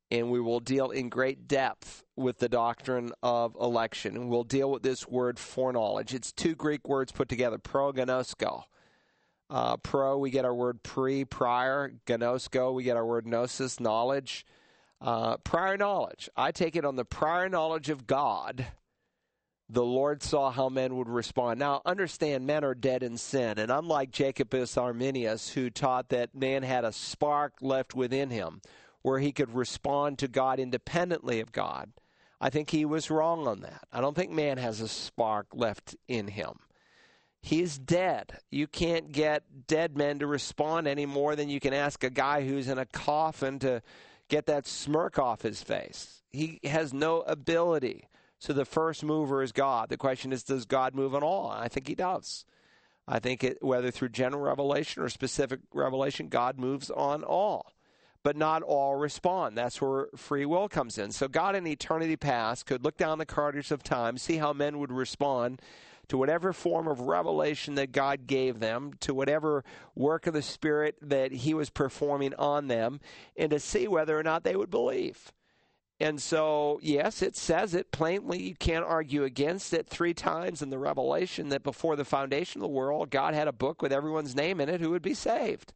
And 0.10 0.30
we 0.30 0.42
will 0.42 0.60
deal 0.60 0.92
in 0.92 1.10
great 1.10 1.48
depth 1.48 2.04
with 2.18 2.40
the 2.40 2.50
doctrine 2.50 3.12
of 3.24 3.56
election. 3.56 4.18
And 4.18 4.30
we'll 4.30 4.44
deal 4.44 4.70
with 4.70 4.84
this 4.84 5.08
word 5.08 5.40
foreknowledge. 5.40 6.14
It's 6.14 6.34
two 6.34 6.54
Greek 6.54 6.88
words 6.88 7.12
put 7.12 7.30
together, 7.30 7.58
prognosko. 7.58 8.64
Uh, 9.50 9.78
pro, 9.78 10.18
we 10.18 10.30
get 10.30 10.46
our 10.46 10.54
word 10.54 10.84
pre, 10.84 11.26
prior. 11.26 11.94
Gnosko, 12.06 12.74
we 12.74 12.84
get 12.84 12.98
our 12.98 13.06
word 13.06 13.26
gnosis, 13.26 13.80
knowledge. 13.80 14.46
Uh, 15.02 15.38
prior 15.38 15.78
knowledge. 15.78 16.30
I 16.36 16.52
take 16.52 16.76
it 16.76 16.86
on 16.86 16.96
the 16.96 17.06
prior 17.06 17.50
knowledge 17.50 17.90
of 17.90 18.06
God 18.06 18.68
the 19.72 19.86
Lord 19.86 20.22
saw 20.22 20.52
how 20.52 20.68
men 20.68 20.98
would 20.98 21.08
respond. 21.08 21.58
Now, 21.58 21.82
understand, 21.86 22.46
men 22.46 22.66
are 22.66 22.76
dead 22.76 23.04
in 23.04 23.18
sin. 23.18 23.58
And 23.58 23.72
unlike 23.72 24.12
Jacobus 24.12 24.78
Arminius, 24.78 25.50
who 25.54 25.70
taught 25.70 26.10
that 26.10 26.36
man 26.36 26.64
had 26.64 26.84
a 26.84 26.92
spark 26.92 27.54
left 27.62 27.96
within 27.96 28.30
him 28.32 28.62
where 29.02 29.20
he 29.20 29.32
could 29.32 29.56
respond 29.56 30.20
to 30.20 30.28
God 30.28 30.60
independently 30.60 31.40
of 31.40 31.54
God, 31.54 31.94
I 32.42 32.50
think 32.50 32.70
he 32.70 32.84
was 32.84 33.10
wrong 33.10 33.48
on 33.48 33.62
that. 33.62 33.88
I 33.94 34.02
don't 34.02 34.14
think 34.16 34.32
man 34.32 34.58
has 34.58 34.82
a 34.82 34.90
spark 34.90 35.48
left 35.54 35.96
in 36.06 36.28
him. 36.28 36.60
He's 37.42 37.78
dead. 37.78 38.40
You 38.52 38.68
can't 38.68 39.14
get 39.14 39.68
dead 39.68 39.96
men 39.96 40.20
to 40.20 40.28
respond 40.28 40.86
any 40.86 41.06
more 41.06 41.38
than 41.38 41.48
you 41.48 41.62
can 41.62 41.74
ask 41.74 42.04
a 42.04 42.10
guy 42.10 42.46
who's 42.46 42.68
in 42.68 42.78
a 42.78 42.86
coffin 42.86 43.58
to 43.60 43.82
get 44.28 44.48
that 44.48 44.68
smirk 44.68 45.18
off 45.18 45.44
his 45.44 45.64
face. 45.64 46.24
He 46.30 46.60
has 46.66 46.94
no 46.94 47.22
ability. 47.22 48.10
So 48.42 48.54
the 48.54 48.66
first 48.66 49.04
mover 49.04 49.44
is 49.44 49.52
God. 49.52 49.90
The 49.90 49.98
question 49.98 50.34
is, 50.34 50.42
does 50.42 50.66
God 50.66 50.96
move 50.96 51.14
on 51.14 51.22
all? 51.22 51.52
I 51.52 51.68
think 51.68 51.88
He 51.88 51.94
does. 51.94 52.44
I 53.08 53.20
think 53.20 53.44
it, 53.44 53.60
whether 53.62 53.92
through 53.92 54.10
general 54.10 54.42
revelation 54.42 55.04
or 55.04 55.10
specific 55.10 55.60
revelation, 55.72 56.28
God 56.28 56.58
moves 56.58 56.90
on 56.90 57.24
all. 57.24 57.72
But 58.24 58.36
not 58.36 58.64
all 58.64 58.96
respond. 58.96 59.56
That's 59.56 59.80
where 59.80 60.08
free 60.16 60.48
will 60.48 60.68
comes 60.68 60.98
in. 60.98 61.12
So 61.12 61.28
God 61.28 61.56
in 61.56 61.68
eternity 61.68 62.16
past 62.16 62.66
could 62.66 62.84
look 62.84 62.98
down 62.98 63.20
the 63.20 63.28
corridors 63.28 63.72
of 63.72 63.84
time, 63.84 64.18
see 64.18 64.38
how 64.38 64.54
men 64.54 64.80
would 64.80 64.92
respond 64.92 65.62
to 66.08 66.18
whatever 66.18 66.52
form 66.52 66.88
of 66.88 67.02
revelation 67.02 67.76
that 67.76 67.92
God 67.92 68.26
gave 68.26 68.60
them, 68.60 68.94
to 69.02 69.14
whatever 69.14 69.64
work 69.94 70.26
of 70.26 70.34
the 70.34 70.42
Spirit 70.42 70.96
that 71.04 71.32
He 71.32 71.54
was 71.54 71.70
performing 71.70 72.34
on 72.40 72.70
them, 72.70 73.02
and 73.38 73.52
to 73.52 73.60
see 73.60 73.88
whether 73.88 74.18
or 74.18 74.24
not 74.24 74.44
they 74.44 74.56
would 74.56 74.72
believe. 74.72 75.32
And 76.02 76.20
so, 76.20 76.80
yes, 76.82 77.22
it 77.22 77.36
says 77.36 77.76
it 77.76 77.92
plainly. 77.92 78.42
You 78.42 78.56
can't 78.56 78.84
argue 78.84 79.24
against 79.24 79.72
it 79.72 79.88
three 79.88 80.16
times 80.16 80.64
in 80.64 80.72
the 80.72 80.80
Revelation 80.80 81.50
that 81.50 81.62
before 81.62 81.96
the 81.96 82.04
foundation 82.04 82.60
of 82.60 82.64
the 82.64 82.74
world, 82.74 83.12
God 83.12 83.36
had 83.36 83.48
a 83.48 83.54
book 83.54 83.84
with 83.84 83.94
everyone's 83.94 84.36
name 84.36 84.60
in 84.60 84.68
it 84.68 84.82
who 84.82 84.90
would 84.90 85.04
be 85.04 85.14
saved. 85.14 85.74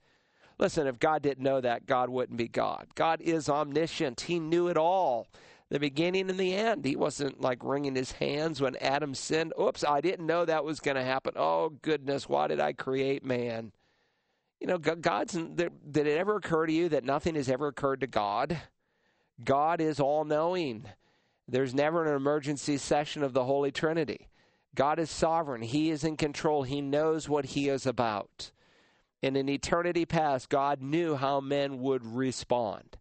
Listen, 0.58 0.88
if 0.88 0.98
God 0.98 1.22
didn't 1.22 1.44
know 1.44 1.62
that, 1.62 1.86
God 1.86 2.10
wouldn't 2.10 2.40
be 2.40 2.48
God. 2.48 2.88
God 2.96 3.22
is 3.22 3.48
omniscient, 3.48 4.22
He 4.22 4.40
knew 4.40 4.68
it 4.68 4.78
all. 4.78 5.28
The 5.70 5.80
beginning 5.80 6.32
and 6.32 6.40
the 6.40 6.56
end. 6.56 6.86
He 6.86 6.96
wasn't 6.96 7.42
like 7.42 7.64
wringing 7.64 7.96
his 7.96 8.14
hands 8.14 8.62
when 8.62 8.76
Adam 8.78 9.14
sinned. 9.14 9.54
Oops, 9.60 9.84
I 9.84 10.02
didn't 10.02 10.26
know 10.26 10.46
that 10.46 10.66
was 10.66 10.80
going 10.80 10.96
to 10.96 11.04
happen. 11.04 11.34
Oh, 11.36 11.70
goodness, 11.70 12.28
why 12.28 12.48
did 12.48 12.60
I 12.60 12.74
create 12.74 13.24
man? 13.24 13.72
You 14.60 14.68
know, 14.68 14.78
God's. 14.80 15.34
Did 15.34 15.72
it 16.08 16.18
ever 16.18 16.38
occur 16.38 16.66
to 16.66 16.74
you 16.74 16.90
that 16.90 17.04
nothing 17.04 17.36
has 17.36 17.50
ever 17.50 17.68
occurred 17.68 18.02
to 18.02 18.08
God? 18.08 18.60
God 19.44 19.82
is 19.82 20.00
all 20.00 20.24
knowing. 20.24 20.86
There's 21.48 21.74
never 21.74 22.06
an 22.06 22.16
emergency 22.16 22.78
session 22.78 23.24
of 23.24 23.34
the 23.34 23.44
Holy 23.46 23.72
Trinity. 23.72 24.30
God 24.74 25.00
is 25.00 25.10
sovereign. 25.10 25.62
He 25.62 25.90
is 25.90 26.04
in 26.04 26.18
control. 26.18 26.64
He 26.64 26.82
knows 26.82 27.30
what 27.30 27.46
He 27.46 27.70
is 27.70 27.86
about. 27.86 28.52
And 29.24 29.38
in 29.38 29.50
eternity 29.50 30.06
past, 30.06 30.50
God 30.50 30.82
knew 30.82 31.16
how 31.16 31.40
men 31.40 31.80
would 31.80 32.06
respond. 32.06 32.98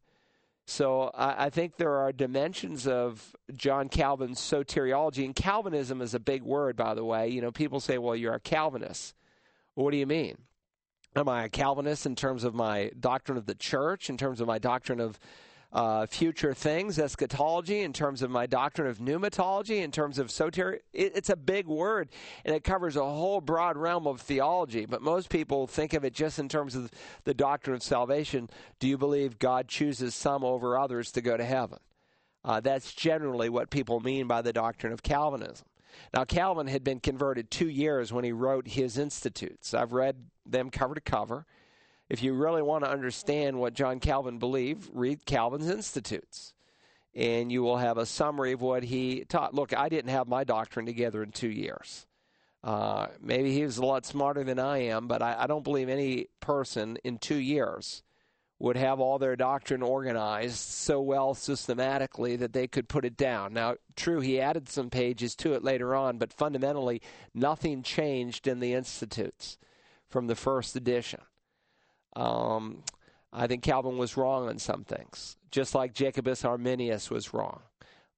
So 0.67 1.11
I, 1.15 1.47
I, 1.47 1.51
think 1.51 1.77
there 1.77 1.97
are 1.97 2.13
dimensions 2.13 2.87
of 2.87 3.37
John 3.55 3.89
Calvin's 3.91 4.41
soteriology, 4.41 5.25
and 5.25 5.37
Calvinism 5.37 6.01
is 6.01 6.15
a 6.15 6.21
big 6.21 6.43
word, 6.43 6.77
by 6.77 6.95
the 6.95 7.05
way. 7.05 7.29
You 7.29 7.43
know, 7.43 7.53
people 7.53 7.81
say, 7.81 7.99
"Well, 7.99 8.17
you're 8.17 8.35
a 8.35 8.41
Calvinist." 8.41 9.15
What 9.75 9.91
do 9.91 9.99
you 9.99 10.07
mean? 10.07 10.39
Am 11.17 11.29
I 11.29 11.45
a 11.45 11.49
Calvinist 11.49 12.07
in 12.07 12.17
terms 12.17 12.45
of 12.45 12.55
my 12.55 12.91
doctrine 12.99 13.37
of 13.37 13.47
the 13.47 13.55
church, 13.55 14.09
in 14.09 14.17
terms 14.17 14.41
of 14.41 14.47
my 14.47 14.59
doctrine 14.59 15.01
of 15.01 15.19
uh, 15.75 16.07
future 16.07 16.55
things, 16.55 17.01
eschatology, 17.01 17.81
in 17.81 17.93
terms 17.93 18.23
of 18.23 18.31
my 18.31 18.47
doctrine 18.47 18.87
of 18.87 18.99
pneumatology, 18.99 19.83
in 19.83 19.91
terms 19.91 20.21
of 20.21 20.31
soter. 20.31 20.81
It, 20.93 21.13
it's 21.17 21.31
a 21.31 21.37
big 21.37 21.67
word, 21.67 22.11
and 22.45 22.55
it 22.55 22.63
covers 22.63 22.95
a 22.95 23.05
whole 23.05 23.41
broad 23.41 23.77
realm 23.77 24.07
of 24.07 24.21
theology. 24.21 24.87
But 24.87 25.03
most 25.03 25.29
people 25.29 25.67
think 25.67 25.93
of 25.93 26.05
it 26.05 26.15
just 26.15 26.39
in 26.39 26.49
terms 26.49 26.77
of 26.77 26.93
the 27.25 27.35
doctrine 27.35 27.75
of 27.75 27.83
salvation. 27.83 28.49
Do 28.79 28.87
you 28.87 28.97
believe 28.97 29.41
God 29.41 29.67
chooses 29.67 30.15
some 30.15 30.45
over 30.45 30.79
others 30.79 31.11
to 31.13 31.21
go 31.21 31.37
to 31.37 31.45
heaven? 31.45 31.81
Uh, 32.45 32.61
that's 32.61 32.93
generally 32.93 33.49
what 33.49 33.71
people 33.71 33.99
mean 34.01 34.29
by 34.29 34.43
the 34.43 34.53
doctrine 34.53 34.93
of 34.93 35.03
Calvinism. 35.03 35.67
Now, 36.13 36.25
Calvin 36.25 36.67
had 36.67 36.85
been 36.85 37.01
converted 37.01 37.51
two 37.51 37.69
years 37.69 38.13
when 38.13 38.25
he 38.25 38.33
wrote 38.33 38.69
his 38.69 38.99
Institutes. 38.99 39.75
I've 39.75 39.93
read 39.93 40.17
them 40.47 40.71
cover 40.71 40.95
to 40.95 41.01
cover. 41.01 41.47
If 42.09 42.23
you 42.23 42.35
really 42.35 42.63
want 42.63 42.85
to 42.85 42.91
understand 42.91 43.59
what 43.59 43.75
John 43.75 43.99
Calvin 43.99 44.39
believed, 44.39 44.91
read 44.93 45.25
Calvin's 45.25 45.69
Institutes. 45.69 46.53
And 47.15 47.51
you 47.51 47.63
will 47.63 47.79
have 47.79 47.97
a 47.97 48.07
summary 48.07 48.53
of 48.53 48.61
what 48.61 48.83
he 48.83 49.25
taught. 49.25 49.55
Look, 49.55 49.73
I 49.73 49.89
didn't 49.89 50.11
have 50.11 50.27
my 50.27 50.45
doctrine 50.45 50.85
together 50.85 51.23
in 51.23 51.31
two 51.31 51.49
years. 51.49 52.07
Uh, 52.63 53.09
maybe 53.21 53.53
he 53.53 53.63
was 53.63 53.79
a 53.79 53.85
lot 53.85 54.07
smarter 54.07 54.43
than 54.43 54.59
I 54.59 54.79
am, 54.79 55.07
but 55.07 55.23
I, 55.23 55.37
I 55.41 55.47
don't 55.47 55.65
believe 55.65 55.89
any 55.89 56.29
person 56.41 56.97
in 57.05 57.19
two 57.19 57.37
years 57.37 58.03
would 58.59 58.77
have 58.77 59.01
all 59.01 59.19
their 59.19 59.37
doctrine 59.37 59.83
organized 59.83 60.57
so 60.57 61.01
well 61.01 61.35
systematically 61.35 62.37
that 62.37 62.53
they 62.53 62.67
could 62.67 62.89
put 62.89 63.05
it 63.05 63.17
down. 63.17 63.53
Now, 63.53 63.77
true, 63.97 64.21
he 64.21 64.41
added 64.41 64.69
some 64.69 64.91
pages 64.91 65.35
to 65.37 65.53
it 65.53 65.63
later 65.63 65.95
on, 65.95 66.19
but 66.19 66.33
fundamentally, 66.33 67.03
nothing 67.35 67.83
changed 67.83 68.47
in 68.47 68.61
the 68.61 68.73
Institutes 68.73 69.59
from 70.09 70.27
the 70.27 70.37
first 70.37 70.77
edition. 70.77 71.21
Um, 72.17 72.83
I 73.33 73.47
think 73.47 73.63
Calvin 73.63 73.99
was 73.99 74.17
wrong 74.17 74.49
on 74.49 74.59
some 74.59 74.85
things, 74.85 75.37
just 75.51 75.75
like 75.75 75.93
Jacobus 75.93 76.45
Arminius 76.45 77.11
was 77.11 77.35
wrong. 77.35 77.61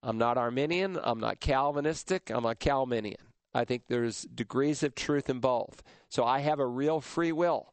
I'm 0.03 0.19
not 0.19 0.39
Arminian. 0.39 0.99
I'm 1.03 1.19
not 1.19 1.41
Calvinistic. 1.41 2.31
I'm 2.31 2.45
a 2.45 2.55
Calminian. 2.55 3.21
I 3.55 3.65
think 3.65 3.85
there's 3.89 4.23
degrees 4.23 4.83
of 4.83 4.95
truth 4.95 5.31
in 5.31 5.41
both. 5.41 5.83
So 6.11 6.25
I 6.25 6.41
have 6.41 6.61
a 6.61 6.67
real 6.67 7.01
free 7.01 7.33
will. 7.33 7.73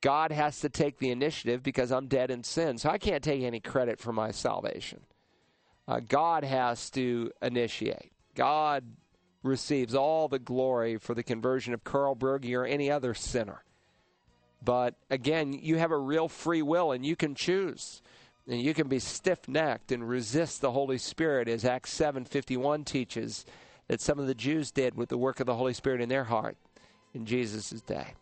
God 0.00 0.30
has 0.30 0.60
to 0.60 0.68
take 0.68 0.98
the 0.98 1.10
initiative 1.10 1.62
because 1.62 1.90
I'm 1.90 2.06
dead 2.06 2.30
in 2.30 2.44
sin. 2.44 2.78
So 2.78 2.88
I 2.88 2.98
can't 2.98 3.24
take 3.24 3.42
any 3.42 3.58
credit 3.58 3.98
for 3.98 4.12
my 4.12 4.30
salvation. 4.30 5.00
Uh, 5.88 6.00
God 6.00 6.44
has 6.44 6.88
to 6.90 7.32
initiate. 7.42 8.12
God 8.34 8.84
receives 9.42 9.94
all 9.94 10.28
the 10.28 10.38
glory 10.38 10.98
for 10.98 11.14
the 11.14 11.22
conversion 11.22 11.74
of 11.74 11.82
Carl 11.82 12.14
Broggi 12.14 12.54
or 12.54 12.64
any 12.64 12.90
other 12.90 13.14
sinner. 13.14 13.64
But 14.62 14.94
again, 15.10 15.52
you 15.52 15.76
have 15.76 15.90
a 15.90 15.98
real 15.98 16.28
free 16.28 16.62
will 16.62 16.92
and 16.92 17.04
you 17.04 17.16
can 17.16 17.34
choose. 17.34 18.02
And 18.46 18.60
you 18.60 18.72
can 18.72 18.88
be 18.88 18.98
stiff-necked 18.98 19.92
and 19.92 20.08
resist 20.08 20.62
the 20.62 20.70
Holy 20.70 20.96
Spirit 20.96 21.48
as 21.48 21.66
Acts 21.66 21.92
7:51 21.92 22.84
teaches 22.84 23.44
that 23.88 24.00
some 24.00 24.18
of 24.18 24.26
the 24.26 24.34
Jews 24.34 24.70
did 24.70 24.94
with 24.94 25.10
the 25.10 25.18
work 25.18 25.40
of 25.40 25.46
the 25.46 25.56
Holy 25.56 25.74
Spirit 25.74 26.00
in 26.00 26.08
their 26.08 26.24
heart 26.24 26.56
in 27.12 27.26
Jesus' 27.26 27.82
day. 27.82 28.14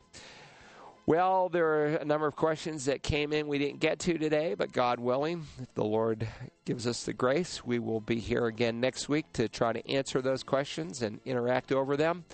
Well, 1.06 1.48
there 1.48 1.66
are 1.66 1.86
a 1.86 2.04
number 2.04 2.26
of 2.26 2.34
questions 2.34 2.86
that 2.86 3.04
came 3.04 3.32
in 3.32 3.46
we 3.46 3.58
didn't 3.58 3.78
get 3.78 4.00
to 4.00 4.18
today, 4.18 4.54
but 4.54 4.72
God 4.72 4.98
willing, 4.98 5.46
if 5.62 5.72
the 5.74 5.84
Lord 5.84 6.26
gives 6.64 6.84
us 6.84 7.04
the 7.04 7.12
grace, 7.12 7.64
we 7.64 7.78
will 7.78 8.00
be 8.00 8.18
here 8.18 8.46
again 8.46 8.80
next 8.80 9.08
week 9.08 9.32
to 9.34 9.48
try 9.48 9.72
to 9.72 9.88
answer 9.88 10.20
those 10.20 10.42
questions 10.42 11.02
and 11.02 11.20
interact 11.24 11.70
over 11.70 11.96
them. 11.96 12.24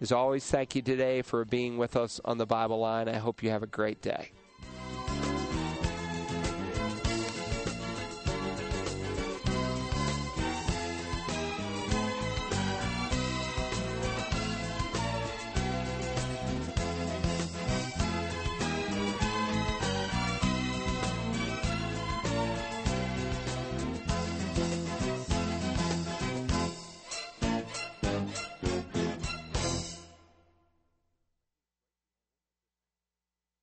As 0.00 0.10
always, 0.10 0.44
thank 0.44 0.74
you 0.74 0.82
today 0.82 1.22
for 1.22 1.44
being 1.44 1.78
with 1.78 1.96
us 1.96 2.20
on 2.24 2.38
the 2.38 2.46
Bible 2.46 2.80
Line. 2.80 3.08
I 3.08 3.18
hope 3.18 3.42
you 3.42 3.50
have 3.50 3.62
a 3.62 3.66
great 3.66 4.02
day. 4.02 4.32